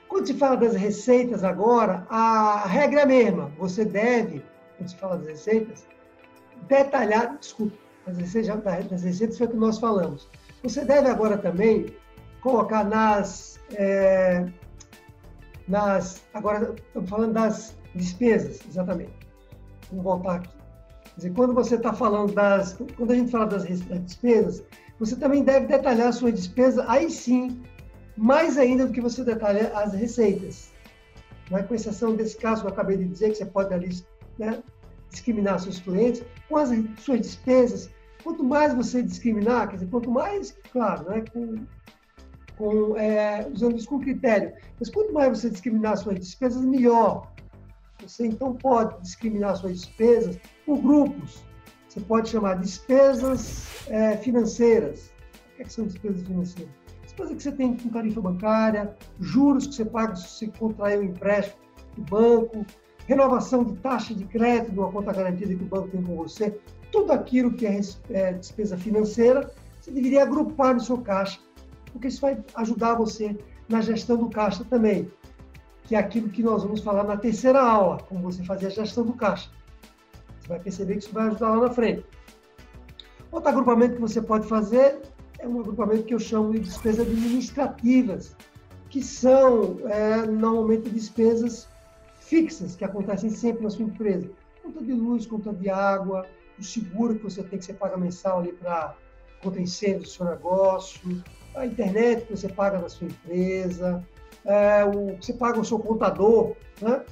quando 0.08 0.26
se 0.26 0.34
fala 0.34 0.56
das 0.56 0.74
receitas 0.74 1.42
agora, 1.42 2.06
a 2.08 2.66
regra 2.66 3.00
é 3.00 3.02
a 3.02 3.06
mesma. 3.06 3.52
Você 3.58 3.84
deve, 3.84 4.44
quando 4.76 4.88
se 4.88 4.96
fala 4.96 5.16
das 5.16 5.26
receitas, 5.26 5.86
detalhar, 6.68 7.36
desculpa, 7.38 7.76
as 8.06 8.18
receitas, 8.18 8.62
das 8.90 9.02
receitas 9.02 9.38
foi 9.38 9.46
o 9.46 9.50
que 9.50 9.56
nós 9.56 9.78
falamos. 9.78 10.28
Você 10.62 10.84
deve 10.84 11.08
agora 11.08 11.38
também 11.38 11.86
colocar 12.40 12.84
nas, 12.84 13.58
é, 13.74 14.46
nas 15.66 16.22
agora 16.34 16.74
estamos 16.86 17.08
falando 17.08 17.32
das 17.32 17.76
despesas, 17.94 18.60
exatamente. 18.68 19.12
Vamos 19.90 20.04
voltar 20.04 20.36
aqui. 20.36 20.50
Quer 21.04 21.16
dizer, 21.16 21.32
quando 21.34 21.54
você 21.54 21.76
está 21.76 21.92
falando 21.92 22.32
das, 22.34 22.76
quando 22.96 23.10
a 23.12 23.14
gente 23.14 23.30
fala 23.30 23.46
das, 23.46 23.64
das 23.64 24.04
despesas, 24.04 24.64
você 24.98 25.16
também 25.16 25.42
deve 25.42 25.66
detalhar 25.66 26.08
a 26.08 26.12
sua 26.12 26.32
despesa, 26.32 26.84
aí 26.88 27.10
sim, 27.10 27.62
mais 28.16 28.56
ainda 28.58 28.86
do 28.86 28.92
que 28.92 29.00
você 29.00 29.24
detalha 29.24 29.72
as 29.74 29.92
receitas. 29.92 30.72
Não 31.50 31.58
é? 31.58 31.62
Com 31.62 31.74
exceção 31.74 32.14
desse 32.14 32.36
caso 32.36 32.62
que 32.62 32.68
eu 32.68 32.72
acabei 32.72 32.96
de 32.96 33.04
dizer, 33.04 33.30
que 33.30 33.36
você 33.36 33.44
pode 33.44 33.74
ali 33.74 33.90
né, 34.38 34.62
discriminar 35.10 35.60
seus 35.60 35.78
clientes, 35.80 36.22
com 36.48 36.56
as 36.56 36.70
suas 36.98 37.20
despesas, 37.20 37.90
Quanto 38.24 38.42
mais 38.42 38.74
você 38.74 39.02
discriminar, 39.02 39.68
quer 39.68 39.74
dizer, 39.74 39.90
quanto 39.90 40.10
mais, 40.10 40.56
claro, 40.72 41.10
né, 41.10 41.24
com, 41.30 41.66
com, 42.56 42.96
é, 42.96 43.46
usando 43.52 43.76
isso 43.76 43.86
com 43.86 44.00
critério, 44.00 44.54
mas 44.80 44.88
quanto 44.88 45.12
mais 45.12 45.38
você 45.38 45.50
discriminar 45.50 45.98
suas 45.98 46.18
despesas, 46.18 46.64
melhor. 46.64 47.30
Você 48.00 48.26
então 48.26 48.54
pode 48.54 48.98
discriminar 49.02 49.56
suas 49.56 49.80
despesas 49.80 50.38
por 50.64 50.78
grupos. 50.78 51.44
Você 51.94 52.00
pode 52.00 52.28
chamar 52.28 52.58
despesas 52.58 53.86
é, 53.88 54.16
financeiras. 54.16 55.12
O 55.52 55.56
que, 55.56 55.62
é 55.62 55.64
que 55.64 55.72
são 55.72 55.86
despesas 55.86 56.22
financeiras? 56.22 56.74
Despesas 57.04 57.36
que 57.36 57.42
você 57.44 57.52
tem 57.52 57.76
com 57.76 57.88
tarifa 57.88 58.20
bancária, 58.20 58.96
juros 59.20 59.68
que 59.68 59.76
você 59.76 59.84
paga 59.84 60.16
se 60.16 60.28
você 60.28 60.48
contrair 60.58 60.98
um 60.98 61.04
empréstimo 61.04 61.56
do 61.96 62.02
banco, 62.02 62.66
renovação 63.06 63.62
de 63.62 63.76
taxa 63.76 64.12
de 64.12 64.24
crédito 64.24 64.72
uma 64.72 64.90
conta 64.90 65.12
garantida 65.12 65.54
que 65.54 65.62
o 65.62 65.66
banco 65.66 65.88
tem 65.88 66.02
com 66.02 66.16
você 66.16 66.58
tudo 66.90 67.12
aquilo 67.12 67.52
que 67.52 67.64
é, 67.64 67.80
é 68.10 68.32
despesa 68.32 68.76
financeira, 68.76 69.48
você 69.80 69.92
deveria 69.92 70.24
agrupar 70.24 70.74
no 70.74 70.80
seu 70.80 70.98
caixa, 70.98 71.38
porque 71.92 72.08
isso 72.08 72.20
vai 72.20 72.42
ajudar 72.56 72.94
você 72.94 73.38
na 73.68 73.80
gestão 73.80 74.16
do 74.16 74.28
caixa 74.30 74.64
também, 74.64 75.08
que 75.84 75.94
é 75.94 75.98
aquilo 75.98 76.28
que 76.28 76.42
nós 76.42 76.64
vamos 76.64 76.80
falar 76.80 77.04
na 77.04 77.16
terceira 77.16 77.60
aula, 77.60 77.98
como 78.08 78.20
você 78.20 78.42
fazer 78.42 78.66
a 78.66 78.70
gestão 78.70 79.04
do 79.04 79.12
caixa. 79.12 79.48
Você 80.44 80.48
vai 80.48 80.60
perceber 80.60 80.92
que 80.94 80.98
isso 81.00 81.12
vai 81.12 81.28
ajudar 81.28 81.48
lá 81.50 81.68
na 81.68 81.70
frente. 81.70 82.04
Outro 83.32 83.48
agrupamento 83.48 83.94
que 83.94 84.00
você 84.00 84.20
pode 84.20 84.46
fazer 84.46 85.00
é 85.38 85.48
um 85.48 85.58
agrupamento 85.60 86.04
que 86.04 86.14
eu 86.14 86.18
chamo 86.18 86.52
de 86.52 86.60
despesas 86.60 87.08
administrativas, 87.08 88.36
que 88.90 89.02
são 89.02 89.78
é, 89.88 90.26
normalmente 90.26 90.90
despesas 90.90 91.66
fixas 92.20 92.76
que 92.76 92.84
acontecem 92.84 93.30
sempre 93.30 93.64
na 93.64 93.70
sua 93.70 93.86
empresa. 93.86 94.30
Conta 94.62 94.84
de 94.84 94.92
luz, 94.92 95.26
conta 95.26 95.52
de 95.52 95.70
água, 95.70 96.26
o 96.58 96.62
seguro 96.62 97.14
que 97.14 97.24
você 97.24 97.42
tem 97.42 97.58
que 97.58 97.64
você 97.64 97.72
paga 97.72 97.96
mensal 97.96 98.40
ali 98.40 98.52
para 98.52 98.94
contra 99.42 99.60
incêndio 99.60 100.02
do 100.02 100.08
seu 100.08 100.26
negócio, 100.26 101.22
a 101.54 101.66
internet 101.66 102.26
que 102.26 102.36
você 102.36 102.48
paga 102.48 102.78
na 102.78 102.88
sua 102.88 103.06
empresa, 103.06 104.04
é, 104.44 104.84
o, 104.84 105.16
você 105.16 105.32
paga 105.32 105.60
o 105.60 105.64
seu 105.64 105.78
contador, 105.78 106.54
né? 106.80 107.02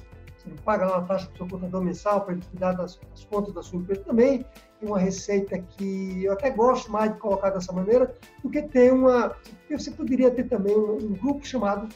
Você 0.43 0.55
paga 0.63 0.85
lá 0.85 0.97
uma 0.99 1.07
taxa 1.07 1.27
para 1.27 1.33
o 1.33 1.37
seu 1.37 1.47
contador 1.47 1.81
mensal 1.81 2.21
para 2.21 2.33
ele 2.33 2.43
cuidar 2.49 2.73
das, 2.73 2.99
das, 3.09 3.23
contas 3.25 3.53
da 3.53 3.63
sua 3.63 3.79
empresa 3.79 4.01
também. 4.03 4.45
Tem 4.79 4.89
uma 4.89 4.99
receita 4.99 5.57
que 5.57 6.25
eu 6.25 6.33
até 6.33 6.49
gosto 6.49 6.91
mais 6.91 7.13
de 7.13 7.19
colocar 7.19 7.49
dessa 7.49 7.71
maneira, 7.71 8.13
porque 8.41 8.61
tem 8.61 8.91
uma. 8.91 9.35
Você 9.69 9.91
poderia 9.91 10.29
ter 10.31 10.43
também 10.45 10.75
um, 10.75 10.95
um 10.97 11.13
grupo 11.13 11.45
chamado 11.45 11.87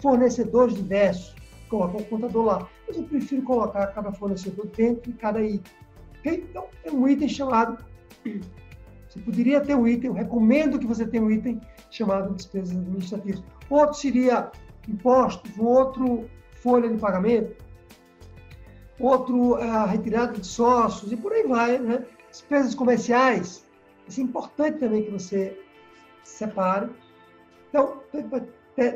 fornecedores 0.00 0.76
diversos, 0.76 1.34
colocar 1.68 1.98
um 1.98 2.04
contador 2.04 2.44
lá. 2.44 2.68
Mas 2.86 2.96
eu 2.96 3.02
prefiro 3.04 3.42
colocar 3.42 3.88
cada 3.88 4.12
fornecedor 4.12 4.66
dentro 4.68 5.10
de 5.10 5.18
cada 5.18 5.42
item. 5.42 5.72
Então, 6.24 6.66
é 6.84 6.90
um 6.90 7.08
item 7.08 7.28
chamado. 7.28 7.84
Você 9.08 9.20
poderia 9.20 9.60
ter 9.60 9.74
um 9.74 9.86
item, 9.86 10.10
eu 10.10 10.14
recomendo 10.14 10.78
que 10.78 10.86
você 10.86 11.06
tenha 11.06 11.22
um 11.22 11.30
item 11.30 11.60
chamado 11.90 12.34
despesas 12.34 12.76
administrativas. 12.76 13.42
Outro 13.70 13.94
seria 13.94 14.50
impostos, 14.88 15.50
outro 15.58 16.28
folha 16.52 16.88
de 16.88 16.98
pagamento, 16.98 17.56
outro 18.98 19.54
a 19.56 19.86
retirada 19.86 20.32
de 20.38 20.46
sócios 20.46 21.12
e 21.12 21.16
por 21.16 21.32
aí 21.32 21.46
vai, 21.46 21.78
né? 21.78 22.04
Despesas 22.30 22.74
comerciais, 22.74 23.64
isso 24.08 24.20
é 24.20 24.24
importante 24.24 24.78
também 24.78 25.04
que 25.04 25.10
você 25.10 25.58
separe. 26.22 26.90
Então, 27.68 28.00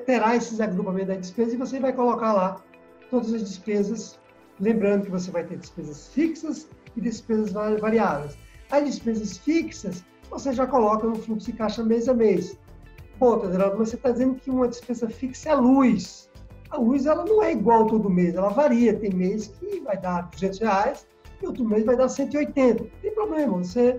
terá 0.07 0.37
esses 0.37 0.61
agrupamentos 0.61 1.09
das 1.09 1.21
despesas 1.21 1.55
e 1.55 1.57
você 1.57 1.81
vai 1.81 1.93
colocar 1.93 2.33
lá 2.33 2.63
todas 3.11 3.33
as 3.33 3.43
despesas, 3.43 4.19
lembrando 4.61 5.05
que 5.05 5.11
você 5.11 5.31
vai 5.31 5.45
ter 5.45 5.59
despesas 5.59 6.09
fixas 6.09 6.69
e 6.97 7.01
despesas 7.01 7.53
variáveis. 7.53 8.37
As 8.71 8.85
despesas 8.85 9.37
fixas, 9.39 10.05
você 10.31 10.53
já 10.53 10.67
coloca 10.67 11.07
no 11.07 11.17
fluxo 11.17 11.51
de 11.51 11.57
caixa 11.57 11.83
mês 11.83 12.09
a 12.09 12.15
mês. 12.15 12.59
Pô, 13.19 13.37
mas 13.37 13.53
você 13.77 13.97
está 13.97 14.13
dizendo 14.13 14.37
que 14.37 14.51
uma 14.51 14.69
despesa 14.69 15.09
fixa 15.11 15.51
é 15.51 15.55
luz. 15.55 16.30
A 16.71 16.77
luz 16.77 17.07
ela 17.07 17.25
não 17.25 17.43
é 17.43 17.53
igual 17.53 17.87
todo 17.87 18.09
mês, 18.09 18.35
ela 18.35 18.51
varia. 18.51 18.97
Tem 18.97 19.11
mês 19.11 19.49
que 19.49 19.81
vai 19.81 19.99
dar 19.99 20.31
200 20.31 20.59
reais 20.61 21.07
e 21.43 21.47
outro 21.47 21.65
mês 21.65 21.85
vai 21.85 21.97
dar 21.97 22.09
180. 22.09 22.85
Não 22.85 22.91
tem 23.03 23.15
problema, 23.15 23.59
você 23.59 23.99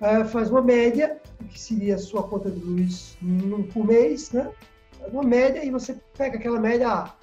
é, 0.00 0.24
faz 0.24 0.50
uma 0.50 0.62
média, 0.62 1.20
que 1.48 1.58
seria 1.58 1.94
a 1.94 1.98
sua 1.98 2.22
conta 2.22 2.50
de 2.50 2.60
luz 2.60 3.18
por 3.72 3.86
mês, 3.86 4.30
né? 4.32 4.50
Faz 4.98 5.12
uma 5.12 5.22
média 5.22 5.64
e 5.64 5.70
você 5.70 5.96
pega 6.16 6.36
aquela 6.36 6.60
média, 6.60 6.88
ah, 6.88 7.14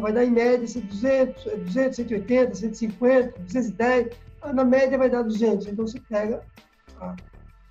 vai 0.00 0.12
dar 0.12 0.24
em 0.24 0.30
média 0.30 0.58
200, 0.58 1.44
200, 1.44 1.96
180, 1.96 2.54
150, 2.54 3.38
210, 3.40 4.16
na 4.54 4.64
média 4.64 4.98
vai 4.98 5.10
dar 5.10 5.22
200. 5.22 5.66
Então 5.66 5.86
você 5.86 6.00
pega 6.00 6.42
a, 7.00 7.14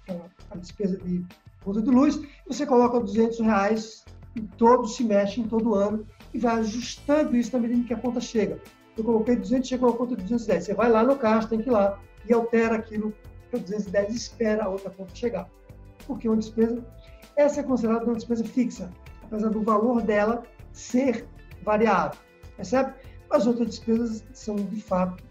a, 0.09 0.15
a 0.51 0.57
despesa 0.57 0.97
de 0.97 1.23
conta 1.63 1.81
de 1.81 1.89
luz, 1.89 2.19
você 2.47 2.65
coloca 2.65 2.99
200 2.99 3.39
reais 3.39 4.05
e 4.35 4.41
todo 4.41 4.87
se 4.87 5.03
mexe 5.03 5.41
em 5.41 5.47
todo 5.47 5.73
ano 5.73 6.05
e 6.35 6.37
vai 6.37 6.59
ajustando 6.59 7.33
isso 7.37 7.53
na 7.53 7.59
medida 7.59 7.87
que 7.87 7.93
a 7.93 7.97
conta 7.97 8.19
chega. 8.19 8.59
Eu 8.97 9.05
coloquei 9.05 9.37
200, 9.37 9.69
chegou 9.69 9.89
a 9.89 9.93
conta 9.95 10.17
de 10.17 10.23
210. 10.23 10.65
Você 10.65 10.73
vai 10.73 10.89
lá 10.89 11.01
no 11.01 11.15
caixa, 11.15 11.47
tem 11.47 11.61
que 11.61 11.69
ir 11.69 11.71
lá 11.71 11.97
e 12.27 12.33
altera 12.33 12.75
aquilo 12.75 13.13
para 13.49 13.59
210 13.59 14.13
e 14.13 14.17
espera 14.17 14.65
a 14.65 14.69
outra 14.69 14.89
conta 14.89 15.15
chegar. 15.15 15.49
porque 16.05 16.27
uma 16.27 16.35
despesa, 16.35 16.85
essa 17.37 17.61
é 17.61 17.63
considerada 17.63 18.03
uma 18.03 18.15
despesa 18.15 18.43
fixa, 18.43 18.91
apesar 19.23 19.49
do 19.49 19.61
valor 19.61 20.01
dela 20.01 20.43
ser 20.73 21.25
variável, 21.63 22.19
percebe? 22.57 22.93
As 23.29 23.47
outras 23.47 23.69
despesas 23.69 24.23
são, 24.33 24.55
de 24.55 24.81
fato, 24.81 25.23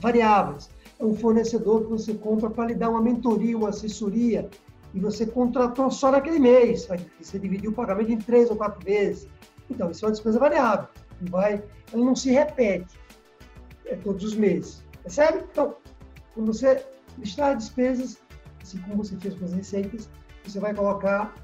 variáveis. 0.00 0.68
É 0.98 1.04
um 1.04 1.14
fornecedor 1.14 1.82
que 1.84 1.90
você 1.90 2.12
compra 2.12 2.50
para 2.50 2.66
lhe 2.66 2.74
dar 2.74 2.90
uma 2.90 3.00
mentoria, 3.00 3.56
uma 3.56 3.68
assessoria, 3.68 4.50
e 4.92 4.98
você 4.98 5.24
contratou 5.24 5.90
só 5.92 6.10
naquele 6.10 6.40
mês. 6.40 6.88
Você 7.20 7.38
dividiu 7.38 7.70
o 7.70 7.74
pagamento 7.74 8.10
em 8.10 8.18
três 8.18 8.50
ou 8.50 8.56
quatro 8.56 8.84
vezes. 8.84 9.28
Então, 9.70 9.90
isso 9.90 10.04
é 10.04 10.08
uma 10.08 10.12
despesa 10.12 10.38
variável. 10.38 10.88
Vai, 11.22 11.62
ela 11.92 12.04
não 12.04 12.14
se 12.14 12.30
repete 12.30 12.98
é, 13.86 13.96
todos 13.96 14.24
os 14.24 14.34
meses. 14.34 14.84
Percebe? 15.02 15.44
Então, 15.50 15.76
quando 16.34 16.52
você 16.52 16.84
listar 17.18 17.56
despesas, 17.56 18.18
assim 18.62 18.78
como 18.78 19.04
você 19.04 19.16
fez 19.16 19.34
com 19.34 19.44
as 19.44 19.52
receitas, 19.52 20.08
você 20.44 20.60
vai 20.60 20.74
colocar, 20.74 21.34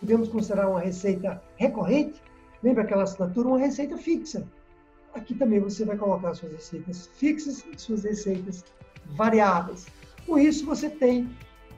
podemos 0.00 0.28
considerar 0.28 0.68
uma 0.68 0.80
receita 0.80 1.42
recorrente, 1.56 2.22
lembra 2.62 2.82
aquela 2.82 3.02
assinatura, 3.02 3.48
uma 3.48 3.58
receita 3.58 3.96
fixa. 3.96 4.46
Aqui 5.14 5.34
também 5.34 5.60
você 5.60 5.84
vai 5.84 5.96
colocar 5.96 6.34
suas 6.34 6.52
receitas 6.52 7.08
fixas 7.14 7.64
e 7.72 7.80
suas 7.80 8.04
receitas 8.04 8.64
variáveis. 9.06 9.86
Com 10.26 10.38
isso, 10.38 10.64
você 10.64 10.88
tem 10.88 11.28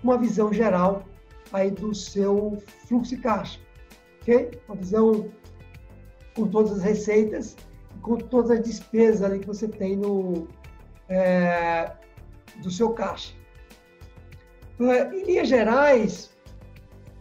uma 0.02 0.18
visão 0.18 0.52
geral 0.52 1.04
aí 1.52 1.70
do 1.70 1.94
seu 1.94 2.58
fluxo 2.86 3.16
de 3.16 3.22
caixa, 3.22 3.60
ok? 4.20 4.50
Uma 4.68 4.76
visão 4.76 5.30
com 6.34 6.46
todas 6.46 6.72
as 6.72 6.82
receitas, 6.82 7.56
com 8.02 8.16
todas 8.16 8.50
as 8.50 8.62
despesas 8.62 9.22
ali 9.22 9.40
que 9.40 9.46
você 9.46 9.68
tem 9.68 9.96
no 9.96 10.48
é, 11.08 11.92
do 12.62 12.70
seu 12.70 12.90
caixa. 12.90 13.34
É, 14.80 15.14
em 15.14 15.24
linhas 15.24 15.48
gerais, 15.48 16.30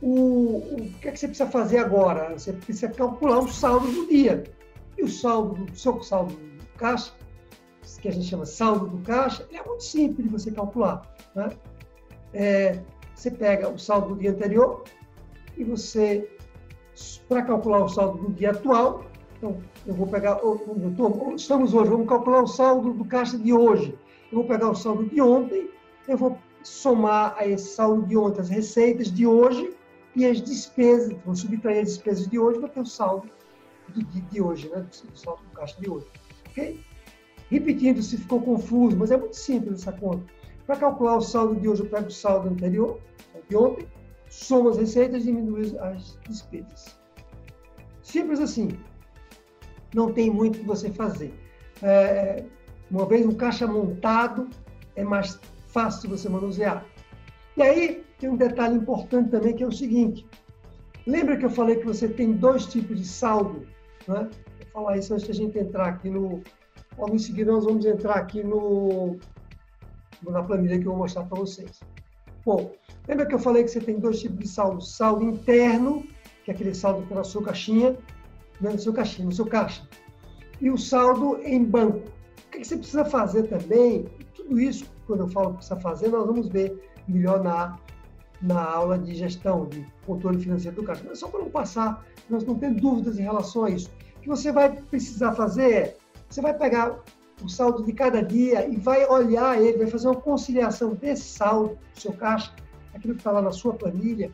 o, 0.01 0.57
o 0.57 0.93
que, 1.01 1.09
é 1.09 1.11
que 1.11 1.19
você 1.19 1.27
precisa 1.27 1.49
fazer 1.49 1.79
agora? 1.79 2.37
Você 2.37 2.53
precisa 2.53 2.89
calcular 2.89 3.39
o 3.39 3.47
saldo 3.47 3.91
do 3.91 4.07
dia. 4.07 4.43
E 4.97 5.03
o 5.03 5.07
saldo, 5.07 5.65
o 5.71 5.75
seu 5.75 6.01
saldo 6.01 6.33
do 6.33 6.65
caixa, 6.77 7.13
que 8.01 8.07
a 8.07 8.11
gente 8.11 8.27
chama 8.27 8.45
saldo 8.45 8.87
do 8.87 9.03
caixa, 9.03 9.47
é 9.51 9.61
muito 9.63 9.83
simples 9.83 10.25
de 10.25 10.31
você 10.31 10.51
calcular. 10.51 11.01
Né? 11.35 11.49
É, 12.33 12.79
você 13.13 13.29
pega 13.29 13.67
o 13.67 13.77
saldo 13.77 14.09
do 14.09 14.21
dia 14.21 14.31
anterior 14.31 14.83
e 15.57 15.63
você, 15.63 16.29
para 17.27 17.43
calcular 17.43 17.83
o 17.83 17.89
saldo 17.89 18.23
do 18.23 18.33
dia 18.33 18.51
atual, 18.51 19.05
então 19.37 19.57
eu 19.85 19.93
vou 19.93 20.07
pegar, 20.07 20.39
eu 20.43 20.93
tô, 20.97 21.33
estamos 21.33 21.73
hoje, 21.73 21.89
vamos 21.89 22.07
calcular 22.07 22.43
o 22.43 22.47
saldo 22.47 22.93
do 22.93 23.05
caixa 23.05 23.37
de 23.37 23.53
hoje. 23.53 23.97
Eu 24.31 24.39
vou 24.39 24.47
pegar 24.47 24.69
o 24.69 24.75
saldo 24.75 25.05
de 25.05 25.21
ontem, 25.21 25.69
eu 26.07 26.17
vou 26.17 26.37
somar 26.63 27.35
a 27.37 27.47
esse 27.47 27.75
saldo 27.75 28.05
de 28.05 28.17
ontem 28.17 28.41
as 28.41 28.49
receitas 28.49 29.11
de 29.11 29.25
hoje 29.25 29.73
e 30.15 30.25
as 30.25 30.41
despesas, 30.41 31.15
vou 31.25 31.35
subtrair 31.35 31.81
as 31.81 31.89
despesas 31.89 32.27
de 32.27 32.37
hoje, 32.37 32.59
vou 32.59 32.69
ter 32.69 32.81
o 32.81 32.85
saldo 32.85 33.29
de, 33.89 34.03
de, 34.03 34.21
de 34.21 34.41
hoje, 34.41 34.69
né? 34.69 34.85
o 35.13 35.17
saldo 35.17 35.41
do 35.43 35.49
caixa 35.51 35.79
de 35.79 35.89
hoje. 35.89 36.07
Ok? 36.49 36.79
Repetindo 37.49 38.01
se 38.01 38.17
ficou 38.17 38.41
confuso, 38.41 38.97
mas 38.97 39.09
é 39.11 39.17
muito 39.17 39.35
simples 39.35 39.81
essa 39.81 39.91
conta. 39.91 40.23
Para 40.67 40.75
calcular 40.75 41.17
o 41.17 41.21
saldo 41.21 41.55
de 41.55 41.67
hoje, 41.67 41.81
eu 41.81 41.89
pego 41.89 42.07
o 42.07 42.11
saldo 42.11 42.49
anterior, 42.49 42.99
de 43.49 43.55
ontem, 43.55 43.87
soma 44.29 44.69
as 44.69 44.77
receitas 44.77 45.23
e 45.23 45.25
diminui 45.25 45.77
as 45.79 46.17
despesas. 46.27 46.97
Simples 48.01 48.39
assim. 48.39 48.69
Não 49.93 50.13
tem 50.13 50.29
muito 50.29 50.59
que 50.59 50.65
você 50.65 50.91
fazer. 50.91 51.33
É, 51.81 52.43
uma 52.89 53.05
vez 53.05 53.25
um 53.25 53.33
caixa 53.33 53.65
montado, 53.67 54.47
é 54.95 55.03
mais 55.03 55.39
fácil 55.67 56.09
você 56.09 56.29
manusear. 56.29 56.85
E 57.57 57.61
aí, 57.61 58.03
tem 58.19 58.29
um 58.29 58.35
detalhe 58.35 58.75
importante 58.75 59.31
também, 59.31 59.55
que 59.55 59.63
é 59.63 59.67
o 59.67 59.71
seguinte. 59.71 60.25
Lembra 61.05 61.37
que 61.37 61.45
eu 61.45 61.49
falei 61.49 61.77
que 61.77 61.85
você 61.85 62.07
tem 62.07 62.33
dois 62.33 62.65
tipos 62.65 62.97
de 62.97 63.05
saldo? 63.05 63.67
Né? 64.07 64.29
Vou 64.59 64.67
falar 64.73 64.97
isso 64.97 65.13
antes 65.13 65.25
de 65.25 65.31
a 65.31 65.35
gente 65.35 65.57
entrar 65.57 65.87
aqui 65.87 66.09
no... 66.09 66.41
Logo 66.97 67.15
em 67.15 67.19
seguida, 67.19 67.51
nós 67.51 67.65
vamos 67.65 67.85
entrar 67.85 68.15
aqui 68.15 68.43
no 68.43 69.17
na 70.27 70.43
planilha 70.43 70.77
que 70.77 70.85
eu 70.85 70.91
vou 70.91 70.99
mostrar 70.99 71.23
para 71.23 71.39
vocês. 71.39 71.79
Bom, 72.45 72.71
lembra 73.07 73.25
que 73.25 73.35
eu 73.35 73.39
falei 73.39 73.63
que 73.63 73.69
você 73.69 73.79
tem 73.79 73.99
dois 73.99 74.19
tipos 74.19 74.39
de 74.39 74.47
saldo? 74.47 74.81
Saldo 74.81 75.23
interno, 75.25 76.03
que 76.43 76.51
é 76.51 76.53
aquele 76.53 76.73
saldo 76.73 77.05
pela 77.07 77.23
sua 77.23 77.43
caixinha, 77.43 77.97
não 78.59 78.73
no 78.73 78.79
seu 78.79 78.93
caixinha, 78.93 79.25
no 79.25 79.31
seu 79.31 79.45
caixa. 79.45 79.87
E 80.61 80.69
o 80.69 80.77
saldo 80.77 81.39
em 81.43 81.63
banco. 81.63 82.09
O 82.47 82.51
que 82.51 82.63
você 82.63 82.77
precisa 82.77 83.05
fazer 83.05 83.43
também? 83.43 84.05
Tudo 84.35 84.59
isso, 84.59 84.85
quando 85.05 85.21
eu 85.21 85.27
falo 85.29 85.51
que 85.51 85.57
precisa 85.57 85.79
fazer, 85.79 86.09
nós 86.09 86.25
vamos 86.25 86.47
ver 86.49 86.77
melhor 87.07 87.43
na, 87.43 87.77
na 88.41 88.61
aula 88.61 88.97
de 88.97 89.13
gestão, 89.15 89.65
de 89.67 89.85
controle 90.05 90.39
financeiro 90.39 90.75
do 90.75 90.83
caixa. 90.83 91.03
Mas 91.07 91.19
só 91.19 91.27
para 91.27 91.39
não 91.39 91.49
passar, 91.49 92.05
nós 92.29 92.43
não 92.43 92.55
temos 92.55 92.81
dúvidas 92.81 93.19
em 93.19 93.23
relação 93.23 93.65
a 93.65 93.69
isso. 93.69 93.89
O 94.17 94.21
que 94.21 94.27
você 94.27 94.51
vai 94.51 94.69
precisar 94.69 95.33
fazer 95.33 95.71
é, 95.71 95.97
você 96.29 96.41
vai 96.41 96.53
pegar 96.53 96.99
o 97.43 97.49
saldo 97.49 97.83
de 97.83 97.93
cada 97.93 98.21
dia 98.21 98.67
e 98.67 98.75
vai 98.75 99.05
olhar 99.07 99.61
ele, 99.61 99.77
vai 99.77 99.87
fazer 99.87 100.07
uma 100.07 100.15
conciliação 100.15 100.93
desse 100.93 101.23
saldo 101.23 101.77
do 101.93 101.99
seu 101.99 102.13
caixa, 102.13 102.53
aquilo 102.93 103.13
que 103.13 103.21
está 103.21 103.31
lá 103.31 103.41
na 103.41 103.51
sua 103.51 103.73
planilha, 103.73 104.31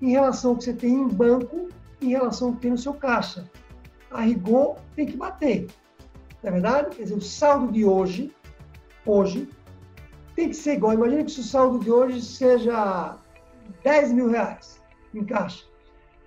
em 0.00 0.10
relação 0.10 0.52
ao 0.52 0.56
que 0.56 0.64
você 0.64 0.72
tem 0.72 0.94
em 0.94 1.08
banco, 1.08 1.68
em 2.00 2.10
relação 2.10 2.48
ao 2.48 2.54
que 2.54 2.60
tem 2.60 2.70
no 2.70 2.78
seu 2.78 2.94
caixa. 2.94 3.50
A 4.10 4.20
rigor 4.22 4.76
tem 4.94 5.06
que 5.06 5.16
bater. 5.16 5.66
Não 6.42 6.50
é 6.50 6.52
verdade? 6.52 6.96
Quer 6.96 7.02
dizer, 7.04 7.14
o 7.14 7.20
saldo 7.20 7.72
de 7.72 7.84
hoje, 7.84 8.32
hoje, 9.04 9.48
tem 10.36 10.48
que 10.48 10.54
ser 10.54 10.74
igual. 10.74 10.92
Imagina 10.92 11.24
que 11.24 11.40
o 11.40 11.42
saldo 11.42 11.78
de 11.78 11.90
hoje 11.90 12.20
seja 12.22 13.16
10 13.82 14.12
mil 14.12 14.28
reais 14.28 14.80
em 15.14 15.24
caixa. 15.24 15.64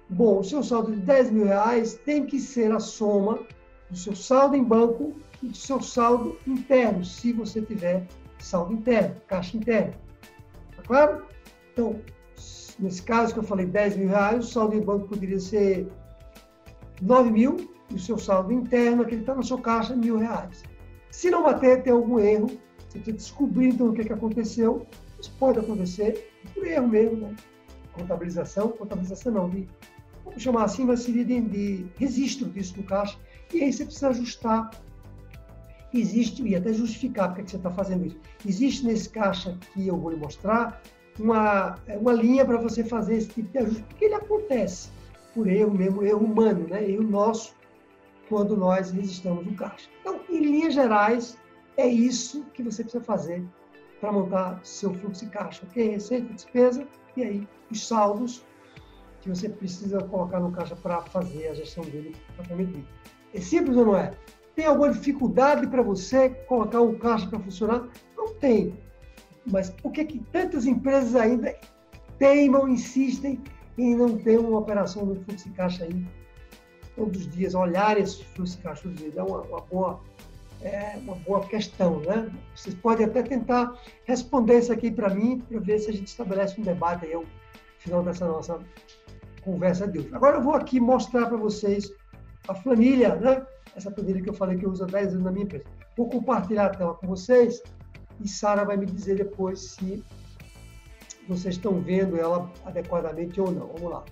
Bom, 0.10 0.40
o 0.40 0.44
seu 0.44 0.64
saldo 0.64 0.92
de 0.92 1.02
10 1.02 1.32
mil 1.32 1.46
reais 1.46 1.96
tem 2.06 2.26
que 2.26 2.40
ser 2.40 2.72
a 2.72 2.80
soma 2.80 3.40
do 3.90 3.98
seu 3.98 4.16
saldo 4.16 4.56
em 4.56 4.64
banco 4.64 5.14
e 5.42 5.48
do 5.48 5.56
seu 5.58 5.82
saldo 5.82 6.38
interno, 6.46 7.04
se 7.04 7.32
você 7.34 7.62
tiver 7.62 8.06
saldo 8.40 8.74
interno, 8.74 9.16
caixa 9.28 9.58
interna. 9.58 9.94
Tá 10.76 10.84
claro? 10.84 11.26
Então, 11.74 12.00
nesse 12.80 13.02
caso 13.04 13.34
que 13.34 13.40
eu 13.40 13.44
falei 13.44 13.66
10 13.66 13.98
mil 13.98 14.10
reais, 14.10 14.46
o 14.46 14.48
saldo 14.48 14.76
em 14.76 14.82
banco 14.82 15.08
poderia 15.08 15.40
ser 15.40 15.88
9 17.02 17.32
mil 17.32 17.72
e 17.90 17.96
o 17.96 18.00
seu 18.00 18.18
saldo 18.18 18.52
interno, 18.52 19.04
aquele 19.04 19.22
está 19.22 19.36
na 19.36 19.44
sua 19.44 19.62
caixa, 19.62 19.96
mil 19.96 20.18
reais. 20.18 20.64
Se 21.12 21.30
não 21.30 21.44
bater, 21.44 21.84
tem 21.84 21.94
algum 21.94 22.20
erro, 22.20 22.48
você 22.88 23.00
precisa 23.00 23.18
descobrir 23.18 23.70
então 23.70 23.90
o 23.90 23.94
que, 23.94 24.04
que 24.04 24.14
aconteceu. 24.14 24.86
Isso 25.20 25.32
pode 25.40 25.60
acontecer 25.60 26.32
por 26.54 26.66
erro 26.66 26.88
mesmo, 26.88 27.18
né? 27.18 27.36
Contabilização, 27.94 28.70
contabilização 28.70 29.32
não, 29.32 29.50
de, 29.50 29.68
vamos 30.24 30.44
chamar 30.44 30.66
assim, 30.66 30.86
mas 30.86 31.00
seria 31.02 31.26
de, 31.26 31.42
de 31.42 31.86
registro 31.98 32.48
disso 32.50 32.76
no 32.78 32.84
caixa. 32.84 33.18
E 33.54 33.64
aí 33.64 33.74
você 33.74 33.86
precisa 33.86 34.10
ajustar 34.10 34.70
existe, 36.00 36.44
e 36.44 36.56
até 36.56 36.74
justificar 36.74 37.30
porque 37.30 37.44
que 37.44 37.52
você 37.52 37.58
está 37.58 37.72
fazendo 37.72 38.06
isso. 38.06 38.18
Existe 38.46 38.86
nesse 38.86 39.10
caixa 39.10 39.58
que 39.74 39.88
eu 39.88 39.98
vou 39.98 40.12
lhe 40.12 40.18
mostrar 40.18 40.82
uma, 41.20 41.76
uma 42.00 42.14
linha 42.14 42.46
para 42.46 42.58
você 42.58 42.84
fazer 42.84 43.16
esse 43.16 43.30
tipo 43.30 43.52
de 43.52 43.58
ajuste, 43.60 43.84
porque 43.84 44.06
ele 44.06 44.16
acontece 44.16 44.90
por 45.34 45.48
erro 45.48 45.74
mesmo, 45.74 46.04
erro 46.04 46.26
humano, 46.26 46.68
né? 46.68 46.90
erro 46.90 47.04
nosso, 47.04 47.56
quando 48.30 48.58
nós 48.58 48.92
registramos 48.92 49.46
o 49.48 49.54
caixa. 49.54 49.90
Então, 50.02 50.20
em 50.30 50.40
linhas 50.40 50.74
gerais, 50.74 51.38
é 51.78 51.88
isso 51.88 52.44
que 52.54 52.64
você 52.64 52.84
precisa 52.84 53.04
fazer 53.04 53.44
para 54.00 54.12
montar 54.12 54.60
seu 54.64 54.94
fluxo 54.94 55.26
de 55.26 55.32
caixa, 55.32 55.66
ok? 55.66 55.90
Receita, 55.90 56.34
despesa 56.34 56.88
e 57.16 57.24
aí 57.24 57.48
os 57.72 57.88
saldos 57.88 58.46
que 59.22 59.30
você 59.30 59.50
precisa 59.50 60.00
colocar 60.04 60.40
no 60.40 60.52
caixa 60.52 60.76
para 60.76 61.02
fazer 61.02 61.48
a 61.50 61.54
gestão 61.54 61.84
dele 61.84 62.16
dito. 62.50 62.88
É 63.34 63.42
simples 63.42 63.76
ou 63.78 63.86
não 63.86 63.98
é? 63.98 64.12
Tem 64.58 64.66
alguma 64.66 64.92
dificuldade 64.92 65.68
para 65.68 65.84
você 65.84 66.30
colocar 66.48 66.82
um 66.82 66.98
caixa 66.98 67.28
para 67.28 67.40
funcionar? 67.40 67.88
Não 68.18 68.34
tem. 68.34 68.76
Mas 69.46 69.70
por 69.70 69.92
que, 69.92 70.04
que 70.04 70.20
tantas 70.32 70.66
empresas 70.66 71.16
ainda 71.16 71.56
teimam, 72.18 72.68
insistem 72.68 73.40
em 73.78 73.96
não 73.96 74.18
ter 74.18 74.40
uma 74.40 74.58
operação 74.58 75.06
no 75.06 75.16
fluxo 75.24 75.48
de 75.48 75.54
caixa 75.54 75.84
aí 75.84 76.04
todos 76.96 77.22
os 77.22 77.30
dias, 77.30 77.54
olhar 77.54 78.00
esse 78.00 78.26
fluxo 78.26 78.58
de 78.58 78.64
caixa 78.64 78.82
todos 78.82 78.98
os 78.98 79.04
dias? 79.04 79.16
É 79.16 79.22
uma, 79.22 79.42
uma 79.42 79.62
boa, 79.62 80.02
é 80.64 80.98
uma 81.04 81.14
boa 81.18 81.46
questão, 81.46 82.00
né? 82.00 82.28
Vocês 82.56 82.74
podem 82.74 83.06
até 83.06 83.22
tentar 83.22 83.80
responder 84.06 84.58
isso 84.58 84.74
aqui 84.74 84.90
para 84.90 85.14
mim, 85.14 85.38
para 85.38 85.60
ver 85.60 85.78
se 85.78 85.92
a 85.92 85.94
gente 85.94 86.08
estabelece 86.08 86.60
um 86.60 86.64
debate 86.64 87.06
aí 87.06 87.14
ao 87.14 87.26
final 87.78 88.02
dessa 88.02 88.26
nossa 88.26 88.60
conversa 89.44 89.88
de 89.88 90.00
hoje. 90.00 90.10
Agora 90.14 90.38
eu 90.38 90.42
vou 90.42 90.56
aqui 90.56 90.80
mostrar 90.80 91.28
para 91.28 91.38
vocês 91.38 91.94
a 92.48 92.56
planilha, 92.56 93.18
né? 93.18 93.46
Essa 93.78 93.92
planilha 93.92 94.22
que 94.22 94.30
eu 94.30 94.34
falei 94.34 94.58
que 94.58 94.66
eu 94.66 94.72
uso 94.72 94.84
há 94.84 94.88
10 94.88 95.14
anos 95.14 95.24
na 95.24 95.32
minha 95.32 95.46
empresa. 95.46 95.66
Vou 95.96 96.10
compartilhar 96.10 96.66
a 96.66 96.70
tela 96.70 96.96
com 96.96 97.08
vocês 97.08 97.62
e 98.20 98.28
Sara 98.28 98.66
vai 98.66 98.76
me 98.76 98.88
dizer 98.88 99.18
depois 99.18 99.60
se 99.72 100.04
vocês 101.30 101.56
estão 101.56 101.80
vendo 101.80 102.18
ela 102.18 102.52
adequadamente 102.66 103.40
ou 103.40 103.52
não. 103.52 103.68
Vamos 103.68 103.92
lá. 103.92 104.04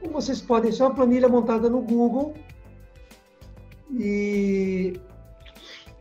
Como 0.00 0.12
vocês 0.12 0.40
podem, 0.40 0.70
isso 0.70 0.82
é 0.82 0.86
uma 0.86 0.94
planilha 0.94 1.28
montada 1.28 1.70
no 1.70 1.80
Google 1.80 2.34
e 3.90 5.00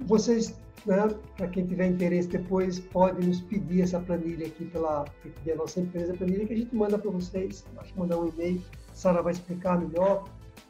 vocês 0.02 0.60
né, 0.86 1.08
para 1.38 1.48
quem 1.48 1.66
tiver 1.66 1.88
interesse 1.88 2.28
depois, 2.28 2.80
pode 2.80 3.26
nos 3.26 3.40
pedir 3.42 3.82
essa 3.82 4.00
planilha 4.00 4.48
aqui 4.48 4.66
pela 4.66 5.06
pedir 5.22 5.52
a 5.52 5.56
nossa 5.56 5.80
empresa, 5.80 6.14
a 6.14 6.18
planilha 6.18 6.46
que 6.48 6.54
a 6.54 6.58
gente 6.58 6.76
manda 6.76 6.98
para 6.98 7.12
vocês. 7.12 7.64
Acho 7.78 7.94
que 7.94 8.00
mandar 8.00 8.18
um 8.18 8.28
e-mail, 8.28 8.62
Sara 8.94 9.22
vai 9.22 9.32
explicar 9.32 9.80
melhor 9.80 10.26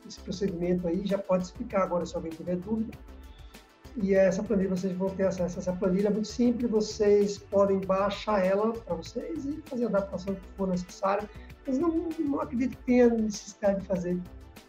esse 0.08 0.20
procedimento 0.20 0.88
aí, 0.88 1.06
já 1.06 1.18
pode 1.18 1.44
explicar 1.44 1.84
agora 1.84 2.06
se 2.06 2.16
alguém 2.16 2.32
tiver 2.32 2.58
dúvida. 2.58 2.98
E 3.98 4.14
essa 4.14 4.42
planilha, 4.42 4.70
vocês 4.70 4.94
vão 4.94 5.10
ter 5.10 5.24
acesso 5.24 5.58
a 5.58 5.62
essa 5.62 5.74
planilha, 5.74 6.08
é 6.08 6.12
muito 6.12 6.28
simples, 6.28 6.72
vocês 6.72 7.38
podem 7.38 7.80
baixar 7.80 8.46
ela 8.46 8.72
para 8.72 8.96
vocês 8.96 9.46
e 9.46 9.62
fazer 9.66 9.86
a 9.86 9.88
adaptação 9.90 10.34
que 10.34 10.42
for 10.56 10.68
necessária. 10.68 11.30
Mas 11.68 11.78
não, 11.78 12.10
não 12.20 12.40
acredito 12.40 12.78
que 12.78 12.84
tenha 12.84 13.10
necessidade 13.10 13.82
de 13.82 13.88
fazer 13.88 14.18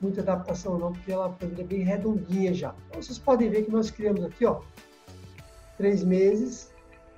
muita 0.01 0.21
adaptação 0.21 0.77
não, 0.77 0.93
porque 0.93 1.13
ela 1.13 1.37
é 1.41 1.63
bem 1.63 1.83
redondinha 1.83 2.53
já. 2.53 2.75
Então, 2.89 3.01
vocês 3.01 3.19
podem 3.19 3.49
ver 3.49 3.65
que 3.65 3.71
nós 3.71 3.91
criamos 3.91 4.25
aqui, 4.25 4.45
ó, 4.45 4.61
três 5.79 6.03
meses, 6.03 6.73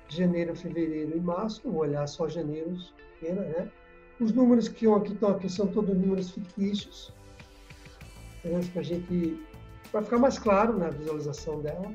janeiro, 0.07 0.55
fevereiro 0.55 1.17
e 1.17 1.19
março, 1.19 1.61
vou 1.63 1.81
olhar 1.81 2.07
só 2.07 2.27
janeiro, 2.29 2.77
né? 3.21 3.69
Os 4.19 4.31
números 4.31 4.69
que 4.69 4.87
aqui 4.87 5.11
estão 5.11 5.29
aqui 5.29 5.49
são 5.49 5.67
todos 5.67 5.97
números 5.97 6.31
fictícios, 6.31 7.13
para 8.71 8.81
a 8.81 8.83
gente, 8.83 9.43
vai 9.91 10.03
ficar 10.03 10.17
mais 10.17 10.37
claro 10.39 10.77
na 10.77 10.89
visualização 10.89 11.61
dela. 11.61 11.91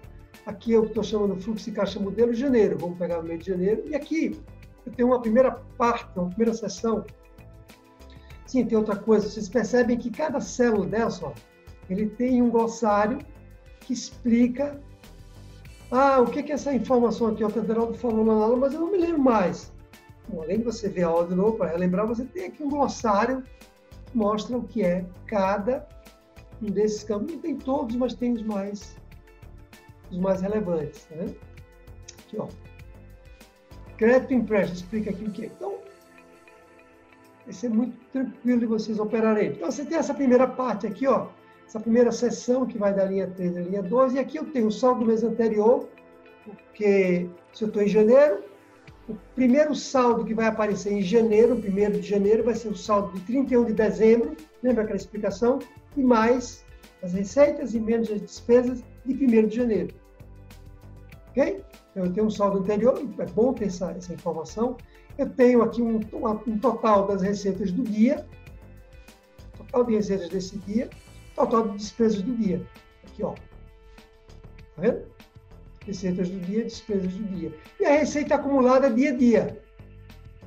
Aqui 0.47 0.73
eu 0.73 0.85
estou 0.85 1.03
chamando 1.03 1.41
fluxo 1.41 1.67
de 1.67 1.73
caixa 1.73 2.01
modelo 2.01 2.33
janeiro, 2.33 2.79
vamos 2.79 2.99
pegar 2.99 3.21
o 3.21 3.23
mês 3.23 3.41
de 3.41 3.51
janeiro, 3.51 3.85
e 3.87 3.95
aqui 3.95 4.41
eu 4.87 4.93
tenho 4.93 5.09
uma 5.09 5.21
primeira 5.21 5.53
parte, 5.77 6.11
uma 6.17 6.29
primeira 6.29 6.55
sessão, 6.55 7.05
Sim, 8.51 8.67
tem 8.67 8.77
outra 8.77 8.97
coisa. 8.97 9.29
Vocês 9.29 9.49
percebem 9.49 9.97
que 9.97 10.11
cada 10.11 10.41
célula 10.41 10.85
dessa, 10.85 11.33
ele 11.89 12.07
tem 12.07 12.43
um 12.43 12.51
glossário 12.51 13.19
que 13.79 13.93
explica 13.93 14.83
ah, 15.89 16.21
o 16.21 16.27
que 16.27 16.41
é 16.41 16.55
essa 16.55 16.75
informação 16.75 17.29
aqui? 17.29 17.45
O 17.45 17.51
Federaldo 17.51 17.95
falou 17.95 18.25
na 18.25 18.33
aula, 18.33 18.57
mas 18.57 18.75
eu 18.75 18.81
não 18.81 18.91
me 18.91 18.99
lembro 18.99 19.21
mais. 19.21 19.73
Bom, 20.29 20.43
além 20.43 20.59
de 20.59 20.65
você 20.65 20.89
ver 20.89 21.05
a 21.05 21.07
aula 21.07 21.29
de 21.29 21.35
novo 21.37 21.59
para 21.59 21.71
relembrar, 21.71 22.09
você 22.09 22.25
tem 22.25 22.47
aqui 22.47 22.65
um 22.65 22.69
glossário 22.69 23.45
que 24.07 24.19
mostra 24.19 24.57
o 24.57 24.65
que 24.65 24.83
é 24.83 25.05
cada 25.29 25.87
um 26.63 26.67
desses 26.67 27.05
campos. 27.05 27.33
Não 27.33 27.41
tem 27.41 27.57
todos, 27.57 27.97
mas 27.97 28.15
tem 28.15 28.33
os 28.33 28.43
mais, 28.43 28.97
os 30.11 30.19
mais 30.19 30.41
relevantes. 30.41 31.07
Né? 31.11 31.35
Aqui, 32.27 32.39
ó. 32.39 32.49
Crédito 33.97 34.35
empréstimo, 34.35 34.77
explica 34.77 35.11
aqui 35.11 35.25
o 35.25 35.31
que 35.31 35.45
é. 35.45 35.47
Então, 35.47 35.79
vai 37.45 37.53
ser 37.53 37.69
muito 37.69 37.97
tranquilo 38.13 38.61
de 38.61 38.67
vocês 38.67 38.99
operarem. 38.99 39.51
Então, 39.51 39.71
você 39.71 39.85
tem 39.85 39.99
essa 39.99 40.15
primeira 40.15 40.47
parte 40.47 40.87
aqui, 40.87 41.07
ó, 41.07 41.29
essa 41.67 41.79
primeira 41.79 42.11
sessão 42.11 42.67
que 42.67 42.79
vai 42.79 42.95
da 42.95 43.05
linha 43.05 43.27
3 43.29 43.57
à 43.57 43.61
linha 43.61 43.83
12, 43.83 44.17
e 44.17 44.19
aqui 44.19 44.39
eu 44.39 44.45
tenho 44.47 44.69
o 44.69 44.73
saldo 44.73 45.01
do 45.01 45.07
mês 45.07 45.23
anterior, 45.23 45.89
porque 46.45 47.29
se 47.53 47.63
eu 47.63 47.69
estou 47.69 47.83
em 47.83 47.89
janeiro, 47.89 48.43
o 49.09 49.15
primeiro 49.35 49.75
saldo 49.75 50.25
que 50.25 50.35
vai 50.35 50.47
aparecer 50.47 50.93
em 50.93 51.03
janeiro, 51.03 51.55
1 51.55 51.91
de 51.93 52.03
janeiro, 52.03 52.45
vai 52.45 52.55
ser 52.55 52.69
o 52.69 52.77
saldo 52.77 53.13
de 53.13 53.21
31 53.21 53.65
de 53.67 53.73
dezembro, 53.73 54.37
lembra 54.63 54.85
aquela 54.85 54.97
explicação? 54.97 55.59
E 55.97 56.03
mais 56.03 56.65
as 57.03 57.13
receitas 57.13 57.75
e 57.75 57.81
menos 57.81 58.11
as 58.11 58.21
despesas 58.21 58.83
de 59.05 59.15
1 59.15 59.49
de 59.49 59.57
janeiro. 59.57 59.95
Ok? 61.31 61.65
Então, 61.91 62.05
eu 62.05 62.13
tenho 62.13 62.27
um 62.27 62.31
saldo 62.31 62.59
anterior, 62.59 63.03
é 63.19 63.27
bom 63.27 63.53
ter 63.53 63.67
essa, 63.67 63.91
essa 63.93 64.13
informação. 64.13 64.77
Eu 65.19 65.29
tenho 65.29 65.63
aqui 65.63 65.83
um, 65.83 66.01
um 66.47 66.59
total 66.59 67.07
das 67.07 67.23
receitas 67.23 67.73
do 67.73 67.83
dia, 67.83 68.27
total 69.57 69.85
de 69.85 69.95
receitas 69.97 70.29
desse 70.29 70.59
dia, 70.59 70.89
total 71.35 71.69
de 71.69 71.79
despesas 71.79 72.23
do 72.23 72.35
dia. 72.37 72.65
Aqui, 73.05 73.23
ó. 73.23 73.33
Tá 73.33 74.83
vendo? 74.83 75.05
Receitas 75.85 76.29
do 76.29 76.39
dia, 76.41 76.65
despesas 76.65 77.13
do 77.13 77.25
dia. 77.35 77.53
E 77.81 77.85
a 77.85 77.99
receita 77.99 78.37
acumulada 78.37 78.91
dia 78.91 79.11
a 79.11 79.17
dia. 79.17 79.63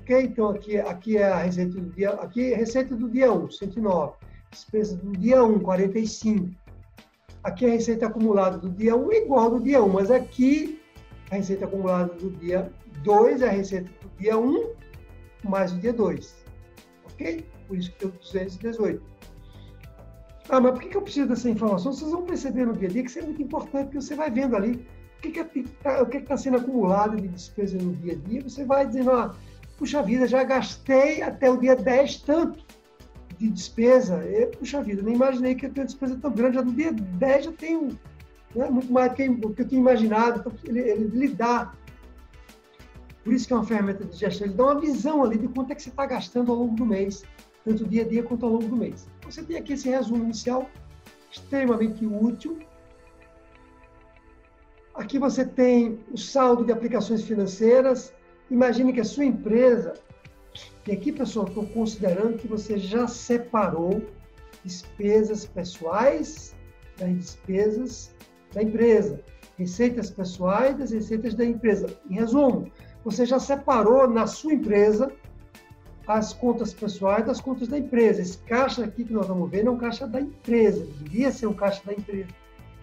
Ok? 0.02 0.22
Então, 0.24 0.50
aqui, 0.50 0.78
aqui 0.78 1.18
é 1.18 1.26
a 1.26 1.38
receita 1.44 1.74
do 1.74 1.89
dia, 1.91 2.10
aqui 2.12 2.52
é 2.52 2.56
a 2.56 2.58
receita 2.58 2.96
do 2.96 3.10
dia 3.10 3.32
1, 3.32 3.52
109. 3.52 4.14
Despesa 4.54 4.95
do 4.97 5.18
dia 5.18 5.43
1, 5.43 5.60
45. 5.60 6.49
Aqui 7.43 7.66
é 7.66 7.70
a 7.70 7.72
receita 7.72 8.06
acumulada 8.06 8.60
do 8.60 8.70
dia 8.70 8.95
1 8.95 9.12
igual 9.14 9.45
ao 9.45 9.51
do 9.51 9.60
dia 9.60 9.84
1, 9.84 9.89
mas 9.89 10.12
aqui 10.12 10.80
a 11.32 11.36
receita 11.36 11.66
acumulada 11.66 12.14
do 12.14 12.30
dia 12.30 12.72
2 13.04 13.41
é 13.41 13.49
a 13.49 13.51
receita 13.51 13.89
do 14.01 14.10
dia 14.20 14.38
1 14.38 14.74
mais 15.43 15.74
o 15.74 15.80
dia 15.80 15.91
2. 15.91 16.45
Ok? 17.12 17.43
Por 17.68 17.78
isso 17.78 17.91
que 17.93 17.99
deu 17.99 18.12
218. 18.12 19.04
Ah, 20.49 20.62
mas 20.62 20.72
por 20.74 20.82
que 20.82 20.95
eu 20.95 21.01
preciso 21.01 21.30
dessa 21.30 21.49
informação? 21.49 21.91
Vocês 21.91 22.12
vão 22.12 22.22
perceber 22.22 22.68
no 22.68 22.74
dia 22.74 22.88
a 22.88 22.91
dia 22.91 23.04
que 23.04 23.10
isso 23.10 23.20
é 23.20 23.24
muito 23.24 23.41
importante, 23.41 23.86
porque 23.86 24.01
você 24.01 24.14
vai 24.14 24.30
vendo 24.30 24.56
ali 24.56 24.86
o 25.18 25.22
que 25.22 25.39
está 25.39 26.06
que 26.06 26.20
tá 26.22 26.38
sendo 26.38 26.58
acumulado 26.58 27.18
de 27.18 27.28
despesa 27.28 27.78
no 27.78 27.93
dia 27.95 28.14
a 28.14 28.30
dia. 28.30 28.43
Você 28.43 28.64
vai 28.64 28.86
dizendo, 28.86 29.12
ah, 29.12 29.36
puxa 29.80 30.04
vida, 30.04 30.28
já 30.28 30.43
gastei 30.43 31.24
até 31.24 31.49
o 31.49 31.58
dia 31.58 31.76
10 31.76 32.18
tanto 32.18 32.64
de 33.38 33.50
despesa. 33.50 34.22
Puxa 34.58 34.82
vida, 34.82 35.02
nem 35.02 35.16
imaginei 35.16 35.56
que 35.56 35.66
eu 35.66 35.74
tenho 35.74 35.86
despesa 35.86 36.18
tão 36.22 36.32
grande. 36.32 36.56
Já 36.56 36.64
no 36.64 36.74
dia 36.74 36.92
10 36.92 37.46
já 37.46 37.52
tenho 37.52 37.98
né, 38.56 38.70
muito 38.70 38.92
mais 38.92 39.12
do 39.12 39.16
que, 39.54 39.62
eu 39.62 39.68
tinha 39.68 39.82
imaginado. 39.82 40.40
Então, 40.40 40.52
ele, 40.66 40.80
ele 40.80 41.06
lhe 41.06 41.28
dá 41.28 41.74
por 43.24 43.34
isso 43.34 43.48
que 43.48 43.54
é 43.54 43.56
uma 43.56 43.66
ferramenta 43.66 44.04
de 44.04 44.18
gestão, 44.18 44.48
ele 44.48 44.56
dá 44.56 44.64
uma 44.64 44.82
visão 44.82 45.24
ali 45.24 45.38
de 45.38 45.48
quanto 45.48 45.72
é 45.72 45.76
que 45.76 45.82
você 45.82 45.90
está 45.90 46.06
gastando 46.06 46.52
ao 46.52 46.58
longo 46.58 46.76
do 46.76 46.86
mês, 46.86 47.24
tanto 47.64 47.88
dia 47.88 48.04
a 48.04 48.08
dia 48.08 48.22
quanto 48.22 48.46
ao 48.46 48.52
longo 48.52 48.68
do 48.68 48.76
mês. 48.76 49.08
Você 49.24 49.42
tem 49.42 49.56
aqui 49.56 49.74
esse 49.74 49.90
resumo 49.90 50.24
inicial, 50.24 50.70
extremamente 51.32 52.06
útil. 52.06 52.60
Aqui 54.94 55.18
você 55.18 55.46
tem 55.46 56.00
o 56.12 56.18
saldo 56.18 56.66
de 56.66 56.72
aplicações 56.72 57.24
financeiras. 57.24 58.14
Imagine 58.52 58.92
que 58.92 59.00
a 59.00 59.06
sua 59.06 59.26
empresa, 59.26 59.94
e 60.88 60.91
aqui, 60.91 61.12
pessoal, 61.12 61.47
estou 61.47 61.66
considerando 61.68 62.38
que 62.38 62.47
você 62.47 62.78
já 62.78 63.08
separou 63.08 64.01
despesas 64.64 65.45
pessoais 65.45 66.56
das 66.97 67.10
despesas 67.16 68.16
da 68.54 68.62
empresa, 68.62 69.22
receitas 69.58 70.10
pessoais 70.10 70.78
das 70.78 70.91
receitas 70.91 71.34
da 71.34 71.45
empresa. 71.45 71.88
Em 72.10 72.16
resumo, 72.16 72.72
você 73.04 73.26
já 73.26 73.39
separou 73.39 74.08
na 74.08 74.28
sua 74.28 74.54
empresa 74.54 75.12
as 76.08 76.34
contas 76.34 76.74
pessoais 76.74 77.26
das 77.26 77.39
contas 77.39 77.68
da 77.68 77.78
empresa. 77.78 78.22
Esse 78.22 78.38
caixa 78.39 78.84
aqui 78.84 79.06
que 79.06 79.14
nós 79.14 79.28
vamos 79.28 79.49
ver 79.49 79.64
não 79.64 79.74
é 79.74 79.76
um 79.76 79.80
caixa 79.80 80.06
da 80.06 80.20
empresa, 80.20 80.86
deveria 80.86 81.32
ser 81.32 81.47
um 81.47 81.54
caixa 81.54 81.82
da 81.86 81.93
empresa. 81.93 82.30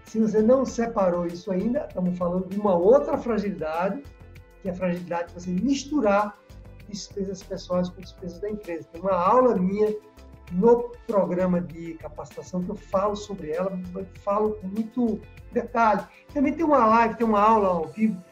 Se 0.04 0.18
você 0.18 0.42
não 0.42 0.64
separou 0.64 1.26
isso 1.26 1.52
ainda, 1.52 1.86
estamos 1.86 2.18
falando 2.18 2.48
de 2.48 2.58
uma 2.58 2.74
outra 2.74 3.16
fragilidade, 3.16 4.02
que 4.62 4.68
é 4.68 4.72
a 4.72 4.74
fragilidade 4.74 5.28
de 5.28 5.34
você 5.34 5.50
misturar 5.50 6.39
despesas 6.91 7.43
pessoais 7.43 7.88
com 7.88 8.01
despesas 8.01 8.41
da 8.41 8.51
empresa. 8.51 8.88
Tem 8.93 9.01
uma 9.01 9.14
aula 9.14 9.57
minha 9.57 9.95
no 10.53 10.91
programa 11.07 11.61
de 11.61 11.95
capacitação 11.95 12.62
que 12.62 12.70
eu 12.70 12.76
falo 12.76 13.14
sobre 13.14 13.51
ela, 13.51 13.78
falo 14.22 14.55
com 14.55 14.66
muito 14.66 15.20
detalhe. 15.53 16.03
Também 16.34 16.53
tem 16.53 16.64
uma 16.64 16.84
live, 16.86 17.16
tem 17.16 17.26
uma 17.26 17.41
aula 17.41 17.68
ao 17.68 17.86
vivo 17.86 18.22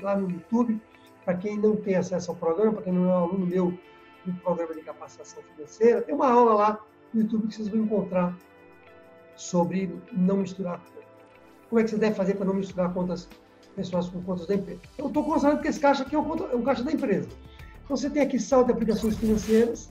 lá 0.00 0.16
no 0.16 0.30
YouTube 0.30 0.80
para 1.24 1.34
quem 1.34 1.58
não 1.58 1.74
tem 1.76 1.96
acesso 1.96 2.30
ao 2.30 2.36
programa, 2.36 2.74
para 2.74 2.82
quem 2.82 2.92
não 2.92 3.08
é 3.08 3.12
aluno 3.12 3.46
meu 3.46 3.78
do 4.24 4.32
programa 4.40 4.74
de 4.74 4.80
capacitação 4.82 5.42
financeira, 5.54 6.02
tem 6.02 6.14
uma 6.14 6.30
aula 6.30 6.54
lá 6.54 6.80
no 7.12 7.22
YouTube 7.22 7.48
que 7.48 7.54
vocês 7.54 7.68
vão 7.68 7.80
encontrar 7.80 8.36
sobre 9.36 9.98
não 10.12 10.38
misturar 10.38 10.80
como 11.68 11.80
é 11.80 11.84
que 11.84 11.90
você 11.90 11.96
deve 11.96 12.14
fazer 12.14 12.34
para 12.34 12.46
não 12.46 12.54
misturar 12.54 12.92
contas 12.92 13.28
pessoais 13.74 14.08
com 14.08 14.22
contas 14.22 14.46
da 14.46 14.54
empresa. 14.54 14.80
Eu 14.96 15.08
estou 15.08 15.24
considerando 15.24 15.60
que 15.60 15.68
esse 15.68 15.80
caixa 15.80 16.04
aqui 16.04 16.14
é 16.14 16.18
um 16.18 16.62
caixa 16.62 16.84
da 16.84 16.92
empresa. 16.92 17.28
Então, 17.84 17.96
você 17.96 18.08
tem 18.08 18.22
aqui 18.22 18.38
saldo 18.38 18.66
de 18.66 18.72
aplicações 18.72 19.16
financeiras. 19.16 19.90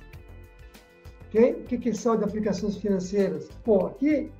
Okay? 1.29 1.53
O 1.53 1.63
que 1.63 1.89
é 1.89 1.93
saldo 1.93 2.23
de 2.23 2.29
aplicações 2.29 2.77
financeiras? 2.77 3.49
Pô, 3.63 3.87
aqui, 3.87 4.31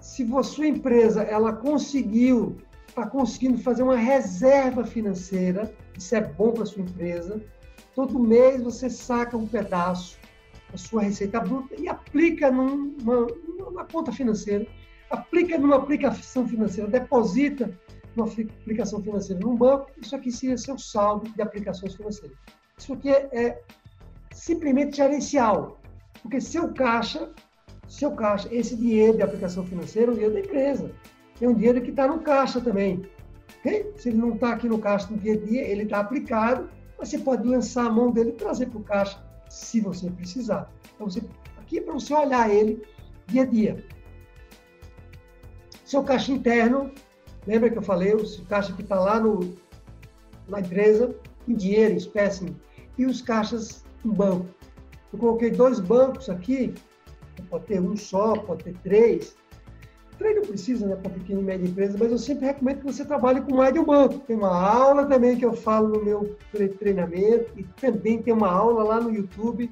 se 0.00 0.28
a 0.34 0.42
sua 0.42 0.66
empresa 0.66 1.22
ela 1.22 1.52
conseguiu, 1.52 2.56
está 2.88 3.06
conseguindo 3.06 3.58
fazer 3.58 3.82
uma 3.82 3.96
reserva 3.96 4.84
financeira, 4.84 5.72
isso 5.96 6.14
é 6.14 6.20
bom 6.20 6.52
para 6.52 6.66
sua 6.66 6.82
empresa. 6.82 7.42
Todo 7.94 8.18
mês 8.18 8.62
você 8.62 8.90
saca 8.90 9.36
um 9.36 9.46
pedaço 9.46 10.18
da 10.70 10.78
sua 10.78 11.02
receita 11.02 11.40
bruta 11.40 11.74
e 11.78 11.88
aplica 11.88 12.50
numa, 12.50 13.26
numa 13.58 13.84
conta 13.84 14.10
financeira, 14.10 14.66
aplica 15.10 15.58
numa 15.58 15.76
aplicação 15.76 16.48
financeira, 16.48 16.90
deposita 16.90 17.70
numa 18.16 18.28
aplicação 18.28 19.02
financeira 19.02 19.40
num 19.40 19.56
banco. 19.56 19.90
Isso 20.00 20.16
aqui 20.16 20.32
seria 20.32 20.56
seu 20.56 20.78
saldo 20.78 21.30
de 21.30 21.42
aplicações 21.42 21.94
financeiras. 21.94 22.36
Isso 22.78 22.92
aqui 22.92 23.10
é, 23.10 23.28
é 23.32 23.62
simplesmente 24.32 24.96
gerencial, 24.96 25.80
porque 26.22 26.40
seu 26.40 26.72
caixa, 26.72 27.30
seu 27.88 28.12
caixa, 28.12 28.48
esse 28.52 28.76
dinheiro 28.76 29.16
de 29.16 29.22
aplicação 29.22 29.64
financeira 29.64 30.10
é 30.10 30.12
o 30.12 30.14
dinheiro 30.14 30.34
da 30.34 30.40
empresa. 30.40 30.90
É 31.40 31.48
um 31.48 31.54
dinheiro 31.54 31.80
que 31.80 31.90
está 31.90 32.06
no 32.06 32.20
caixa 32.20 32.60
também. 32.60 33.04
Okay? 33.60 33.92
Se 33.96 34.08
ele 34.08 34.18
não 34.18 34.34
está 34.34 34.52
aqui 34.52 34.68
no 34.68 34.78
caixa 34.78 35.08
no 35.10 35.18
dia 35.18 35.34
a 35.34 35.36
dia, 35.36 35.62
ele 35.62 35.84
está 35.84 36.00
aplicado, 36.00 36.68
mas 36.98 37.08
você 37.08 37.18
pode 37.18 37.46
lançar 37.46 37.86
a 37.86 37.90
mão 37.90 38.10
dele 38.10 38.30
e 38.30 38.34
trazer 38.34 38.66
para 38.66 38.78
o 38.78 38.84
caixa 38.84 39.22
se 39.48 39.80
você 39.80 40.10
precisar. 40.10 40.70
Então, 40.94 41.08
você, 41.08 41.22
aqui 41.58 41.78
é 41.78 41.82
para 41.82 41.94
você 41.94 42.14
olhar 42.14 42.50
ele 42.50 42.82
dia 43.26 43.42
a 43.42 43.46
dia. 43.46 43.84
Seu 45.84 46.02
caixa 46.02 46.32
interno, 46.32 46.90
Lembra 47.46 47.70
que 47.70 47.78
eu 47.78 47.82
falei, 47.82 48.14
o 48.14 48.44
caixa 48.46 48.72
que 48.72 48.82
está 48.82 49.00
lá 49.00 49.18
no, 49.18 49.54
na 50.48 50.60
empresa, 50.60 51.14
em 51.48 51.54
dinheiro, 51.54 51.94
em 51.94 51.96
espécie, 51.96 52.54
e 52.98 53.06
os 53.06 53.20
caixas 53.20 53.84
em 54.04 54.10
banco. 54.10 54.46
Eu 55.12 55.18
coloquei 55.18 55.50
dois 55.50 55.78
bancos 55.78 56.28
aqui, 56.28 56.74
pode 57.50 57.66
ter 57.66 57.80
um 57.80 57.96
só, 57.96 58.34
pode 58.34 58.64
ter 58.64 58.74
três. 58.82 59.36
Três 60.18 60.36
não 60.36 60.42
precisa, 60.42 60.86
né, 60.86 60.96
para 60.96 61.10
pequena 61.10 61.40
e 61.40 61.44
média 61.44 61.66
empresa, 61.66 61.96
mas 61.98 62.12
eu 62.12 62.18
sempre 62.18 62.46
recomendo 62.46 62.80
que 62.80 62.84
você 62.84 63.04
trabalhe 63.04 63.40
com 63.40 63.56
mais 63.56 63.72
de 63.72 63.80
um 63.80 63.84
banco. 63.84 64.20
Tem 64.20 64.36
uma 64.36 64.54
aula 64.54 65.06
também 65.06 65.36
que 65.36 65.44
eu 65.44 65.52
falo 65.52 65.88
no 65.88 66.04
meu 66.04 66.36
treinamento 66.78 67.50
e 67.56 67.64
também 67.80 68.22
tem 68.22 68.32
uma 68.32 68.50
aula 68.50 68.84
lá 68.84 69.00
no 69.00 69.12
YouTube 69.12 69.70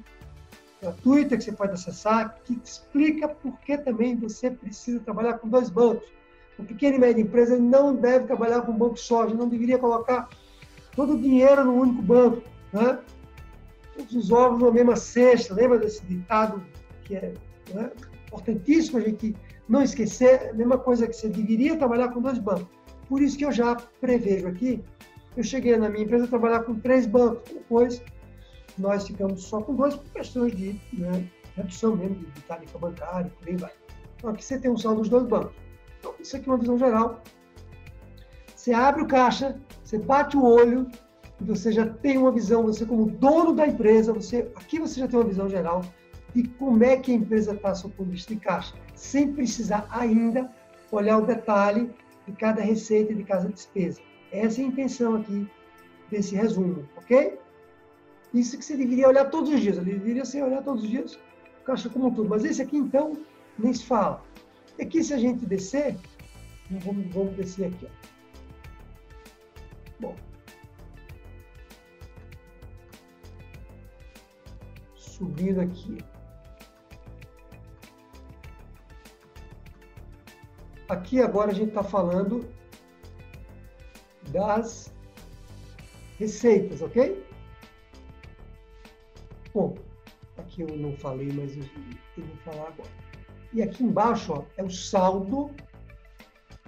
gratuita 0.81 1.37
que 1.37 1.43
você 1.43 1.51
pode 1.51 1.73
acessar 1.73 2.35
que 2.43 2.59
explica 2.63 3.27
por 3.27 3.57
que 3.59 3.77
também 3.77 4.15
você 4.15 4.49
precisa 4.49 4.99
trabalhar 4.99 5.37
com 5.37 5.47
dois 5.47 5.69
bancos. 5.69 6.07
O 6.57 6.63
pequeno 6.63 6.95
e 6.95 6.99
média 6.99 7.21
empresa 7.21 7.57
não 7.57 7.95
deve 7.95 8.25
trabalhar 8.25 8.61
com 8.61 8.71
um 8.71 8.77
banco 8.77 8.97
só, 8.97 9.27
gente 9.27 9.37
não 9.37 9.47
deveria 9.47 9.77
colocar 9.77 10.27
todo 10.95 11.13
o 11.13 11.21
dinheiro 11.21 11.65
no 11.65 11.73
único 11.73 12.01
banco, 12.01 12.41
né? 12.73 12.99
Todos 13.95 14.15
os 14.15 14.31
ovos 14.31 14.61
na 14.61 14.71
mesma 14.71 14.95
cesta, 14.95 15.53
lembra 15.53 15.79
desse 15.79 16.03
ditado 16.05 16.63
que 17.03 17.15
é 17.15 17.33
né? 17.73 17.91
importantíssimo 18.27 18.97
a 18.97 19.01
gente 19.01 19.35
não 19.67 19.81
esquecer, 19.81 20.49
a 20.49 20.53
mesma 20.53 20.77
coisa 20.77 21.07
que 21.07 21.13
você 21.13 21.29
deveria 21.29 21.77
trabalhar 21.77 22.09
com 22.09 22.21
dois 22.21 22.37
bancos. 22.37 22.67
Por 23.07 23.21
isso 23.21 23.37
que 23.37 23.45
eu 23.45 23.51
já 23.51 23.75
prevejo 23.99 24.47
aqui, 24.47 24.83
eu 25.35 25.43
cheguei 25.43 25.77
na 25.77 25.89
minha 25.89 26.03
empresa 26.03 26.25
a 26.25 26.27
trabalhar 26.27 26.61
com 26.63 26.75
três 26.75 27.05
bancos, 27.05 27.49
depois 27.51 28.01
nós 28.77 29.07
ficamos 29.07 29.43
só 29.43 29.61
com 29.61 29.75
duas 29.75 29.95
questões 30.13 30.55
de 30.55 30.79
né, 30.93 31.27
redução 31.55 31.95
mesmo 31.95 32.15
de 32.15 32.41
tarifa 32.41 32.77
bancária, 32.77 33.31
por 33.39 33.47
aí 33.47 33.55
vai. 33.55 33.71
Então 34.17 34.29
aqui 34.29 34.43
você 34.43 34.59
tem 34.59 34.71
um 34.71 34.77
saldo 34.77 35.01
dos 35.01 35.09
dois 35.09 35.25
bancos. 35.25 35.53
Então, 35.99 36.13
isso 36.19 36.35
aqui 36.35 36.49
é 36.49 36.51
uma 36.51 36.57
visão 36.57 36.77
geral. 36.77 37.21
Você 38.55 38.73
abre 38.73 39.03
o 39.03 39.07
caixa, 39.07 39.59
você 39.91 39.97
bate 39.97 40.37
o 40.37 40.43
olho, 40.43 40.87
e 41.41 41.43
você 41.43 41.69
já 41.69 41.85
tem 41.85 42.17
uma 42.17 42.31
visão, 42.31 42.63
você 42.63 42.85
como 42.85 43.07
dono 43.07 43.53
da 43.53 43.67
empresa, 43.67 44.13
você 44.13 44.49
aqui 44.55 44.79
você 44.79 45.01
já 45.01 45.07
tem 45.07 45.19
uma 45.19 45.27
visão 45.27 45.49
geral 45.49 45.83
de 46.33 46.47
como 46.47 46.81
é 46.81 46.95
que 46.95 47.11
a 47.11 47.15
empresa 47.15 47.53
está 47.53 47.75
sob 47.75 47.93
ponto 47.95 48.07
de 48.07 48.13
vista 48.13 48.33
de 48.33 48.39
caixa, 48.39 48.73
sem 48.95 49.33
precisar 49.33 49.85
ainda 49.91 50.49
olhar 50.93 51.17
o 51.17 51.25
detalhe 51.25 51.91
de 52.25 52.31
cada 52.33 52.61
receita 52.61 53.11
e 53.11 53.15
de 53.15 53.25
cada 53.25 53.49
despesa. 53.49 53.99
Essa 54.31 54.61
é 54.61 54.63
a 54.63 54.67
intenção 54.67 55.15
aqui 55.15 55.45
desse 56.09 56.35
resumo, 56.35 56.87
ok? 56.95 57.37
Isso 58.33 58.57
que 58.57 58.63
você 58.63 58.77
deveria 58.77 59.09
olhar 59.09 59.25
todos 59.25 59.51
os 59.51 59.59
dias. 59.59 59.77
Ele 59.77 59.91
deveria 59.91 60.23
ser 60.23 60.41
olhar 60.41 60.63
todos 60.63 60.83
os 60.83 60.89
dias 60.89 61.19
o 61.59 61.65
caixa 61.65 61.89
como 61.89 62.07
um 62.07 62.13
todo. 62.13 62.29
Mas 62.29 62.45
esse 62.45 62.61
aqui, 62.61 62.77
então, 62.77 63.17
nem 63.59 63.73
se 63.73 63.83
fala. 63.83 64.23
E 64.79 64.83
aqui, 64.83 65.03
se 65.03 65.13
a 65.13 65.17
gente 65.17 65.45
descer, 65.45 65.97
vamos, 66.69 67.13
vamos 67.13 67.35
descer 67.35 67.65
aqui. 67.65 67.85
Ó. 67.85 68.10
Bom. 70.01 70.15
Subindo 74.95 75.61
aqui. 75.61 75.97
Aqui 80.89 81.21
agora 81.21 81.51
a 81.51 81.53
gente 81.53 81.69
está 81.69 81.83
falando 81.83 82.49
das 84.29 84.91
receitas, 86.17 86.81
ok? 86.81 87.23
Bom, 89.53 89.77
aqui 90.37 90.61
eu 90.61 90.77
não 90.77 90.97
falei, 90.97 91.31
mas 91.31 91.55
eu, 91.55 91.63
vou 92.17 92.35
falar 92.37 92.67
agora. 92.69 92.89
E 93.53 93.61
aqui 93.61 93.83
embaixo 93.83 94.33
ó, 94.33 94.43
é 94.57 94.63
o 94.63 94.69
saldo. 94.69 95.51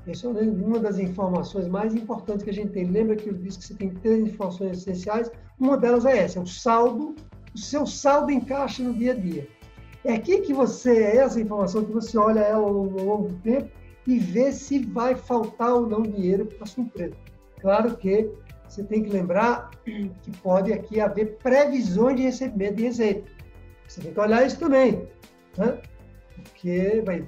Essa 0.05 0.27
é 0.27 0.29
uma 0.29 0.79
das 0.79 0.99
informações 0.99 1.67
mais 1.67 1.95
importantes 1.95 2.43
que 2.43 2.49
a 2.49 2.53
gente 2.53 2.71
tem. 2.71 2.85
Lembra 2.85 3.15
que 3.15 3.29
eu 3.29 3.33
disse 3.33 3.59
que 3.59 3.65
você 3.65 3.73
tem 3.73 3.89
três 3.89 4.27
informações 4.27 4.79
essenciais? 4.79 5.31
Uma 5.57 5.77
delas 5.77 6.05
é 6.05 6.17
essa, 6.17 6.39
é 6.39 6.41
o 6.41 6.45
saldo, 6.45 7.15
o 7.55 7.57
seu 7.57 7.85
saldo 7.85 8.29
em 8.31 8.41
caixa 8.41 8.83
no 8.83 8.93
dia 8.93 9.13
a 9.13 9.15
dia. 9.15 9.47
É 10.03 10.13
aqui 10.13 10.41
que 10.41 10.53
você, 10.53 10.91
é 10.91 11.17
essa 11.17 11.39
informação 11.39 11.85
que 11.85 11.93
você 11.93 12.17
olha 12.17 12.41
ela 12.41 12.63
ao 12.63 12.73
longo 12.73 13.29
do 13.29 13.35
tempo 13.35 13.69
e 14.05 14.19
vê 14.19 14.51
se 14.51 14.79
vai 14.79 15.15
faltar 15.15 15.73
ou 15.73 15.87
não 15.87 16.01
dinheiro 16.01 16.45
para 16.45 16.63
a 16.63 16.67
sua 16.67 16.83
empresa. 16.83 17.15
Claro 17.61 17.95
que 17.95 18.29
você 18.67 18.83
tem 18.83 19.03
que 19.03 19.09
lembrar 19.09 19.71
que 19.85 20.31
pode 20.41 20.73
aqui 20.73 20.99
haver 20.99 21.37
previsões 21.37 22.17
de 22.17 22.23
recebimento 22.23 22.75
de 22.75 22.83
receita. 22.83 23.31
Você 23.87 24.01
tem 24.01 24.13
que 24.13 24.19
olhar 24.19 24.45
isso 24.45 24.59
também. 24.59 25.07
Né? 25.57 25.79
Porque 26.43 27.01
vai, 27.05 27.27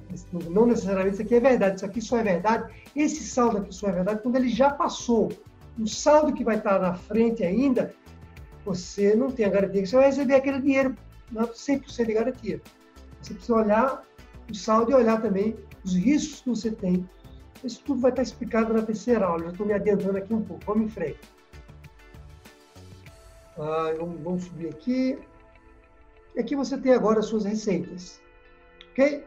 não 0.50 0.66
necessariamente 0.66 1.14
isso 1.14 1.22
aqui 1.22 1.34
é 1.34 1.40
verdade, 1.40 1.76
isso 1.76 1.86
aqui 1.86 2.00
só 2.00 2.18
é 2.18 2.22
verdade. 2.22 2.72
Esse 2.94 3.22
saldo 3.24 3.58
aqui 3.58 3.74
só 3.74 3.88
é 3.88 3.92
verdade 3.92 4.22
quando 4.22 4.36
ele 4.36 4.48
já 4.48 4.70
passou. 4.70 5.32
O 5.78 5.86
saldo 5.86 6.32
que 6.32 6.44
vai 6.44 6.56
estar 6.56 6.78
na 6.78 6.94
frente 6.94 7.42
ainda, 7.42 7.94
você 8.64 9.14
não 9.14 9.30
tem 9.30 9.46
a 9.46 9.50
garantia 9.50 9.82
que 9.82 9.88
você 9.88 9.96
vai 9.96 10.06
receber 10.06 10.34
aquele 10.34 10.60
dinheiro, 10.60 10.94
não 11.30 11.46
100% 11.46 12.06
de 12.06 12.12
garantia. 12.12 12.62
Você 13.20 13.34
precisa 13.34 13.54
olhar 13.54 14.02
o 14.50 14.54
saldo 14.54 14.92
e 14.92 14.94
olhar 14.94 15.20
também 15.20 15.56
os 15.84 15.94
riscos 15.94 16.40
que 16.40 16.48
você 16.48 16.70
tem. 16.70 17.08
Isso 17.64 17.82
tudo 17.84 18.00
vai 18.00 18.10
estar 18.10 18.22
explicado 18.22 18.72
na 18.72 18.82
terceira 18.82 19.26
aula. 19.26 19.44
Já 19.44 19.50
estou 19.50 19.66
me 19.66 19.72
adiantando 19.72 20.18
aqui 20.18 20.32
um 20.32 20.42
pouco. 20.42 20.64
Vamos 20.66 20.86
em 20.86 20.88
frente. 20.88 21.20
Ah, 23.58 23.92
vamos 23.98 24.44
subir 24.44 24.68
aqui. 24.68 25.18
Aqui 26.38 26.54
você 26.54 26.76
tem 26.76 26.92
agora 26.92 27.20
as 27.20 27.26
suas 27.26 27.44
receitas. 27.44 28.20
Ok? 28.96 29.24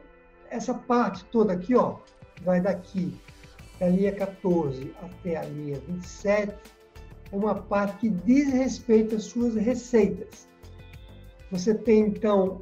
Essa 0.50 0.74
parte 0.74 1.24
toda 1.26 1.54
aqui, 1.54 1.76
ó, 1.76 1.98
vai 2.42 2.60
daqui 2.60 3.16
da 3.80 3.88
linha 3.88 4.12
14 4.12 4.92
até 5.00 5.38
a 5.38 5.44
linha 5.44 5.80
27, 5.88 6.56
é 7.32 7.36
uma 7.36 7.54
parte 7.54 7.98
que 8.00 8.10
diz 8.10 8.52
respeito 8.52 9.16
às 9.16 9.26
suas 9.26 9.54
receitas. 9.54 10.48
Você 11.52 11.76
tem, 11.76 12.08
então, 12.08 12.62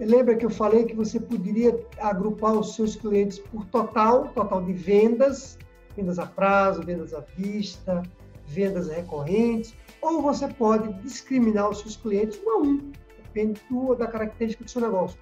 Lembra 0.00 0.36
que 0.36 0.46
eu 0.46 0.50
falei 0.50 0.84
que 0.84 0.94
você 0.94 1.18
poderia 1.18 1.76
agrupar 1.98 2.52
os 2.52 2.76
seus 2.76 2.94
clientes 2.94 3.40
por 3.40 3.66
total, 3.66 4.28
total 4.28 4.62
de 4.62 4.72
vendas, 4.72 5.58
vendas 5.96 6.20
a 6.20 6.26
prazo, 6.26 6.84
vendas 6.84 7.12
à 7.12 7.20
vista, 7.36 8.04
vendas 8.46 8.88
recorrentes, 8.88 9.74
ou 10.00 10.22
você 10.22 10.46
pode 10.46 10.92
discriminar 11.02 11.68
os 11.68 11.80
seus 11.80 11.96
clientes 11.96 12.40
um 12.46 12.50
a 12.50 12.58
um, 12.58 12.92
depende 13.24 13.60
da 13.98 14.06
característica 14.06 14.62
do 14.62 14.70
seu 14.70 14.82
negócio. 14.82 15.18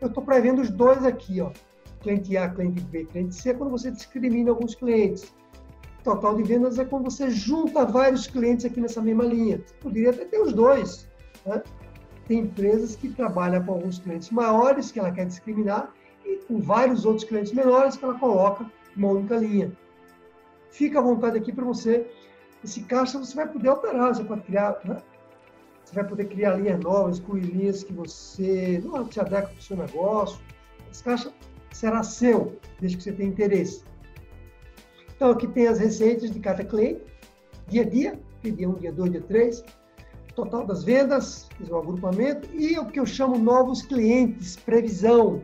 Eu 0.00 0.08
estou 0.08 0.22
prevendo 0.22 0.62
os 0.62 0.70
dois 0.70 1.04
aqui, 1.04 1.40
ó, 1.40 1.50
cliente 2.00 2.36
A, 2.36 2.48
cliente 2.48 2.80
B, 2.82 3.04
cliente 3.04 3.34
C, 3.34 3.50
é 3.50 3.54
quando 3.54 3.70
você 3.70 3.90
discrimina 3.90 4.50
alguns 4.50 4.74
clientes. 4.74 5.32
Total 6.02 6.34
de 6.34 6.42
vendas 6.42 6.78
é 6.78 6.84
quando 6.84 7.04
você 7.04 7.30
junta 7.30 7.84
vários 7.84 8.26
clientes 8.26 8.64
aqui 8.64 8.80
nessa 8.80 9.02
mesma 9.02 9.24
linha. 9.24 9.62
Você 9.64 9.74
poderia 9.74 10.10
até 10.10 10.24
ter 10.24 10.40
os 10.40 10.52
dois, 10.52 11.06
né? 11.44 11.62
tem 12.26 12.38
empresas 12.38 12.94
que 12.94 13.08
trabalham 13.08 13.62
com 13.64 13.72
alguns 13.72 13.98
clientes 13.98 14.30
maiores 14.30 14.92
que 14.92 15.00
ela 15.00 15.10
quer 15.10 15.26
discriminar 15.26 15.92
e 16.24 16.36
com 16.46 16.60
vários 16.60 17.04
outros 17.04 17.24
clientes 17.24 17.52
menores 17.52 17.96
que 17.96 18.04
ela 18.04 18.18
coloca 18.18 18.64
uma 18.96 19.08
única 19.08 19.36
linha. 19.36 19.72
Fica 20.70 21.00
à 21.00 21.02
vontade 21.02 21.36
aqui 21.36 21.52
para 21.52 21.64
você. 21.64 22.08
Esse 22.62 22.82
caixa 22.82 23.18
você 23.18 23.34
vai 23.34 23.48
poder 23.48 23.68
alterar, 23.68 24.14
você 24.14 24.22
pode 24.22 24.42
criar, 24.42 24.78
né? 24.84 25.02
Você 25.90 25.96
vai 25.96 26.04
poder 26.04 26.24
criar 26.26 26.54
linhas 26.54 26.78
novas, 26.78 27.16
excluir 27.16 27.42
linhas 27.42 27.82
que 27.82 27.92
você 27.92 28.80
não 28.84 29.10
se 29.10 29.18
adequa 29.18 29.48
para 29.48 29.58
o 29.58 29.62
seu 29.62 29.76
negócio. 29.76 30.40
Esse 30.90 31.02
caixa 31.02 31.32
será 31.72 32.04
seu, 32.04 32.58
desde 32.78 32.96
que 32.96 33.02
você 33.02 33.12
tenha 33.12 33.28
interesse. 33.28 33.82
Então, 35.16 35.30
aqui 35.30 35.48
tem 35.48 35.66
as 35.66 35.80
receitas 35.80 36.30
de 36.30 36.38
cada 36.38 36.64
cliente, 36.64 37.02
dia 37.66 37.82
a 37.82 37.84
dia, 37.84 38.20
dia 38.42 38.68
1, 38.68 38.74
dia 38.74 38.92
2, 38.92 39.10
dia 39.10 39.20
3, 39.20 39.64
total 40.34 40.64
das 40.64 40.84
vendas, 40.84 41.48
o 41.68 41.76
agrupamento, 41.76 42.48
e 42.54 42.78
o 42.78 42.86
que 42.86 43.00
eu 43.00 43.04
chamo 43.04 43.36
novos 43.36 43.82
clientes, 43.82 44.56
previsão, 44.56 45.42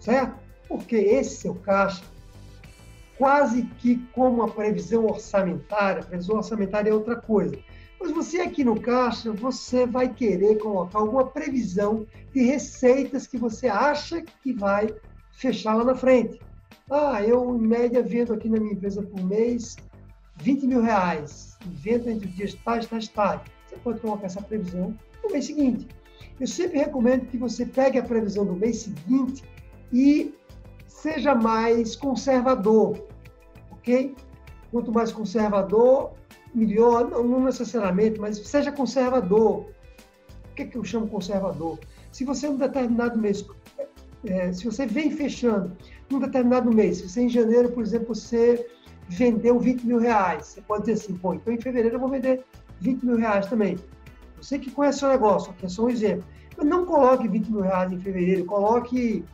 certo? 0.00 0.34
Porque 0.66 0.96
esse 0.96 1.42
seu 1.42 1.54
caixa, 1.54 2.02
quase 3.18 3.64
que 3.78 3.98
como 4.14 4.42
a 4.42 4.48
previsão 4.48 5.04
orçamentária, 5.04 6.02
a 6.02 6.06
previsão 6.06 6.36
orçamentária 6.36 6.90
é 6.90 6.94
outra 6.94 7.16
coisa. 7.16 7.58
Mas 8.00 8.12
você 8.12 8.40
aqui 8.40 8.62
no 8.62 8.80
caixa, 8.80 9.32
você 9.32 9.86
vai 9.86 10.12
querer 10.12 10.58
colocar 10.58 11.00
alguma 11.00 11.26
previsão 11.26 12.06
de 12.32 12.42
receitas 12.42 13.26
que 13.26 13.36
você 13.36 13.66
acha 13.68 14.22
que 14.22 14.52
vai 14.52 14.94
fechar 15.32 15.74
lá 15.74 15.84
na 15.84 15.94
frente. 15.94 16.40
Ah, 16.90 17.22
eu 17.22 17.56
em 17.56 17.66
média 17.66 18.02
vendo 18.02 18.32
aqui 18.32 18.48
na 18.48 18.58
minha 18.58 18.72
empresa 18.72 19.02
por 19.02 19.22
mês 19.22 19.76
20 20.36 20.66
mil 20.66 20.80
reais, 20.80 21.56
vendo 21.66 22.08
entre 22.08 22.28
dias 22.28 22.54
tais, 22.64 22.86
tais, 22.86 23.08
tais 23.08 23.40
você 23.68 23.76
pode 23.76 24.00
colocar 24.00 24.26
essa 24.26 24.40
previsão 24.40 24.94
no 25.22 25.30
mês 25.30 25.44
seguinte. 25.44 25.86
Eu 26.40 26.46
sempre 26.46 26.78
recomendo 26.78 27.26
que 27.26 27.36
você 27.36 27.66
pegue 27.66 27.98
a 27.98 28.02
previsão 28.02 28.46
do 28.46 28.54
mês 28.54 28.78
seguinte 28.78 29.44
e 29.92 30.34
seja 30.86 31.34
mais 31.34 31.94
conservador, 31.94 33.06
ok? 33.70 34.14
Quanto 34.70 34.92
mais 34.92 35.12
conservador, 35.12 36.12
melhor, 36.58 37.08
não, 37.08 37.22
não 37.24 37.44
necessariamente, 37.44 38.20
mas 38.20 38.38
seja 38.38 38.72
conservador. 38.72 39.66
O 40.50 40.54
que, 40.54 40.62
é 40.62 40.66
que 40.66 40.76
eu 40.76 40.84
chamo 40.84 41.08
conservador? 41.08 41.78
Se 42.10 42.24
você, 42.24 42.46
em 42.46 42.50
um 42.50 42.56
determinado 42.56 43.18
mês, 43.18 43.46
é, 44.24 44.52
se 44.52 44.64
você 44.64 44.86
vem 44.86 45.10
fechando 45.10 45.76
num 46.10 46.18
determinado 46.18 46.72
mês, 46.72 46.98
se 46.98 47.08
você 47.08 47.22
em 47.22 47.28
janeiro, 47.28 47.70
por 47.70 47.82
exemplo, 47.82 48.14
você 48.14 48.66
vendeu 49.08 49.58
20 49.58 49.86
mil 49.86 49.98
reais, 49.98 50.46
você 50.46 50.60
pode 50.60 50.82
dizer 50.82 50.94
assim, 50.94 51.16
pô, 51.16 51.34
então 51.34 51.52
em 51.52 51.60
fevereiro 51.60 51.96
eu 51.96 52.00
vou 52.00 52.08
vender 52.08 52.44
20 52.80 53.02
mil 53.04 53.16
reais 53.16 53.46
também. 53.46 53.78
Você 54.40 54.58
que 54.58 54.70
conhece 54.70 55.04
o 55.04 55.08
negócio, 55.08 55.50
aqui 55.50 55.66
é 55.66 55.68
só 55.68 55.84
um 55.84 55.88
exemplo. 55.88 56.24
Mas 56.56 56.66
não 56.66 56.84
coloque 56.84 57.28
20 57.28 57.48
mil 57.48 57.60
reais 57.60 57.92
em 57.92 57.98
fevereiro, 57.98 58.44
coloque, 58.44 59.24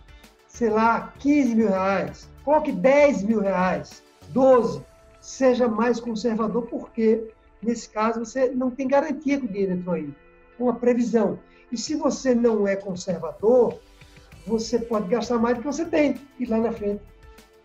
sei 0.47 0.71
lá, 0.71 1.13
15 1.19 1.55
mil 1.55 1.69
reais, 1.69 2.31
coloque 2.45 2.71
10 2.71 3.23
mil 3.23 3.41
reais, 3.41 4.03
12. 4.29 4.83
Seja 5.25 5.67
mais 5.67 5.99
conservador, 5.99 6.67
porque 6.67 7.33
nesse 7.63 7.89
caso 7.89 8.21
você 8.21 8.51
não 8.51 8.71
tem 8.71 8.87
garantia 8.87 9.41
que 9.41 9.47
o 9.47 9.49
dinheiro 9.49 9.73
entrou 9.73 9.95
aí. 9.95 10.13
Uma 10.59 10.75
previsão. 10.75 11.39
E 11.73 11.79
se 11.79 11.95
você 11.95 12.35
não 12.35 12.69
é 12.69 12.77
conservador, 12.77 13.81
você 14.47 14.79
pode 14.79 15.09
gastar 15.09 15.39
mais 15.39 15.57
do 15.57 15.63
que 15.63 15.67
você 15.67 15.87
tem. 15.87 16.17
E 16.39 16.45
lá 16.45 16.59
na 16.59 16.71
frente 16.73 17.01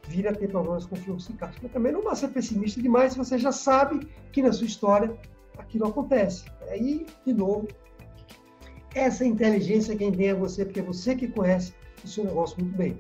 vira 0.07 0.29
a 0.29 0.33
ter 0.33 0.47
problemas 0.47 0.85
com 0.85 0.95
fluxo 0.95 1.33
de 1.33 1.37
caixa. 1.37 1.59
Mas 1.61 1.73
também 1.73 1.91
não 1.91 2.01
vai 2.01 2.15
ser 2.15 2.29
pessimista 2.29 2.81
demais 2.81 3.11
se 3.11 3.17
você 3.17 3.37
já 3.37 3.51
sabe 3.51 4.07
que 4.31 4.41
na 4.41 4.53
sua 4.53 4.65
história 4.65 5.13
aquilo 5.57 5.85
acontece. 5.85 6.45
Aí, 6.69 7.05
de 7.25 7.33
novo, 7.33 7.67
essa 8.95 9.25
inteligência 9.25 9.97
quem 9.97 10.13
tem 10.13 10.29
é 10.29 10.33
você, 10.33 10.63
porque 10.63 10.79
é 10.79 10.83
você 10.83 11.13
que 11.13 11.27
conhece 11.27 11.73
o 12.05 12.07
seu 12.07 12.23
negócio 12.23 12.57
muito 12.57 12.77
bem. 12.77 12.97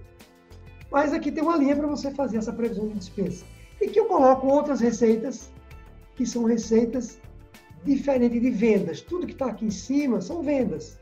Mas 0.91 1.13
aqui 1.13 1.31
tem 1.31 1.41
uma 1.41 1.55
linha 1.55 1.77
para 1.77 1.87
você 1.87 2.11
fazer 2.11 2.39
essa 2.39 2.51
previsão 2.51 2.89
de 2.89 2.95
despesa. 2.95 3.45
E 3.81 3.87
que 3.87 3.99
eu 3.99 4.05
coloco 4.05 4.47
outras 4.47 4.81
receitas, 4.81 5.51
que 6.15 6.25
são 6.25 6.43
receitas 6.43 7.19
diferentes 7.83 8.41
de 8.41 8.51
vendas. 8.51 9.01
Tudo 9.01 9.25
que 9.25 9.33
está 9.33 9.47
aqui 9.47 9.65
em 9.65 9.71
cima 9.71 10.21
são 10.21 10.41
vendas. 10.41 10.99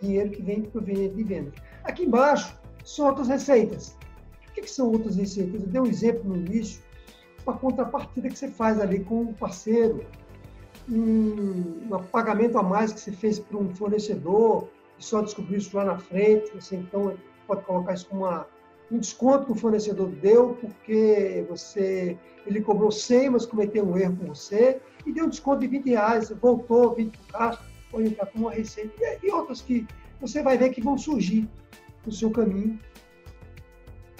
Dinheiro 0.00 0.30
que 0.30 0.42
vem 0.42 0.62
proveniente 0.62 1.16
de 1.16 1.24
vendas. 1.24 1.54
Aqui 1.84 2.04
embaixo 2.04 2.58
são 2.84 3.06
outras 3.06 3.28
receitas. 3.28 3.96
O 4.48 4.52
que, 4.52 4.62
que 4.62 4.70
são 4.70 4.90
outras 4.90 5.16
receitas? 5.16 5.62
Eu 5.62 5.68
dei 5.68 5.80
um 5.80 5.86
exemplo 5.86 6.24
no 6.24 6.36
início, 6.36 6.82
uma 7.46 7.56
contrapartida 7.56 8.28
que 8.28 8.38
você 8.38 8.48
faz 8.48 8.80
ali 8.80 9.00
com 9.00 9.22
o 9.22 9.34
parceiro, 9.34 10.04
um, 10.88 11.94
um 11.94 12.02
pagamento 12.10 12.58
a 12.58 12.62
mais 12.62 12.92
que 12.92 13.00
você 13.00 13.12
fez 13.12 13.38
para 13.38 13.56
um 13.58 13.74
fornecedor 13.74 14.68
e 14.98 15.04
só 15.04 15.22
descobriu 15.22 15.58
isso 15.58 15.76
lá 15.76 15.84
na 15.84 15.98
frente, 15.98 16.50
você 16.54 16.76
então 16.76 17.16
pode 17.46 17.62
colocar 17.64 17.94
isso 17.94 18.08
como 18.08 18.24
uma, 18.24 18.46
um 18.90 18.98
desconto 18.98 19.46
que 19.46 19.52
o 19.52 19.54
fornecedor 19.54 20.08
deu 20.08 20.58
porque 20.60 21.44
você 21.48 22.18
ele 22.46 22.60
cobrou 22.60 22.90
100, 22.90 23.30
mas 23.30 23.46
cometeu 23.46 23.84
um 23.84 23.96
erro 23.96 24.16
com 24.16 24.26
você 24.26 24.80
e 25.06 25.12
deu 25.12 25.26
um 25.26 25.28
desconto 25.28 25.60
de 25.60 25.68
20 25.68 25.90
reais, 25.90 26.30
voltou 26.30 26.94
20 26.94 27.16
para 27.16 27.20
o 27.20 27.32
caixa, 27.32 27.62
pode 27.90 28.08
entrar 28.08 28.26
como 28.26 28.46
uma 28.46 28.54
receita. 28.54 28.92
E 29.22 29.30
outras 29.30 29.60
que 29.60 29.86
você 30.20 30.42
vai 30.42 30.56
ver 30.56 30.70
que 30.70 30.80
vão 30.80 30.96
surgir 30.96 31.48
no 32.04 32.12
seu 32.12 32.30
caminho. 32.30 32.78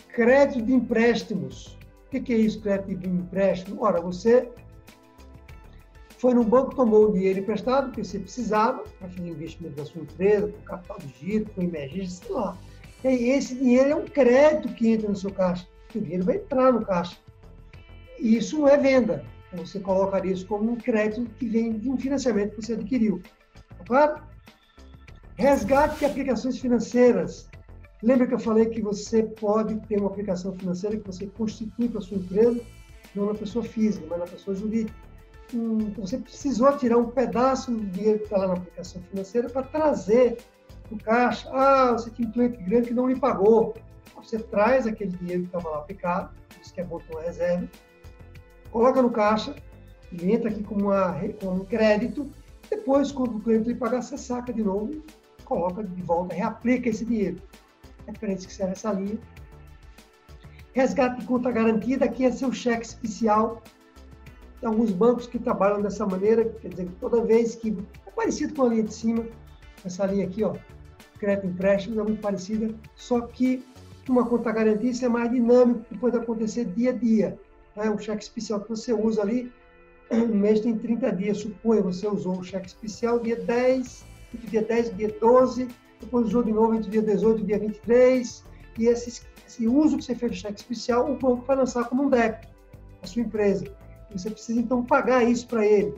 Crédito 0.08 0.62
de 0.62 0.72
empréstimos. 0.72 1.78
O 2.06 2.20
que 2.20 2.32
é 2.32 2.36
isso, 2.36 2.60
crédito 2.60 3.00
de 3.00 3.08
empréstimo? 3.08 3.82
Ora, 3.82 4.00
você 4.00 4.48
foi 6.18 6.34
no 6.34 6.44
banco, 6.44 6.74
tomou 6.74 7.08
o 7.08 7.12
dinheiro 7.12 7.38
emprestado, 7.38 7.92
que 7.92 8.04
você 8.04 8.18
precisava, 8.18 8.82
para 8.98 9.08
fazer 9.08 9.28
investimento 9.28 9.76
da 9.76 9.84
sua 9.84 10.02
empresa, 10.02 10.46
o 10.46 10.62
capital 10.64 10.98
de 10.98 11.08
giro, 11.18 11.46
para 11.46 11.64
emergência, 11.64 12.26
sei 12.26 12.34
lá. 12.34 12.58
E 13.04 13.30
esse 13.30 13.54
dinheiro 13.54 13.90
é 13.90 13.96
um 13.96 14.04
crédito 14.04 14.68
que 14.74 14.88
entra 14.88 15.08
no 15.08 15.16
seu 15.16 15.30
caixa. 15.30 15.66
O 15.94 16.00
dinheiro 16.00 16.24
vai 16.24 16.36
entrar 16.36 16.72
no 16.72 16.84
caixa. 16.84 17.16
E 18.18 18.36
isso 18.36 18.58
não 18.58 18.68
é 18.68 18.76
venda. 18.76 19.24
Você 19.54 19.80
colocaria 19.80 20.32
isso 20.32 20.46
como 20.46 20.70
um 20.70 20.76
crédito 20.76 21.28
que 21.38 21.48
vem 21.48 21.78
de 21.78 21.90
um 21.90 21.98
financiamento 21.98 22.54
que 22.54 22.62
você 22.62 22.74
adquiriu. 22.74 23.22
Tá 23.78 23.84
claro? 23.84 24.22
Resgate 25.34 25.98
de 25.98 26.04
aplicações 26.04 26.58
financeiras. 26.58 27.48
Lembra 28.02 28.26
que 28.26 28.34
eu 28.34 28.38
falei 28.38 28.66
que 28.66 28.80
você 28.80 29.22
pode 29.22 29.74
ter 29.86 29.98
uma 29.98 30.08
aplicação 30.08 30.56
financeira 30.56 30.96
que 30.96 31.06
você 31.06 31.26
constitui 31.26 31.88
para 31.88 31.98
a 31.98 32.02
sua 32.02 32.18
empresa, 32.18 32.60
não 33.14 33.26
na 33.26 33.34
pessoa 33.34 33.64
física, 33.64 34.06
mas 34.08 34.18
na 34.20 34.26
pessoa 34.26 34.54
jurídica 34.54 34.94
um, 35.54 35.90
você 35.94 36.18
precisou 36.18 36.76
tirar 36.76 36.98
um 36.98 37.10
pedaço 37.10 37.70
do 37.70 37.84
dinheiro 37.86 38.18
que 38.18 38.24
está 38.24 38.38
lá 38.38 38.48
na 38.48 38.54
aplicação 38.54 39.02
financeira 39.02 39.48
para 39.48 39.62
trazer 39.62 40.38
o 40.94 40.98
caixa. 40.98 41.48
Ah, 41.52 41.92
você 41.92 42.10
tinha 42.10 42.28
um 42.28 42.32
cliente 42.32 42.56
grande 42.62 42.88
que 42.88 42.94
não 42.94 43.08
lhe 43.08 43.18
pagou. 43.18 43.74
Você 44.16 44.38
traz 44.38 44.86
aquele 44.86 45.12
dinheiro 45.12 45.42
que 45.42 45.48
estava 45.48 45.68
lá 45.70 45.78
aplicado, 45.78 46.30
isso 46.60 46.74
que 46.74 46.80
é 46.80 46.84
uma 46.84 47.22
reserva, 47.22 47.66
coloca 48.70 49.00
no 49.00 49.10
caixa, 49.10 49.56
ele 50.12 50.32
entra 50.32 50.50
aqui 50.50 50.62
como, 50.62 50.86
uma, 50.86 51.14
como 51.40 51.62
um 51.62 51.64
crédito, 51.64 52.30
depois, 52.68 53.10
quando 53.10 53.36
o 53.36 53.40
cliente 53.40 53.68
lhe 53.68 53.74
pagar, 53.74 54.02
você 54.02 54.18
saca 54.18 54.52
de 54.52 54.62
novo, 54.62 55.02
coloca 55.44 55.82
de 55.82 56.02
volta, 56.02 56.34
reaplica 56.34 56.90
esse 56.90 57.04
dinheiro. 57.04 57.40
É 58.06 58.12
para 58.12 58.32
isso 58.32 58.46
que 58.46 58.52
serve 58.52 58.72
essa 58.72 58.92
linha. 58.92 59.18
Resgate 60.74 61.20
de 61.20 61.26
conta 61.26 61.50
garantida, 61.50 62.04
aqui 62.04 62.26
é 62.26 62.30
seu 62.30 62.52
cheque 62.52 62.84
especial 62.84 63.62
tem 64.60 64.68
alguns 64.68 64.92
bancos 64.92 65.26
que 65.26 65.38
trabalham 65.38 65.80
dessa 65.80 66.06
maneira, 66.06 66.44
quer 66.44 66.68
dizer, 66.68 66.88
toda 67.00 67.24
vez 67.24 67.56
que. 67.56 67.76
É 68.06 68.10
parecido 68.10 68.54
com 68.54 68.64
a 68.64 68.68
linha 68.68 68.82
de 68.82 68.92
cima, 68.92 69.24
essa 69.84 70.04
linha 70.04 70.26
aqui, 70.26 70.44
ó, 70.44 70.54
crédito 71.20 71.46
empréstimo, 71.46 72.00
é 72.00 72.02
muito 72.02 72.20
parecida, 72.20 72.74
só 72.96 73.20
que 73.20 73.62
uma 74.08 74.26
conta 74.26 74.50
garantia 74.50 75.06
é 75.06 75.08
mais 75.08 75.30
dinâmico, 75.30 75.84
que 75.84 75.96
pode 75.96 76.16
acontecer 76.16 76.64
dia 76.64 76.90
a 76.90 76.92
dia. 76.92 77.38
É 77.76 77.88
um 77.88 77.98
cheque 77.98 78.24
especial 78.24 78.60
que 78.60 78.68
você 78.68 78.92
usa 78.92 79.22
ali, 79.22 79.52
no 80.10 80.34
mês 80.34 80.60
tem 80.60 80.76
30 80.76 81.12
dias, 81.12 81.38
suponha, 81.38 81.80
você 81.80 82.08
usou 82.08 82.38
o 82.38 82.42
cheque 82.42 82.66
especial 82.66 83.20
dia 83.20 83.36
10, 83.36 84.04
entre 84.34 84.48
dia 84.48 84.62
10 84.62 84.88
e 84.88 84.94
dia 84.94 85.14
12, 85.20 85.68
depois 86.00 86.26
usou 86.26 86.42
de 86.42 86.52
novo 86.52 86.74
entre 86.74 86.90
dia 86.90 87.02
18 87.02 87.42
e 87.42 87.44
dia 87.44 87.58
23, 87.60 88.44
e 88.78 88.86
esse, 88.86 89.22
esse 89.46 89.68
uso 89.68 89.98
que 89.98 90.04
você 90.04 90.14
fez 90.14 90.32
do 90.32 90.38
cheque 90.38 90.58
especial, 90.58 91.10
o 91.10 91.16
banco 91.16 91.44
vai 91.46 91.56
lançar 91.56 91.84
como 91.84 92.04
um 92.04 92.08
débito 92.08 92.48
a 93.02 93.06
sua 93.06 93.22
empresa. 93.22 93.64
Você 94.10 94.30
precisa, 94.30 94.58
então, 94.58 94.84
pagar 94.84 95.22
isso 95.22 95.46
para 95.46 95.64
ele. 95.64 95.94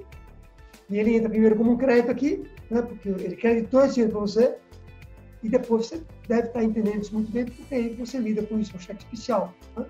E 0.90 0.98
ele 0.98 1.16
entra 1.16 1.30
primeiro 1.30 1.56
como 1.56 1.72
um 1.72 1.76
crédito 1.78 2.10
aqui, 2.10 2.44
né, 2.70 2.82
porque 2.82 3.08
ele 3.08 3.36
creditou 3.36 3.82
esse 3.84 3.94
dinheiro 3.94 4.12
para 4.12 4.20
você, 4.20 4.56
e 5.42 5.48
depois 5.48 5.86
você 5.86 6.02
deve 6.28 6.48
estar 6.48 6.62
entendendo 6.62 7.02
isso 7.02 7.14
muito 7.14 7.30
bem, 7.30 7.44
porque 7.44 7.74
aí 7.74 7.94
você 7.94 8.18
lida 8.18 8.42
com 8.42 8.58
isso, 8.58 8.72
é 8.74 8.76
um 8.76 8.80
cheque 8.80 9.04
especial. 9.04 9.52
Né? 9.76 9.84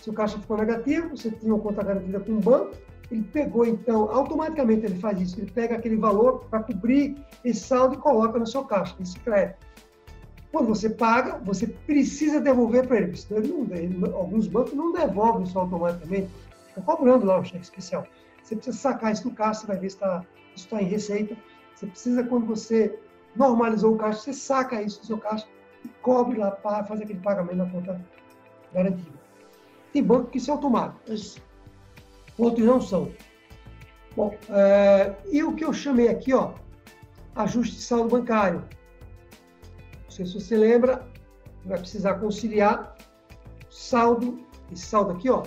Se 0.00 0.10
o 0.10 0.12
caixa 0.12 0.38
ficou 0.38 0.56
negativo, 0.56 1.16
você 1.16 1.30
tinha 1.30 1.52
uma 1.52 1.62
conta 1.62 1.82
garantida 1.82 2.20
com 2.20 2.32
um 2.32 2.40
banco, 2.40 2.76
ele 3.10 3.22
pegou, 3.22 3.64
então, 3.64 4.10
automaticamente 4.10 4.86
ele 4.86 4.98
faz 4.98 5.20
isso, 5.20 5.40
ele 5.40 5.50
pega 5.50 5.76
aquele 5.76 5.96
valor 5.96 6.44
para 6.50 6.62
cobrir 6.62 7.16
esse 7.44 7.60
saldo 7.60 7.94
e 7.94 7.98
coloca 7.98 8.38
no 8.38 8.46
seu 8.46 8.64
caixa, 8.64 8.96
esse 9.00 9.18
crédito. 9.20 9.64
Quando 10.52 10.68
você 10.68 10.90
paga, 10.90 11.38
você 11.44 11.66
precisa 11.66 12.40
devolver 12.40 12.86
para 12.86 12.98
ele, 12.98 13.16
senão 13.16 13.42
ele 13.42 13.52
não, 13.52 13.76
ele, 13.76 14.14
alguns 14.14 14.46
bancos 14.46 14.72
não 14.74 14.92
devolvem 14.92 15.42
isso 15.42 15.58
automaticamente, 15.58 16.30
Fica 16.76 16.82
cobrando 16.82 17.24
lá 17.24 17.38
o 17.38 17.44
cheque 17.44 17.64
especial. 17.64 18.06
Você 18.42 18.54
precisa 18.54 18.76
sacar 18.76 19.12
isso 19.12 19.24
do 19.24 19.34
caixa, 19.34 19.60
você 19.60 19.66
vai 19.66 19.78
ver 19.78 19.90
se 19.90 19.96
tá, 19.96 20.24
está 20.54 20.82
em 20.82 20.86
receita. 20.86 21.36
Você 21.74 21.86
precisa, 21.86 22.22
quando 22.22 22.46
você 22.46 22.98
normalizou 23.36 23.94
o 23.94 23.98
caixa, 23.98 24.20
você 24.20 24.32
saca 24.32 24.82
isso 24.82 25.00
do 25.00 25.06
seu 25.06 25.18
caixa 25.18 25.46
e 25.84 25.88
cobre 26.02 26.38
lá 26.38 26.50
para 26.50 26.84
fazer 26.84 27.04
aquele 27.04 27.20
pagamento 27.20 27.56
na 27.56 27.70
conta 27.70 28.00
garantida. 28.72 29.16
Tem 29.92 30.02
banco 30.02 30.30
que 30.30 30.38
isso 30.38 30.50
é 30.50 30.54
automático, 30.54 31.00
mas 31.08 31.36
outros 32.38 32.66
não 32.66 32.80
são. 32.80 33.12
Bom, 34.14 34.34
é, 34.48 35.14
e 35.30 35.42
o 35.42 35.54
que 35.54 35.64
eu 35.64 35.72
chamei 35.72 36.08
aqui, 36.08 36.32
ó, 36.32 36.54
ajuste 37.34 37.76
de 37.76 37.82
saldo 37.82 38.08
bancário. 38.08 38.64
Não 40.04 40.10
sei 40.10 40.26
se 40.26 40.34
você 40.34 40.56
lembra, 40.56 41.06
vai 41.64 41.78
precisar 41.78 42.14
conciliar 42.14 42.96
saldo, 43.70 44.40
esse 44.72 44.86
saldo 44.86 45.12
aqui, 45.12 45.28
ó, 45.28 45.42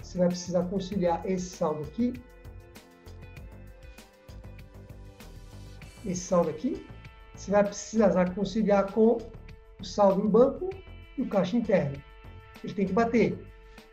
você 0.00 0.18
vai 0.18 0.28
precisar 0.28 0.64
conciliar 0.64 1.24
esse 1.24 1.50
saldo 1.50 1.82
aqui, 1.82 2.12
esse 6.04 6.20
saldo 6.20 6.50
aqui, 6.50 6.86
você 7.40 7.50
vai 7.50 7.64
precisar 7.64 8.34
conciliar 8.34 8.92
com 8.92 9.16
o 9.80 9.84
saldo 9.84 10.20
em 10.20 10.28
banco 10.28 10.68
e 11.16 11.22
o 11.22 11.26
caixa 11.26 11.56
interno. 11.56 11.96
Ele 12.62 12.74
tem 12.74 12.86
que 12.86 12.92
bater, 12.92 13.38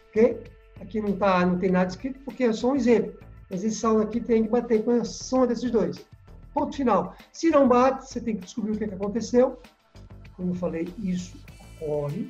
ok? 0.09 0.43
Aqui 0.81 0.99
não, 0.99 1.13
tá, 1.15 1.45
não 1.45 1.57
tem 1.57 1.71
nada 1.71 1.89
escrito 1.89 2.19
porque 2.25 2.43
é 2.43 2.51
só 2.51 2.71
um 2.71 2.75
exemplo, 2.75 3.17
mas 3.49 3.63
esse 3.63 3.77
saldo 3.77 4.01
aqui 4.01 4.19
tem 4.19 4.43
que 4.43 4.49
bater 4.49 4.83
com 4.83 4.91
a 4.91 5.05
soma 5.05 5.47
desses 5.47 5.71
dois. 5.71 6.05
Ponto 6.53 6.75
final. 6.75 7.15
Se 7.31 7.49
não 7.49 7.69
bate, 7.69 8.09
você 8.09 8.19
tem 8.19 8.35
que 8.35 8.43
descobrir 8.43 8.71
o 8.73 8.77
que, 8.77 8.83
é 8.83 8.87
que 8.89 8.95
aconteceu. 8.95 9.57
Como 10.35 10.51
eu 10.51 10.55
falei, 10.55 10.89
isso 10.99 11.37
ocorre, 11.79 12.29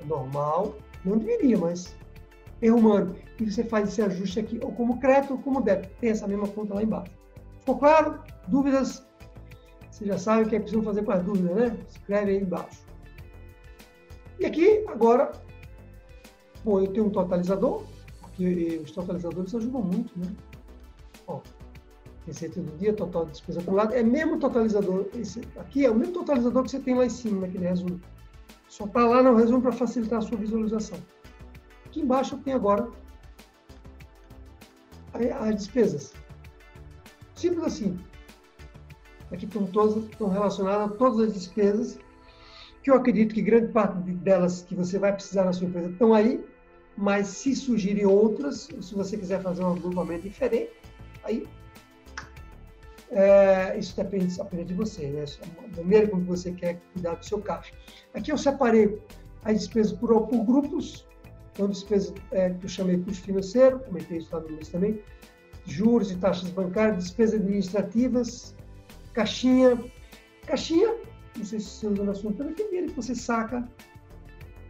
é 0.00 0.04
normal, 0.06 0.78
não 1.04 1.18
deveria, 1.18 1.58
mas 1.58 1.94
erro 2.62 2.78
humano, 2.78 3.16
e 3.38 3.50
você 3.50 3.62
faz 3.62 3.90
esse 3.90 4.00
ajuste 4.00 4.40
aqui, 4.40 4.58
ou 4.62 4.72
como 4.72 4.98
crédito 4.98 5.34
ou 5.34 5.38
como 5.38 5.60
débito. 5.60 5.94
Tem 6.00 6.08
essa 6.08 6.26
mesma 6.26 6.48
conta 6.48 6.74
lá 6.74 6.82
embaixo. 6.82 7.12
Ficou 7.60 7.78
claro? 7.78 8.22
Dúvidas? 8.48 9.06
Você 9.98 10.06
já 10.06 10.16
sabe 10.16 10.44
o 10.44 10.48
que 10.48 10.54
é 10.54 10.60
preciso 10.60 10.80
fazer 10.84 11.02
com 11.02 11.10
as 11.10 11.24
dúvidas, 11.24 11.56
né? 11.56 11.76
Escreve 11.88 12.30
aí 12.30 12.40
embaixo. 12.40 12.84
E 14.38 14.46
aqui, 14.46 14.84
agora, 14.86 15.32
bom, 16.64 16.78
eu 16.78 16.86
tenho 16.92 17.06
um 17.06 17.10
totalizador, 17.10 17.82
porque 18.20 18.80
os 18.84 18.92
totalizadores 18.92 19.52
ajudam 19.56 19.82
muito, 19.82 20.16
né? 20.16 20.32
Ó, 21.26 21.40
receita 22.24 22.60
do 22.60 22.78
dia, 22.78 22.92
total 22.92 23.24
de 23.24 23.32
despesa 23.32 23.58
acumulada, 23.58 23.96
é 23.96 24.04
mesmo 24.04 24.38
totalizador, 24.38 25.08
esse 25.16 25.40
aqui 25.56 25.84
é 25.84 25.90
o 25.90 25.96
mesmo 25.96 26.14
totalizador 26.14 26.62
que 26.62 26.70
você 26.70 26.78
tem 26.78 26.94
lá 26.94 27.04
em 27.04 27.10
cima, 27.10 27.40
naquele 27.40 27.66
resumo. 27.66 28.00
Só 28.68 28.84
está 28.84 29.04
lá 29.04 29.20
no 29.20 29.34
resumo 29.34 29.60
para 29.60 29.72
facilitar 29.72 30.20
a 30.20 30.22
sua 30.22 30.38
visualização. 30.38 30.98
Aqui 31.86 32.02
embaixo 32.02 32.36
eu 32.36 32.38
tenho 32.38 32.56
agora 32.56 32.88
as 35.12 35.56
despesas. 35.56 36.14
Simples 37.34 37.64
assim. 37.64 37.98
Aqui 39.30 39.44
estão 39.44 39.66
todas 39.66 39.96
estão 40.04 40.28
relacionadas 40.28 40.90
a 40.90 40.94
todas 40.94 41.28
as 41.28 41.34
despesas 41.34 41.98
que 42.82 42.90
eu 42.90 42.94
acredito 42.94 43.34
que 43.34 43.42
grande 43.42 43.72
parte 43.72 43.98
delas 43.98 44.62
que 44.62 44.74
você 44.74 44.98
vai 44.98 45.12
precisar 45.12 45.44
na 45.44 45.52
sua 45.52 45.66
empresa 45.66 45.90
estão 45.90 46.14
aí, 46.14 46.44
mas 46.96 47.26
se 47.26 47.54
surgirem 47.54 48.06
outras, 48.06 48.68
se 48.80 48.94
você 48.94 49.16
quiser 49.16 49.42
fazer 49.42 49.62
um 49.62 49.72
agrupamento 49.72 50.22
diferente, 50.22 50.70
aí 51.24 51.46
é, 53.10 53.78
isso 53.78 53.96
depende 53.96 54.40
apenas 54.40 54.66
de 54.66 54.74
você, 54.74 55.06
né? 55.08 55.24
A 55.42 55.76
maneira 55.76 56.08
como 56.08 56.24
você 56.24 56.52
quer 56.52 56.80
cuidar 56.92 57.14
do 57.14 57.24
seu 57.24 57.40
caixa. 57.40 57.72
Aqui 58.14 58.32
eu 58.32 58.38
separei 58.38 59.00
as 59.44 59.58
despesas 59.58 59.92
por, 59.92 60.26
por 60.26 60.44
grupos, 60.44 61.06
então 61.52 61.68
despesas 61.68 62.12
é, 62.32 62.50
que 62.50 62.64
eu 62.64 62.68
chamei 62.68 62.98
custo 62.98 63.24
financeiro, 63.24 63.80
comentei 63.80 64.18
isso 64.18 64.34
lá 64.34 64.40
no 64.40 64.56
também, 64.58 65.00
juros 65.66 66.10
e 66.10 66.16
taxas 66.16 66.50
bancárias, 66.50 67.04
despesas 67.04 67.40
administrativas, 67.40 68.54
caixinha. 69.18 69.78
Caixinha, 70.46 70.94
não 71.36 71.44
sei 71.44 71.60
se 71.60 71.66
você 71.66 71.86
usa 71.88 72.04
no 72.04 72.10
assunto, 72.12 72.42
é 72.42 72.48
aquele 72.48 72.68
dinheiro 72.68 72.88
que 72.92 72.96
você 72.96 73.14
saca 73.14 73.68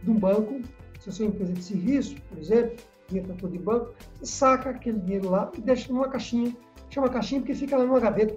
de 0.03 0.09
um 0.09 0.15
banco, 0.15 0.61
se 0.99 1.11
você 1.11 1.23
é 1.23 1.25
uma 1.25 1.33
empresa 1.33 1.53
de 1.53 1.63
serviço, 1.63 2.15
por 2.29 2.37
exemplo, 2.37 2.75
dinheiro 3.07 3.31
está 3.31 3.41
todo 3.41 3.55
em 3.55 3.59
banco, 3.59 3.93
você 4.15 4.25
saca 4.25 4.69
aquele 4.71 4.99
dinheiro 4.99 5.29
lá 5.29 5.51
e 5.57 5.61
deixa 5.61 5.91
numa 5.91 6.09
caixinha 6.09 6.53
chama 6.89 7.09
caixinha 7.09 7.41
porque 7.41 7.53
fica 7.53 7.77
lá 7.77 7.85
numa 7.85 7.99
gaveta 7.99 8.35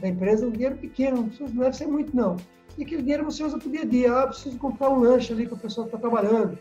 da 0.00 0.08
empresa, 0.08 0.46
um 0.46 0.50
dinheiro 0.50 0.76
pequeno, 0.76 1.30
não 1.40 1.62
deve 1.64 1.76
ser 1.76 1.86
muito 1.86 2.16
não. 2.16 2.36
E 2.78 2.84
aquele 2.84 3.02
dinheiro 3.02 3.24
você 3.24 3.44
usa 3.44 3.58
para 3.58 3.68
o 3.68 3.70
dia 3.70 3.82
a 3.82 3.84
dia. 3.84 4.18
Ah, 4.18 4.26
preciso 4.26 4.58
comprar 4.58 4.88
um 4.88 5.00
lanche 5.00 5.32
ali 5.32 5.46
que 5.46 5.52
a 5.52 5.58
pessoa 5.58 5.84
está 5.86 5.98
trabalhando. 5.98 6.58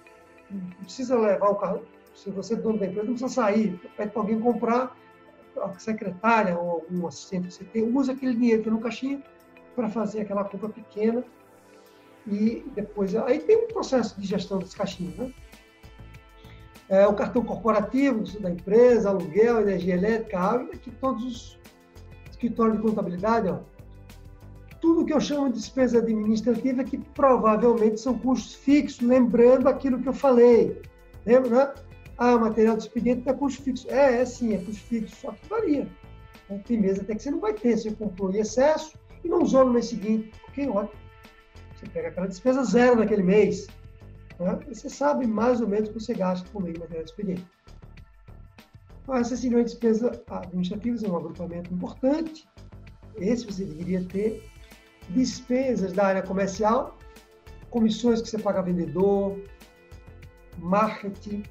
Não 0.50 0.84
precisa 0.84 1.18
levar 1.18 1.50
o 1.50 1.56
carro. 1.56 1.82
Se 2.14 2.30
você 2.30 2.54
é 2.54 2.58
dono 2.58 2.78
da 2.78 2.86
empresa, 2.86 3.08
não 3.08 3.14
precisa 3.14 3.34
sair. 3.34 3.80
Pede 3.96 4.12
para 4.12 4.22
alguém 4.22 4.40
comprar, 4.42 4.94
a 5.60 5.80
secretária 5.80 6.58
ou 6.58 6.70
algum 6.72 7.08
assistente 7.08 7.48
que 7.48 7.54
você 7.54 7.64
tem, 7.66 7.84
usa 7.84 8.14
aquele 8.14 8.36
dinheiro 8.36 8.64
que 8.64 8.70
é 8.70 8.72
no 8.72 8.80
caixinha 8.80 9.22
para 9.76 9.90
fazer 9.90 10.22
aquela 10.22 10.44
compra 10.44 10.70
pequena. 10.70 11.24
E 12.28 12.64
depois, 12.76 13.16
aí 13.16 13.40
tem 13.40 13.66
um 13.66 13.68
processo 13.68 14.20
de 14.20 14.28
gestão 14.28 14.60
das 14.60 14.74
caixinhas, 14.74 15.16
né? 15.16 15.34
é, 16.92 17.08
o 17.08 17.14
cartão 17.14 17.42
corporativo 17.42 18.22
da 18.42 18.52
empresa, 18.52 19.10
aluguel, 19.10 19.62
energia 19.62 19.94
elétrica, 19.94 20.38
água, 20.38 20.74
aqui 20.74 20.92
todos 20.92 21.24
os 21.24 21.60
escritórios 22.30 22.76
de 22.76 22.84
contabilidade, 22.84 23.48
ó, 23.48 23.60
tudo 24.82 25.06
que 25.06 25.14
eu 25.14 25.22
chamo 25.22 25.48
de 25.48 25.54
despesa 25.54 26.00
administrativa 26.00 26.84
que 26.84 26.98
provavelmente 26.98 28.02
são 28.02 28.18
custos 28.18 28.56
fixos, 28.56 29.08
lembrando 29.08 29.70
aquilo 29.70 30.02
que 30.02 30.10
eu 30.10 30.14
falei. 30.14 30.82
Lembra, 31.26 31.50
né? 31.50 31.74
Ah, 32.24 32.38
material 32.38 32.78
de 32.78 32.84
expediente 32.84 33.28
é 33.28 33.34
custo 33.34 33.64
fixo. 33.64 33.90
É, 33.90 34.22
é 34.22 34.26
sim, 34.26 34.54
é 34.54 34.60
custo 34.60 34.84
fixo, 34.84 35.16
só 35.16 35.32
que 35.32 35.50
varia. 35.50 35.88
Tem 36.68 36.80
mês 36.80 37.00
até 37.00 37.16
que 37.16 37.24
você 37.24 37.32
não 37.32 37.40
vai 37.40 37.52
ter, 37.52 37.76
você 37.76 37.90
comprou 37.96 38.32
em 38.32 38.38
excesso 38.38 38.96
e 39.24 39.28
não 39.28 39.42
usou 39.42 39.66
no 39.66 39.74
mês 39.74 39.88
seguinte. 39.88 40.32
Ok, 40.48 40.68
ótimo. 40.70 41.02
Você 41.74 41.88
pega 41.88 42.10
aquela 42.10 42.28
despesa 42.28 42.64
zero 42.64 42.98
naquele 42.98 43.24
mês. 43.24 43.66
Né? 44.40 44.60
Você 44.68 44.88
sabe 44.88 45.26
mais 45.26 45.62
ou 45.62 45.68
menos 45.68 45.90
o 45.90 45.94
que 45.94 46.00
você 46.00 46.14
gasta 46.14 46.48
por 46.52 46.62
meio 46.62 46.76
de 46.76 46.82
material 46.82 47.06
de 47.06 47.10
expediente. 47.10 47.48
Então, 49.02 49.16
essa 49.16 49.36
seria 49.36 49.58
uma 49.58 49.64
despesa 49.64 50.22
administrativa, 50.28 51.04
é 51.04 51.10
um 51.10 51.18
agrupamento 51.18 51.74
importante. 51.74 52.48
Esse 53.16 53.48
você 53.48 53.66
deveria 53.66 54.04
ter. 54.04 54.48
Despesas 55.10 55.92
da 55.92 56.06
área 56.06 56.22
comercial, 56.22 57.00
comissões 57.72 58.22
que 58.22 58.30
você 58.30 58.38
paga 58.38 58.60
a 58.60 58.62
vendedor, 58.62 59.42
marketing. 60.60 61.42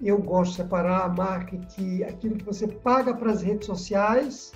Eu 0.00 0.18
gosto 0.18 0.52
de 0.52 0.56
separar 0.58 1.14
marketing, 1.14 2.04
aquilo 2.04 2.36
que 2.36 2.44
você 2.44 2.68
paga 2.68 3.14
para 3.14 3.32
as 3.32 3.42
redes 3.42 3.66
sociais, 3.66 4.52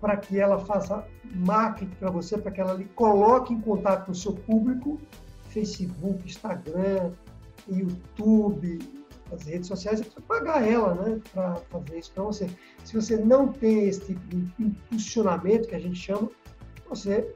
para 0.00 0.16
que 0.16 0.38
ela 0.38 0.58
faça 0.58 1.06
marketing 1.34 1.94
para 1.98 2.10
você, 2.10 2.36
para 2.36 2.50
que 2.50 2.60
ela 2.60 2.74
lhe 2.74 2.84
coloque 2.84 3.54
em 3.54 3.60
contato 3.60 4.06
com 4.06 4.12
o 4.12 4.14
seu 4.14 4.34
público 4.34 5.00
Facebook, 5.48 6.26
Instagram, 6.26 7.12
YouTube, 7.66 8.78
as 9.32 9.42
redes 9.44 9.66
sociais, 9.66 9.98
você 9.98 10.04
precisa 10.04 10.26
pagar 10.26 10.66
ela, 10.66 10.94
né, 10.94 11.20
para 11.32 11.56
fazer 11.70 11.98
isso 11.98 12.12
para 12.12 12.24
você. 12.24 12.48
Se 12.84 12.94
você 12.94 13.16
não 13.16 13.48
tem 13.48 13.88
esse 13.88 14.00
tipo 14.00 14.20
de 14.28 14.46
impulsionamento 14.58 15.68
que 15.68 15.74
a 15.74 15.78
gente 15.78 15.98
chama, 15.98 16.30
você 16.88 17.32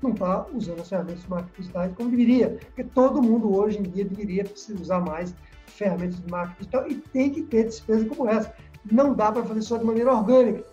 não 0.00 0.12
está 0.12 0.46
usando 0.54 0.80
as 0.80 0.88
ferramentas 0.88 1.22
de 1.22 1.30
marketing 1.30 1.94
como 1.94 2.10
deveria, 2.10 2.50
porque 2.50 2.84
todo 2.84 3.22
mundo 3.22 3.54
hoje 3.54 3.78
em 3.78 3.82
dia 3.82 4.04
deveria 4.04 4.44
usar 4.80 5.00
mais 5.00 5.34
ferramentas 5.74 6.20
de 6.20 6.30
marketing 6.30 6.68
e 6.88 6.94
tem 6.94 7.30
que 7.30 7.42
ter 7.42 7.64
despesa 7.64 8.04
como 8.06 8.28
essa. 8.28 8.54
Não 8.90 9.14
dá 9.14 9.32
para 9.32 9.44
fazer 9.44 9.62
só 9.62 9.76
de 9.76 9.84
maneira 9.84 10.12
orgânica. 10.12 10.64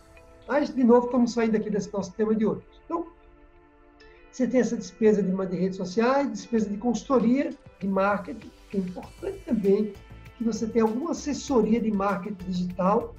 Mas, 0.47 0.73
de 0.73 0.83
novo, 0.83 1.05
estamos 1.05 1.33
saindo 1.33 1.55
aqui 1.55 1.69
desse 1.69 1.93
nosso 1.93 2.11
tema 2.13 2.35
de 2.35 2.45
hoje. 2.45 2.61
Então, 2.85 3.07
você 4.31 4.47
tem 4.47 4.59
essa 4.59 4.75
despesa 4.75 5.21
de, 5.21 5.31
de 5.31 5.57
redes 5.57 5.77
sociais, 5.77 6.29
despesa 6.29 6.69
de 6.69 6.77
consultoria, 6.77 7.51
de 7.79 7.87
marketing, 7.87 8.51
que 8.69 8.77
é 8.77 8.79
importante 8.79 9.39
também 9.45 9.93
que 10.37 10.43
você 10.43 10.65
tenha 10.65 10.85
alguma 10.85 11.11
assessoria 11.11 11.79
de 11.79 11.91
marketing 11.91 12.43
digital, 12.45 13.13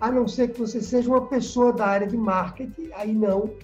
a 0.00 0.10
não 0.10 0.26
ser 0.26 0.48
que 0.52 0.58
você 0.58 0.80
seja 0.80 1.08
uma 1.08 1.26
pessoa 1.26 1.72
da 1.72 1.86
área 1.86 2.06
de 2.06 2.16
marketing, 2.16 2.90
aí 2.94 3.12
não, 3.12 3.54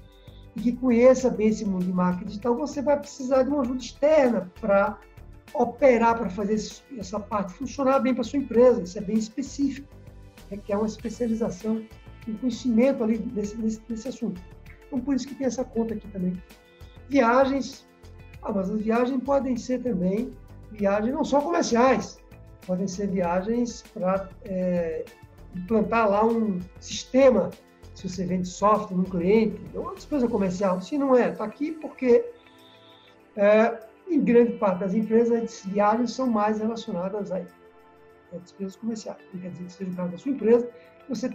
e 0.54 0.60
que 0.60 0.72
conheça 0.72 1.28
bem 1.28 1.48
esse 1.48 1.64
mundo 1.64 1.84
de 1.84 1.92
marketing 1.92 2.26
digital, 2.26 2.54
você 2.54 2.80
vai 2.80 2.98
precisar 2.98 3.42
de 3.42 3.48
uma 3.48 3.62
ajuda 3.62 3.80
externa 3.80 4.52
para 4.60 4.98
operar, 5.54 6.18
para 6.18 6.30
fazer 6.30 6.54
essa 6.98 7.20
parte 7.20 7.52
funcionar 7.54 8.00
bem 8.00 8.14
para 8.14 8.24
sua 8.24 8.38
empresa. 8.38 8.82
Isso 8.82 8.98
é 8.98 9.00
bem 9.00 9.16
específico, 9.16 9.88
requer 10.50 10.76
uma 10.76 10.86
especialização, 10.86 11.82
um 12.26 12.36
conhecimento 12.36 13.02
ali 13.02 13.18
desse, 13.18 13.56
desse, 13.56 13.80
desse 13.88 14.08
assunto. 14.08 14.40
Então, 14.86 15.00
por 15.00 15.14
isso 15.14 15.26
que 15.26 15.34
tem 15.34 15.46
essa 15.46 15.64
conta 15.64 15.94
aqui 15.94 16.08
também. 16.08 16.40
Viagens, 17.08 17.86
ah, 18.42 18.52
mas 18.52 18.70
as 18.70 18.80
viagens 18.80 19.22
podem 19.22 19.56
ser 19.56 19.82
também 19.82 20.32
viagens 20.70 21.14
não 21.14 21.24
só 21.24 21.40
comerciais, 21.40 22.18
podem 22.66 22.86
ser 22.86 23.08
viagens 23.08 23.82
para 23.94 24.28
é, 24.44 25.04
implantar 25.56 26.10
lá 26.10 26.24
um 26.24 26.60
sistema, 26.80 27.50
se 27.94 28.08
você 28.08 28.24
vende 28.24 28.46
software 28.46 28.96
num 28.96 29.04
cliente, 29.04 29.60
é 29.74 29.78
uma 29.78 29.94
despesa 29.94 30.28
comercial. 30.28 30.80
Se 30.80 30.96
não 30.96 31.16
é, 31.16 31.30
está 31.30 31.44
aqui 31.44 31.72
porque, 31.72 32.24
é, 33.36 33.78
em 34.10 34.22
grande 34.22 34.52
parte 34.52 34.80
das 34.80 34.94
empresas, 34.94 35.42
as 35.42 35.64
viagens 35.64 36.12
são 36.12 36.26
mais 36.26 36.58
relacionadas 36.58 37.30
a, 37.32 37.42
despesas 38.42 38.76
comerciais. 38.76 39.18
Não 39.32 39.40
quer 39.40 39.50
dizer 39.50 39.64
que 39.64 39.72
seja 39.72 39.90
o 39.90 39.94
caso 39.94 40.10
da 40.10 40.18
sua 40.18 40.32
empresa, 40.32 40.70
você, 41.08 41.30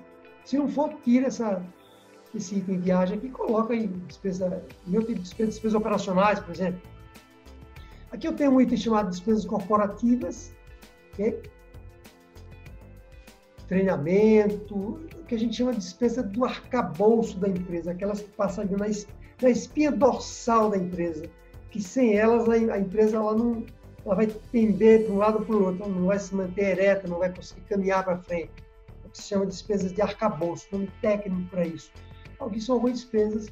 se 0.46 0.58
não 0.58 0.68
for, 0.68 0.94
tira 1.04 1.28
essa 1.28 1.64
esse 2.36 2.56
item 2.56 2.80
viagem 2.80 3.18
aqui 3.18 3.30
coloca 3.30 3.76
em 3.76 3.88
despesa, 4.08 4.64
meu 4.88 5.02
tipo 5.02 5.16
de 5.16 5.22
despesa, 5.22 5.52
despesas 5.52 5.76
operacionais, 5.76 6.40
por 6.40 6.52
exemplo. 6.52 6.82
Aqui 8.12 8.28
eu 8.28 8.36
tenho 8.36 8.52
um 8.52 8.60
item 8.60 8.78
chamado 8.78 9.10
despesas 9.12 9.46
corporativas, 9.46 10.52
okay? 11.14 11.40
treinamento, 13.68 14.76
o 14.76 15.26
que 15.28 15.36
a 15.36 15.40
gente 15.40 15.56
chama 15.56 15.72
de 15.72 15.80
despesa 15.80 16.22
do 16.22 16.46
arcabouço 16.46 17.40
da 17.40 17.48
empresa, 17.48 17.92
aquelas 17.92 18.22
que 18.22 18.30
passam 18.32 18.66
na, 18.66 18.86
na 19.42 19.50
espinha 19.50 19.92
dorsal 19.92 20.70
da 20.70 20.78
empresa, 20.78 21.24
que 21.74 21.82
sem 21.82 22.16
elas 22.16 22.48
a, 22.48 22.80
empresa 22.80 23.18
ela 23.18 23.36
não, 23.36 23.66
ela 24.06 24.16
vai 24.16 24.28
pender 24.52 25.06
de 25.06 25.12
um 25.12 25.18
lado 25.18 25.46
para 25.46 25.56
o 25.56 25.66
outro, 25.66 25.90
não 25.90 26.06
vai 26.06 26.20
se 26.20 26.34
manter 26.34 26.80
ereta, 26.80 27.08
não 27.08 27.20
vai 27.20 27.34
conseguir 27.34 27.62
caminhar 27.62 28.06
para 28.06 28.18
frente. 28.20 28.52
É 29.04 29.08
o 29.08 29.10
que 29.10 29.18
se 29.18 29.28
chama 29.28 29.46
de 29.46 29.52
despesas 29.52 29.92
de 29.92 30.02
arcabouço, 30.02 30.68
nome 30.72 30.90
técnico 31.02 31.50
para 31.50 31.66
isso 31.66 31.92
que 32.50 32.62
são 32.62 32.76
algumas 32.76 33.00
despesas. 33.00 33.48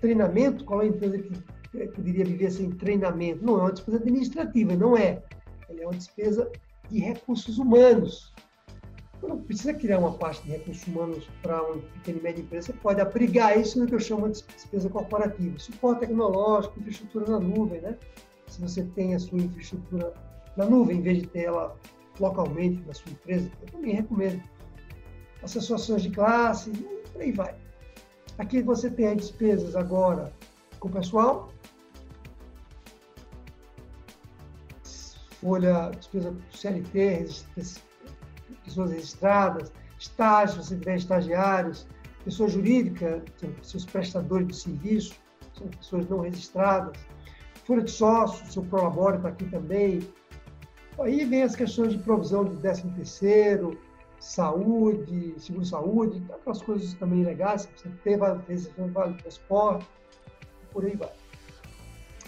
Treinamento, 0.00 0.64
qual 0.64 0.82
é 0.82 0.84
a 0.84 0.88
empresa 0.88 1.18
que 1.18 1.88
poderia 1.94 2.24
viver 2.24 2.50
sem 2.50 2.70
treinamento? 2.70 3.44
Não 3.44 3.58
é 3.58 3.62
uma 3.62 3.72
despesa 3.72 3.98
administrativa, 3.98 4.76
não 4.76 4.96
é. 4.96 5.22
Ela 5.68 5.82
é 5.82 5.86
uma 5.86 5.94
despesa 5.94 6.50
de 6.90 6.98
recursos 6.98 7.58
humanos. 7.58 8.32
Não 9.22 9.40
precisa 9.40 9.72
criar 9.72 9.98
uma 9.98 10.12
parte 10.12 10.42
de 10.42 10.50
recursos 10.50 10.86
humanos 10.86 11.28
para 11.42 11.62
uma 11.62 11.76
pequena 11.76 12.18
e 12.18 12.22
média 12.22 12.42
empresa, 12.42 12.66
você 12.66 12.72
pode 12.74 13.00
abrigar 13.00 13.58
isso 13.58 13.78
no 13.78 13.86
que 13.86 13.94
eu 13.94 14.00
chamo 14.00 14.28
de 14.28 14.42
despesa 14.42 14.88
corporativa. 14.88 15.58
Suporte 15.58 16.00
tecnológico, 16.00 16.78
infraestrutura 16.78 17.30
na 17.30 17.40
nuvem, 17.40 17.80
né? 17.80 17.96
Se 18.48 18.60
você 18.60 18.84
tem 18.94 19.14
a 19.14 19.18
sua 19.18 19.38
infraestrutura 19.38 20.12
na 20.56 20.66
nuvem, 20.66 20.98
em 20.98 21.02
vez 21.02 21.18
de 21.22 21.26
ter 21.26 21.44
ela 21.44 21.76
localmente 22.20 22.82
na 22.86 22.94
sua 22.94 23.10
empresa, 23.12 23.50
eu 23.62 23.72
também 23.72 23.94
recomendo. 23.94 24.42
Associações 25.42 26.02
de 26.02 26.10
classe, 26.10 26.70
por 27.12 27.22
aí 27.22 27.32
vai. 27.32 27.54
Aqui 28.38 28.62
você 28.62 28.90
tem 28.90 29.08
as 29.08 29.16
despesas 29.16 29.74
agora 29.76 30.32
com 30.78 30.88
o 30.88 30.90
pessoal, 30.90 31.50
folha, 35.44 35.90
despesa 35.90 36.34
CLT, 36.50 37.28
pessoas 38.64 38.90
registradas, 38.90 39.72
estágios, 39.98 40.66
se 40.66 40.78
tiver 40.78 40.96
estagiários, 40.96 41.86
pessoa 42.24 42.48
jurídica, 42.48 43.22
seus 43.62 43.84
prestadores 43.84 44.48
de 44.48 44.56
serviço, 44.56 45.14
são 45.56 45.68
pessoas 45.68 46.08
não 46.08 46.20
registradas, 46.20 46.96
folha 47.64 47.82
de 47.82 47.90
sócio, 47.90 48.50
seu 48.50 48.62
prolabore 48.62 49.16
está 49.16 49.28
aqui 49.28 49.44
também. 49.46 50.00
Aí 50.98 51.24
vem 51.24 51.42
as 51.42 51.56
questões 51.56 51.92
de 51.92 51.98
provisão 51.98 52.44
de 52.44 52.56
13 52.56 52.88
terceiro, 52.90 53.78
saúde, 54.20 55.34
seguro-saúde, 55.38 56.22
aquelas 56.32 56.62
coisas 56.62 56.94
também 56.94 57.24
legais, 57.24 57.68
você 57.76 57.88
ter 58.02 58.16
vale 58.16 58.40
vale 58.92 59.14
transporte, 59.14 59.86
por 60.72 60.84
aí 60.84 60.96
vai. 60.96 61.12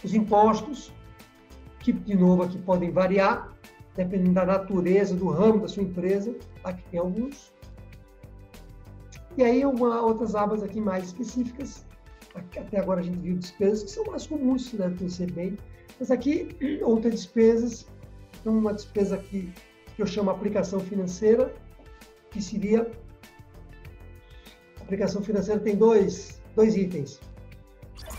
Os 0.05 0.15
impostos, 0.15 0.93
que, 1.81 1.93
de 1.93 2.17
novo, 2.17 2.43
aqui 2.43 2.59
podem 2.59 2.91
variar, 2.91 3.56
dependendo 3.97 4.35
da 4.35 4.45
natureza, 4.45 5.15
do 5.15 5.29
ramo 5.29 5.61
da 5.61 5.69
sua 5.69 5.83
empresa, 5.83 6.35
aqui 6.63 6.83
tem 6.91 7.01
alguns. 7.01 7.53
E 9.37 9.43
aí, 9.43 9.65
uma, 9.65 10.03
outras 10.03 10.35
abas 10.35 10.63
aqui 10.63 10.81
mais 10.81 11.05
específicas, 11.05 11.85
até 12.35 12.79
agora 12.79 13.01
a 13.01 13.03
gente 13.03 13.19
viu 13.19 13.37
despesas 13.37 13.85
que 13.85 13.91
são 13.91 14.05
mais 14.05 14.27
comuns, 14.27 14.71
deve 14.73 14.97
conhecer 14.97 15.31
bem, 15.33 15.59
mas 15.99 16.11
aqui, 16.11 16.49
outras 16.83 17.15
despesas, 17.15 17.87
uma 18.45 18.73
despesa 18.73 19.17
aqui 19.17 19.53
que 19.95 20.03
eu 20.03 20.07
chamo 20.07 20.31
aplicação 20.31 20.79
financeira, 20.79 21.55
que 22.31 22.41
seria, 22.43 22.91
aplicação 24.81 25.23
financeira 25.23 25.59
tem 25.61 25.75
dois, 25.75 26.41
dois 26.55 26.77
itens, 26.77 27.19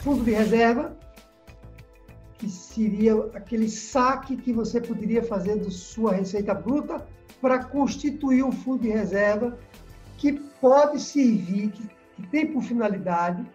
fundo 0.02 0.24
de 0.24 0.32
reserva, 0.32 0.98
que 2.48 2.54
seria 2.54 3.14
aquele 3.34 3.70
saque 3.70 4.38
que 4.38 4.54
você 4.54 4.80
poderia 4.80 5.22
fazer 5.22 5.58
da 5.58 5.70
sua 5.70 6.14
receita 6.14 6.54
bruta 6.54 7.06
para 7.42 7.64
constituir 7.64 8.44
um 8.44 8.52
fundo 8.52 8.84
de 8.84 8.90
reserva 8.90 9.58
que 10.18 10.34
pode 10.62 11.00
servir, 11.02 11.72
que, 11.72 11.90
que 12.16 12.28
tem 12.30 12.48
por 12.48 12.64
finalidade 12.64 13.46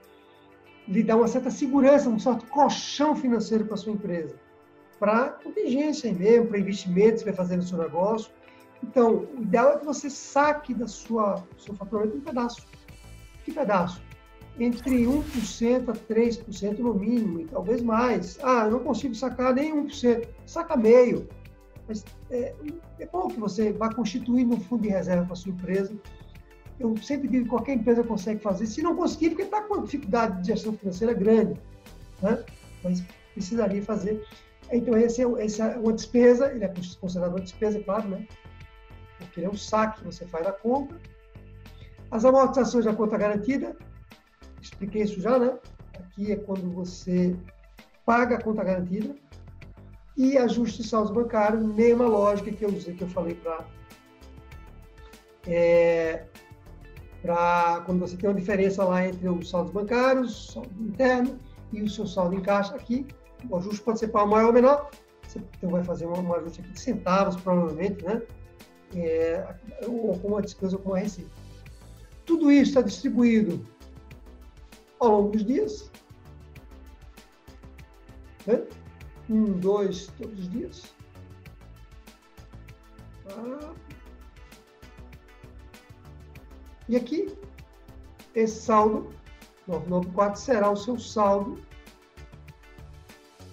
lhe 0.87 1.03
dar 1.03 1.17
uma 1.17 1.27
certa 1.27 1.51
segurança, 1.51 2.09
um 2.09 2.19
certo 2.19 2.47
colchão 2.47 3.17
financeiro 3.17 3.65
para 3.65 3.77
sua 3.77 3.93
empresa, 3.93 4.35
para 4.99 5.31
contingência 5.31 6.13
mesmo, 6.13 6.49
para 6.49 6.59
investimentos 6.59 7.23
que 7.23 7.31
vai 7.31 7.35
fazer 7.35 7.57
no 7.57 7.63
seu 7.63 7.79
negócio. 7.79 8.31
Então, 8.83 9.29
o 9.37 9.43
ideal 9.43 9.73
é 9.73 9.79
que 9.79 9.87
você 9.87 10.11
saque 10.11 10.75
da 10.75 10.87
sua, 10.87 11.43
seu 11.57 11.75
faturamento 11.75 12.17
um 12.17 12.21
pedaço. 12.21 12.67
Que 13.45 13.53
pedaço? 13.53 14.03
Entre 14.59 15.05
1% 15.05 15.89
a 15.89 15.93
3% 15.93 16.79
no 16.79 16.95
mínimo, 16.95 17.41
e 17.41 17.45
talvez 17.47 17.83
mais. 17.83 18.39
Ah, 18.43 18.65
eu 18.67 18.73
não 18.73 18.81
consigo 18.81 19.15
sacar 19.15 19.55
nem 19.55 19.75
1%, 19.75 20.29
saca 20.47 20.77
meio. 20.77 21.29
Mas 21.89 22.05
é, 22.31 22.55
é 23.01 23.07
bom 23.07 23.29
que 23.29 23.41
você 23.41 23.73
vá 23.73 23.93
constituindo 23.93 24.55
um 24.55 24.61
fundo 24.61 24.83
de 24.83 24.89
reserva 24.89 25.25
para 25.25 25.33
a 25.33 25.37
sua 25.37 25.53
empresa. 25.53 25.95
Eu 26.79 26.97
sempre 26.97 27.29
digo 27.29 27.45
que 27.45 27.51
qualquer 27.51 27.75
empresa 27.75 28.03
consegue 28.03 28.41
fazer. 28.41 28.67
Se 28.67 28.83
não 28.83 28.97
conseguir, 28.97 29.31
porque 29.31 29.43
está 29.43 29.63
com 29.63 29.75
uma 29.75 29.85
dificuldade 29.85 30.41
de 30.43 30.49
gestão 30.49 30.73
financeira 30.73 31.13
grande. 31.13 31.61
Né? 32.21 32.45
Mas 32.83 33.03
precisaria 33.35 33.83
fazer. 33.83 34.25
Então, 34.71 34.97
esse 34.97 35.23
é, 35.23 35.45
essa 35.45 35.65
é 35.65 35.79
uma 35.79 35.93
despesa, 35.93 36.51
ele 36.53 36.65
é 36.65 36.73
considerado 37.01 37.31
uma 37.31 37.41
despesa, 37.41 37.81
claro, 37.81 38.09
né? 38.09 38.27
Porque 39.19 39.41
ele 39.41 39.47
é 39.47 39.51
um 39.51 39.57
saque 39.57 40.01
que 40.01 40.07
você 40.07 40.27
faz 40.27 40.45
da 40.45 40.53
conta. 40.53 40.99
As 42.11 42.25
amortizações 42.25 42.85
da 42.85 42.95
conta 42.95 43.17
garantida, 43.17 43.77
expliquei 44.63 45.03
isso 45.03 45.21
já, 45.21 45.39
né? 45.39 45.59
Aqui 45.99 46.33
é 46.33 46.37
quando 46.37 46.73
você 46.73 47.37
paga 48.07 48.37
a 48.37 48.43
conta 48.43 48.65
garantida 48.65 49.15
e 50.17 50.37
ajuste 50.39 50.85
saldos 50.85 51.13
bancários, 51.13 51.63
mesma 51.63 52.07
lógica 52.07 52.53
que 52.53 52.65
eu 52.65 52.69
usei, 52.69 52.95
que 52.95 53.03
eu 53.03 53.09
falei 53.09 53.35
para 53.35 53.67
é, 55.47 56.25
para 57.21 57.83
quando 57.87 58.01
você 58.01 58.17
tem 58.17 58.29
uma 58.29 58.39
diferença 58.39 58.85
lá 58.85 59.07
entre 59.07 59.29
os 59.29 59.51
saldos 59.51 59.73
bancários, 59.73 60.53
saldo 60.53 60.71
interno 60.81 61.39
e 61.73 61.83
o 61.83 61.89
seu 61.89 62.07
saldo 62.07 62.37
em 62.37 62.41
caixa 62.41 62.75
aqui, 62.75 63.07
o 63.49 63.57
ajuste 63.57 63.81
pode 63.81 63.99
ser 63.99 64.09
para 64.09 64.27
maior 64.27 64.49
ou 64.49 64.53
menor, 64.53 64.91
você 65.27 65.41
então 65.57 65.71
vai 65.71 65.83
fazer 65.83 66.07
um 66.07 66.35
ajuste 66.35 66.61
aqui 66.61 66.71
de 66.71 66.81
centavos, 66.81 67.37
provavelmente, 67.37 68.05
né? 68.05 68.23
É, 68.95 69.43
ou 69.87 70.19
com 70.19 70.29
uma 70.29 70.43
despesa 70.43 70.77
ou 70.77 70.83
com 70.83 70.91
uma 70.91 70.99
receita. 70.99 71.31
Tudo 72.27 72.53
isso 72.53 72.71
está 72.71 72.83
distribuído 72.83 73.67
ao 75.03 75.11
longo 75.11 75.31
dos 75.31 75.45
dias. 75.45 75.91
Né? 78.47 78.63
Um, 79.29 79.59
dois, 79.59 80.07
todos 80.19 80.39
os 80.39 80.49
dias. 80.49 80.95
Ah. 83.29 83.75
E 86.89 86.97
aqui, 86.97 87.37
esse 88.35 88.63
saldo, 88.63 89.13
994, 89.67 90.41
será 90.41 90.71
o 90.71 90.77
seu 90.77 90.99
saldo 90.99 91.61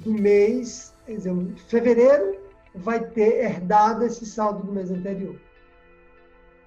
do 0.02 0.14
mês, 0.14 0.94
exemplo, 1.08 1.58
fevereiro, 1.68 2.40
vai 2.76 3.04
ter 3.04 3.44
herdado 3.44 4.06
esse 4.06 4.26
saldo 4.26 4.64
do 4.64 4.72
mês 4.72 4.92
anterior. 4.92 5.40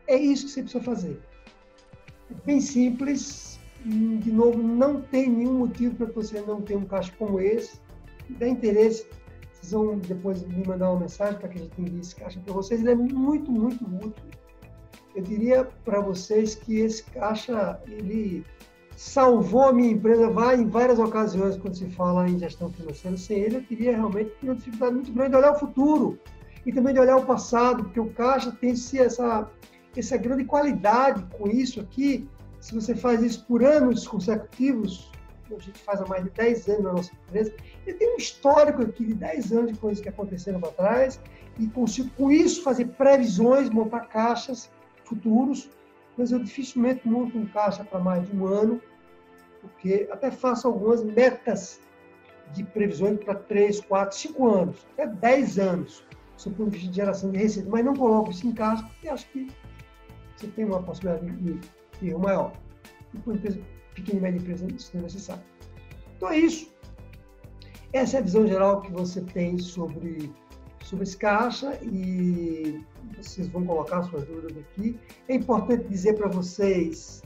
É 0.07 0.17
isso 0.17 0.47
que 0.47 0.53
você 0.53 0.63
precisa 0.63 0.85
fazer. 0.85 1.23
É 2.31 2.35
bem 2.45 2.61
simples, 2.61 3.52
de 3.85 4.33
novo, 4.33 4.63
não 4.63 5.01
tem 5.01 5.29
nenhum 5.29 5.55
motivo 5.55 5.95
para 5.97 6.07
você 6.07 6.41
não 6.41 6.61
ter 6.61 6.77
um 6.77 6.85
caixa 6.85 7.13
como 7.19 7.41
esse. 7.41 7.81
Se 8.27 8.33
der 8.35 8.49
interesse, 8.49 9.07
vocês 9.53 9.73
vão 9.73 9.99
depois 9.99 10.47
me 10.47 10.67
mandar 10.67 10.91
uma 10.91 11.01
mensagem 11.01 11.39
para 11.39 11.49
que 11.49 11.59
a 11.59 11.63
gente 11.63 11.81
envie 11.81 12.01
esse 12.01 12.15
caixa 12.15 12.41
para 12.41 12.53
vocês. 12.53 12.81
Ele 12.81 12.91
é 12.91 12.95
muito, 12.95 13.51
muito 13.51 13.85
útil. 13.85 14.13
Eu 15.15 15.23
diria 15.23 15.69
para 15.85 16.01
vocês 16.01 16.55
que 16.55 16.81
esse 16.81 17.03
caixa, 17.05 17.81
ele 17.87 18.45
salvou 18.97 19.63
a 19.63 19.73
minha 19.73 19.91
empresa 19.91 20.29
vai 20.29 20.57
em 20.57 20.69
várias 20.69 20.99
ocasiões 20.99 21.57
quando 21.57 21.75
se 21.75 21.89
fala 21.91 22.29
em 22.29 22.39
gestão 22.39 22.71
financeira. 22.71 23.17
Sem 23.17 23.39
ele, 23.39 23.57
eu 23.57 23.67
teria 23.67 23.93
realmente 23.93 24.33
uma 24.43 24.55
dificuldade 24.55 24.95
muito 24.95 25.13
grande 25.13 25.31
de 25.31 25.37
olhar 25.37 25.53
o 25.53 25.59
futuro 25.59 26.19
e 26.65 26.73
também 26.73 26.95
de 26.95 27.01
olhar 27.01 27.17
o 27.17 27.27
passado, 27.27 27.85
porque 27.85 28.01
o 28.01 28.11
caixa 28.11 28.53
tem 28.53 28.71
essa, 28.71 29.51
essa 29.97 30.17
grande 30.17 30.45
qualidade 30.45 31.25
com 31.37 31.49
isso 31.49 31.81
aqui, 31.81 32.29
se 32.63 32.73
você 32.73 32.95
faz 32.95 33.21
isso 33.23 33.45
por 33.45 33.65
anos 33.65 34.07
consecutivos, 34.07 35.11
a 35.51 35.59
gente 35.59 35.81
faz 35.81 36.01
há 36.01 36.07
mais 36.07 36.23
de 36.23 36.31
10 36.31 36.69
anos 36.69 36.83
na 36.85 36.93
nossa 36.93 37.13
empresa, 37.13 37.53
eu 37.85 37.99
tenho 37.99 38.15
um 38.15 38.17
histórico 38.17 38.83
aqui 38.83 39.05
de 39.05 39.15
10 39.15 39.53
anos 39.53 39.73
de 39.73 39.79
coisas 39.79 40.01
que 40.01 40.09
aconteceram 40.09 40.61
para 40.61 40.71
trás 40.71 41.21
e 41.59 41.67
consigo, 41.67 42.09
com 42.17 42.31
isso, 42.31 42.63
fazer 42.63 42.87
previsões, 42.87 43.69
montar 43.69 44.07
caixas 44.07 44.71
futuros, 45.05 45.69
mas 46.17 46.31
eu 46.31 46.39
dificilmente 46.39 47.07
monto 47.07 47.37
um 47.37 47.47
caixa 47.47 47.85
para 47.85 47.99
mais 47.99 48.27
de 48.27 48.37
um 48.37 48.47
ano, 48.47 48.81
porque 49.61 50.09
até 50.11 50.31
faço 50.31 50.69
algumas 50.69 51.03
metas 51.03 51.81
de 52.53 52.63
previsões 52.63 53.19
para 53.25 53.35
3, 53.35 53.81
4, 53.81 54.17
5 54.17 54.49
anos, 54.49 54.87
até 54.93 55.09
10 55.09 55.59
anos, 55.59 56.07
sob 56.37 56.63
o 56.63 56.71
de 56.71 56.93
geração 56.93 57.33
de 57.33 57.39
receita, 57.39 57.69
mas 57.69 57.85
não 57.85 57.95
coloco 57.95 58.31
isso 58.31 58.47
em 58.47 58.53
caixa, 58.53 58.85
porque 58.85 59.09
acho 59.09 59.29
que 59.31 59.51
você 60.37 60.47
tem 60.47 60.65
uma 60.65 60.81
possibilidade 60.81 61.27
de 61.27 61.82
erro 62.09 62.21
maior. 62.21 62.53
E 63.15 63.19
para 63.19 63.31
uma 63.31 63.37
empresa 63.37 63.61
pequena 63.95 64.19
e 64.19 64.23
média 64.23 64.39
empresa, 64.39 64.67
isso 64.67 64.91
não 64.95 65.01
é 65.01 65.05
necessário. 65.05 65.43
Então 66.17 66.29
é 66.31 66.39
isso. 66.39 66.73
Essa 67.93 68.17
é 68.17 68.21
a 68.21 68.23
visão 68.23 68.47
geral 68.47 68.81
que 68.81 68.91
você 68.91 69.21
tem 69.21 69.59
sobre, 69.59 70.33
sobre 70.83 71.05
esse 71.05 71.17
caixa 71.17 71.79
e 71.83 72.83
vocês 73.17 73.49
vão 73.49 73.67
colocar 73.67 74.03
suas 74.05 74.25
dúvidas 74.25 74.57
aqui. 74.57 74.99
É 75.29 75.35
importante 75.35 75.89
dizer 75.89 76.15
para 76.15 76.29
vocês, 76.29 77.23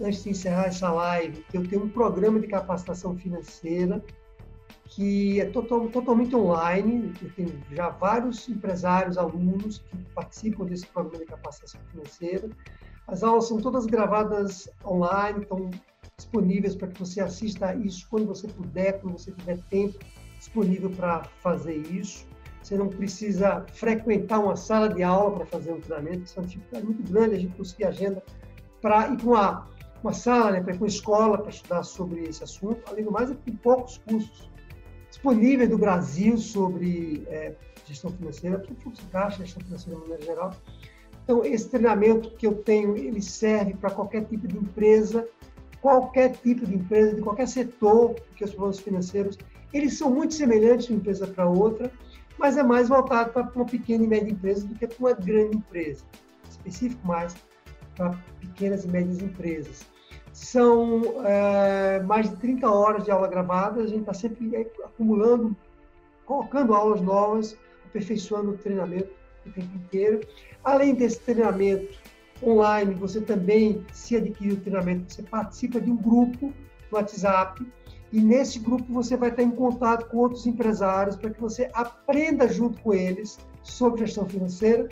antes 0.00 0.24
de 0.24 0.30
encerrar 0.30 0.66
essa 0.66 0.90
live, 0.90 1.44
que 1.48 1.56
eu 1.56 1.66
tenho 1.68 1.84
um 1.84 1.88
programa 1.88 2.40
de 2.40 2.48
capacitação 2.48 3.16
financeira 3.16 4.02
que 4.88 5.40
é 5.40 5.44
total, 5.44 5.88
totalmente 5.88 6.34
online. 6.34 7.12
Eu 7.22 7.30
tenho 7.34 7.62
já 7.72 7.90
vários 7.90 8.48
empresários, 8.48 9.18
alunos 9.18 9.78
que 9.78 9.96
participam 10.14 10.64
desse 10.64 10.86
programa 10.86 11.18
de 11.18 11.26
capacitação 11.26 11.80
financeira. 11.90 12.48
As 13.08 13.22
aulas 13.22 13.48
são 13.48 13.56
todas 13.58 13.86
gravadas 13.86 14.68
online, 14.84 15.40
estão 15.40 15.70
disponíveis 16.18 16.76
para 16.76 16.88
que 16.88 17.00
você 17.00 17.22
assista 17.22 17.74
isso 17.74 18.06
quando 18.10 18.26
você 18.26 18.46
puder, 18.46 19.00
quando 19.00 19.18
você 19.18 19.32
tiver 19.32 19.58
tempo 19.70 19.98
disponível 20.38 20.90
para 20.90 21.24
fazer 21.42 21.76
isso. 21.76 22.26
Você 22.62 22.76
não 22.76 22.88
precisa 22.88 23.64
frequentar 23.72 24.40
uma 24.40 24.56
sala 24.56 24.90
de 24.90 25.02
aula 25.02 25.36
para 25.36 25.46
fazer 25.46 25.72
um 25.72 25.80
treinamento, 25.80 26.24
isso 26.24 26.38
é 26.38 26.42
uma 26.42 26.48
dificuldade 26.48 26.84
muito 26.84 27.10
grande 27.10 27.34
a 27.34 27.38
gente 27.38 27.56
conseguir 27.56 27.84
agenda 27.86 28.22
para 28.82 29.08
ir 29.08 29.16
para 29.16 29.26
uma, 29.26 29.66
uma 30.02 30.12
sala, 30.12 30.50
né, 30.50 30.60
para 30.60 30.74
ir 30.74 30.76
para 30.76 30.84
uma 30.84 30.88
escola 30.88 31.38
para 31.38 31.48
estudar 31.48 31.82
sobre 31.84 32.24
esse 32.24 32.44
assunto. 32.44 32.82
Além 32.88 33.04
do 33.04 33.10
mais, 33.10 33.30
tem 33.30 33.56
poucos 33.56 33.96
cursos 34.06 34.50
disponíveis 35.08 35.70
do 35.70 35.78
Brasil 35.78 36.36
sobre 36.36 37.24
é, 37.28 37.54
gestão 37.86 38.10
financeira, 38.10 38.58
tudo 38.58 38.78
fluxo 38.82 39.02
de 39.02 39.08
caixa, 39.08 39.38
gestão 39.38 39.62
financeira 39.64 39.98
de 39.98 40.02
maneira 40.02 40.24
geral. 40.26 40.54
Então, 41.28 41.44
esse 41.44 41.68
treinamento 41.68 42.30
que 42.30 42.46
eu 42.46 42.54
tenho, 42.54 42.96
ele 42.96 43.20
serve 43.20 43.74
para 43.74 43.90
qualquer 43.90 44.24
tipo 44.24 44.48
de 44.48 44.56
empresa, 44.56 45.28
qualquer 45.78 46.32
tipo 46.32 46.64
de 46.64 46.74
empresa, 46.74 47.16
de 47.16 47.20
qualquer 47.20 47.46
setor, 47.46 48.14
porque 48.14 48.44
os 48.44 48.50
problemas 48.52 48.78
financeiros, 48.78 49.36
eles 49.70 49.98
são 49.98 50.10
muito 50.10 50.32
semelhantes 50.32 50.86
de 50.86 50.94
uma 50.94 51.00
empresa 51.00 51.26
para 51.26 51.46
outra, 51.46 51.92
mas 52.38 52.56
é 52.56 52.62
mais 52.62 52.88
voltado 52.88 53.30
para 53.30 53.52
uma 53.54 53.66
pequena 53.66 54.04
e 54.04 54.06
média 54.06 54.30
empresa 54.32 54.66
do 54.66 54.74
que 54.74 54.86
para 54.86 54.96
uma 54.98 55.12
grande 55.12 55.58
empresa. 55.58 56.02
Específico 56.48 57.06
mais 57.06 57.36
para 57.94 58.18
pequenas 58.40 58.86
e 58.86 58.88
médias 58.88 59.20
empresas. 59.20 59.84
São 60.32 61.02
é, 61.26 62.00
mais 62.04 62.30
de 62.30 62.36
30 62.36 62.70
horas 62.70 63.04
de 63.04 63.10
aula 63.10 63.28
gravada, 63.28 63.82
a 63.82 63.86
gente 63.86 64.00
está 64.00 64.14
sempre 64.14 64.66
acumulando, 64.82 65.54
colocando 66.24 66.72
aulas 66.72 67.02
novas, 67.02 67.54
aperfeiçoando 67.84 68.52
o 68.52 68.56
treinamento 68.56 69.18
o 69.48 69.52
tempo 69.52 69.76
inteiro. 69.76 70.20
Além 70.62 70.94
desse 70.94 71.20
treinamento 71.20 71.98
online, 72.42 72.94
você 72.94 73.20
também, 73.20 73.84
se 73.92 74.16
adquirir 74.16 74.54
o 74.54 74.60
treinamento, 74.60 75.12
você 75.12 75.22
participa 75.22 75.80
de 75.80 75.90
um 75.90 75.96
grupo 75.96 76.52
no 76.90 76.98
WhatsApp, 76.98 77.66
e 78.12 78.20
nesse 78.20 78.58
grupo 78.58 78.90
você 78.92 79.16
vai 79.16 79.30
estar 79.30 79.42
em 79.42 79.50
contato 79.50 80.08
com 80.08 80.18
outros 80.18 80.46
empresários 80.46 81.16
para 81.16 81.30
que 81.30 81.40
você 81.40 81.70
aprenda 81.74 82.48
junto 82.48 82.80
com 82.80 82.94
eles 82.94 83.38
sobre 83.62 84.06
gestão 84.06 84.26
financeira. 84.26 84.88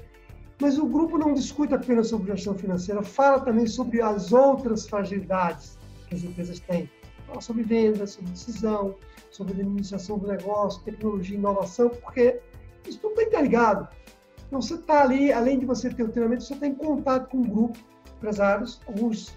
Mas 0.61 0.79
o 0.79 0.87
grupo 0.87 1.19
não 1.19 1.35
discute 1.35 1.75
apenas 1.75 2.09
sobre 2.09 2.33
gestão 2.33 2.55
financeira, 2.55 3.03
fala 3.03 3.41
também 3.41 3.67
sobre 3.67 4.01
as 4.01 4.33
outras 4.33 4.87
fragilidades 4.87 5.79
que 6.09 6.15
as 6.15 6.25
empresas 6.25 6.61
têm. 6.61 6.91
Fala 7.27 7.41
sobre 7.41 7.63
vendas, 7.63 8.11
sobre 8.13 8.31
decisão, 8.31 8.95
sobre 9.31 9.55
administração 9.55 10.19
do 10.19 10.27
negócio, 10.27 10.83
tecnologia, 10.83 11.37
inovação, 11.37 11.91
porque 11.91 12.41
isso 12.87 12.99
tudo 13.01 13.13
está 13.13 13.25
interligado. 13.25 13.89
Então, 14.47 14.61
você 14.61 14.75
está 14.75 15.03
ali, 15.03 15.33
além 15.33 15.59
de 15.59 15.67
você 15.67 15.91
ter 15.91 16.03
o 16.03 16.09
treinamento, 16.09 16.45
você 16.45 16.55
está 16.55 16.67
em 16.67 16.75
contato 16.75 17.31
com 17.31 17.39
um 17.39 17.43
grupo 17.43 17.79
de 18.05 18.13
empresários, 18.13 18.81
alguns 18.87 19.35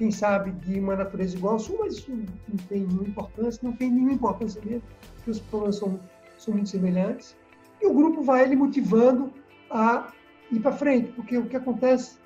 quem 0.00 0.10
sabe, 0.10 0.50
de 0.52 0.80
uma 0.80 0.96
natureza 0.96 1.36
igual 1.36 1.56
à 1.56 1.58
sua, 1.58 1.80
mas 1.80 1.98
isso 1.98 2.10
não 2.10 2.56
tem 2.68 2.80
nenhuma 2.80 3.06
importância, 3.06 3.60
não 3.62 3.76
tem 3.76 3.90
nenhuma 3.90 4.14
importância 4.14 4.58
mesmo, 4.64 4.82
porque 5.14 5.30
os 5.30 5.40
problemas 5.40 5.76
são, 5.76 6.00
são 6.38 6.54
muito 6.54 6.70
semelhantes. 6.70 7.36
E 7.82 7.86
o 7.86 7.92
grupo 7.92 8.22
vai 8.22 8.44
ele 8.44 8.56
motivando 8.56 9.30
a 9.70 10.10
ir 10.50 10.58
para 10.60 10.72
frente, 10.72 11.12
porque 11.12 11.36
o 11.36 11.44
que 11.44 11.54
acontece, 11.54 12.16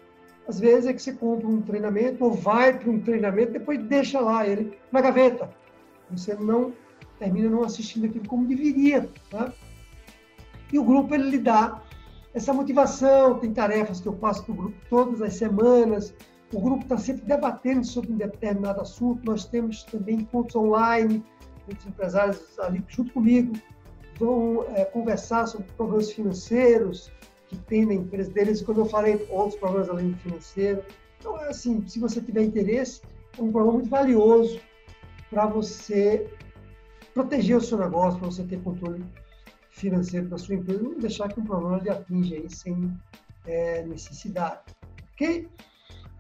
às 0.46 0.60
vezes, 0.60 0.86
é 0.86 0.92
que 0.92 1.02
você 1.02 1.14
compra 1.14 1.48
um 1.48 1.60
treinamento 1.62 2.24
ou 2.24 2.32
vai 2.32 2.78
para 2.78 2.88
um 2.88 3.00
treinamento, 3.00 3.50
depois 3.50 3.82
deixa 3.82 4.20
lá 4.20 4.46
ele 4.46 4.78
na 4.92 5.00
gaveta. 5.00 5.50
Você 6.12 6.32
não 6.34 6.72
termina 7.18 7.50
não 7.50 7.64
assistindo 7.64 8.06
aquilo 8.06 8.28
como 8.28 8.46
deveria. 8.46 9.08
Tá? 9.30 9.52
E 10.72 10.78
o 10.78 10.84
grupo 10.84 11.12
ele 11.12 11.30
lhe 11.30 11.38
dá 11.38 11.82
essa 12.34 12.52
motivação, 12.52 13.38
tem 13.38 13.52
tarefas 13.52 14.00
que 14.00 14.08
eu 14.08 14.12
passo 14.12 14.44
para 14.44 14.52
o 14.52 14.56
grupo 14.56 14.76
todas 14.90 15.22
as 15.22 15.34
semanas, 15.34 16.12
o 16.52 16.60
grupo 16.60 16.82
está 16.82 16.98
sempre 16.98 17.24
debatendo 17.24 17.86
sobre 17.86 18.12
um 18.12 18.16
determinado 18.16 18.80
assunto. 18.80 19.24
Nós 19.24 19.44
temos 19.44 19.84
também 19.84 20.24
pontos 20.24 20.54
online, 20.54 21.24
muitos 21.66 21.86
empresários 21.86 22.58
ali 22.58 22.84
junto 22.88 23.12
comigo 23.12 23.54
vão 24.18 24.64
é, 24.74 24.84
conversar 24.84 25.46
sobre 25.46 25.66
problemas 25.76 26.12
financeiros 26.12 27.10
que 27.48 27.56
tem 27.56 27.86
na 27.86 27.94
empresa 27.94 28.30
deles. 28.30 28.62
Quando 28.62 28.80
eu 28.80 28.86
falei 28.86 29.26
outros 29.30 29.58
problemas 29.58 29.88
além 29.88 30.10
do 30.10 30.16
financeiro, 30.18 30.82
então 31.18 31.38
é 31.40 31.48
assim, 31.48 31.86
se 31.86 31.98
você 31.98 32.20
tiver 32.20 32.42
interesse, 32.42 33.00
é 33.36 33.42
um 33.42 33.50
programa 33.50 33.78
muito 33.78 33.90
valioso 33.90 34.60
para 35.30 35.46
você 35.46 36.28
proteger 37.12 37.56
o 37.56 37.60
seu 37.60 37.78
negócio, 37.78 38.18
para 38.18 38.30
você 38.30 38.44
ter 38.44 38.60
controle 38.62 39.04
financeiro 39.74 40.28
da 40.28 40.38
sua 40.38 40.54
empresa, 40.54 40.82
não 40.82 40.98
deixar 40.98 41.28
que 41.28 41.40
um 41.40 41.44
problema 41.44 41.78
lhe 41.78 41.90
atinja 41.90 42.36
aí 42.36 42.48
sem 42.48 42.96
é, 43.44 43.82
necessidade. 43.82 44.60
Ok? 45.12 45.48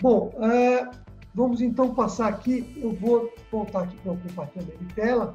Bom, 0.02 0.32
é, 0.42 0.90
vamos 1.32 1.60
então 1.60 1.94
passar 1.94 2.28
aqui, 2.28 2.78
eu 2.82 2.92
vou 2.92 3.32
voltar 3.50 3.84
aqui 3.84 3.96
para 3.98 4.12
o 4.12 4.18
compartilhamento 4.18 4.84
de 4.84 4.94
tela. 4.94 5.34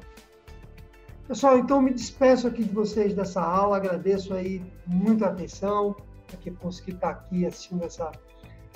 Pessoal, 1.26 1.58
então 1.58 1.80
me 1.80 1.94
despeço 1.94 2.46
aqui 2.46 2.62
de 2.62 2.74
vocês 2.74 3.14
dessa 3.14 3.40
aula, 3.40 3.78
agradeço 3.78 4.34
aí 4.34 4.62
muita 4.86 5.26
atenção, 5.26 5.96
que 6.40 6.50
consegui 6.50 6.92
estar 6.92 7.10
aqui 7.10 7.46
assistindo 7.46 7.84
essa, 7.84 8.12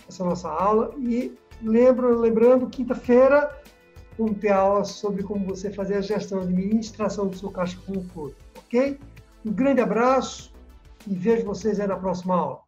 essa 0.08 0.24
nossa 0.24 0.48
aula 0.48 0.94
e 0.98 1.36
lembro, 1.62 2.18
lembrando, 2.18 2.66
quinta-feira 2.68 3.50
vamos 4.18 4.38
ter 4.38 4.52
aula 4.52 4.84
sobre 4.84 5.22
como 5.22 5.44
você 5.44 5.70
fazer 5.70 5.96
a 5.96 6.00
gestão 6.00 6.40
de 6.40 6.54
administração 6.54 7.26
do 7.26 7.36
seu 7.36 7.50
caixa 7.50 7.78
um 7.88 8.02
todo, 8.08 8.34
ok? 8.56 8.98
Um 9.44 9.52
grande 9.52 9.80
abraço 9.80 10.52
e 11.06 11.14
vejo 11.14 11.44
vocês 11.44 11.78
aí 11.78 11.86
na 11.86 11.96
próxima 11.96 12.34
aula. 12.34 12.63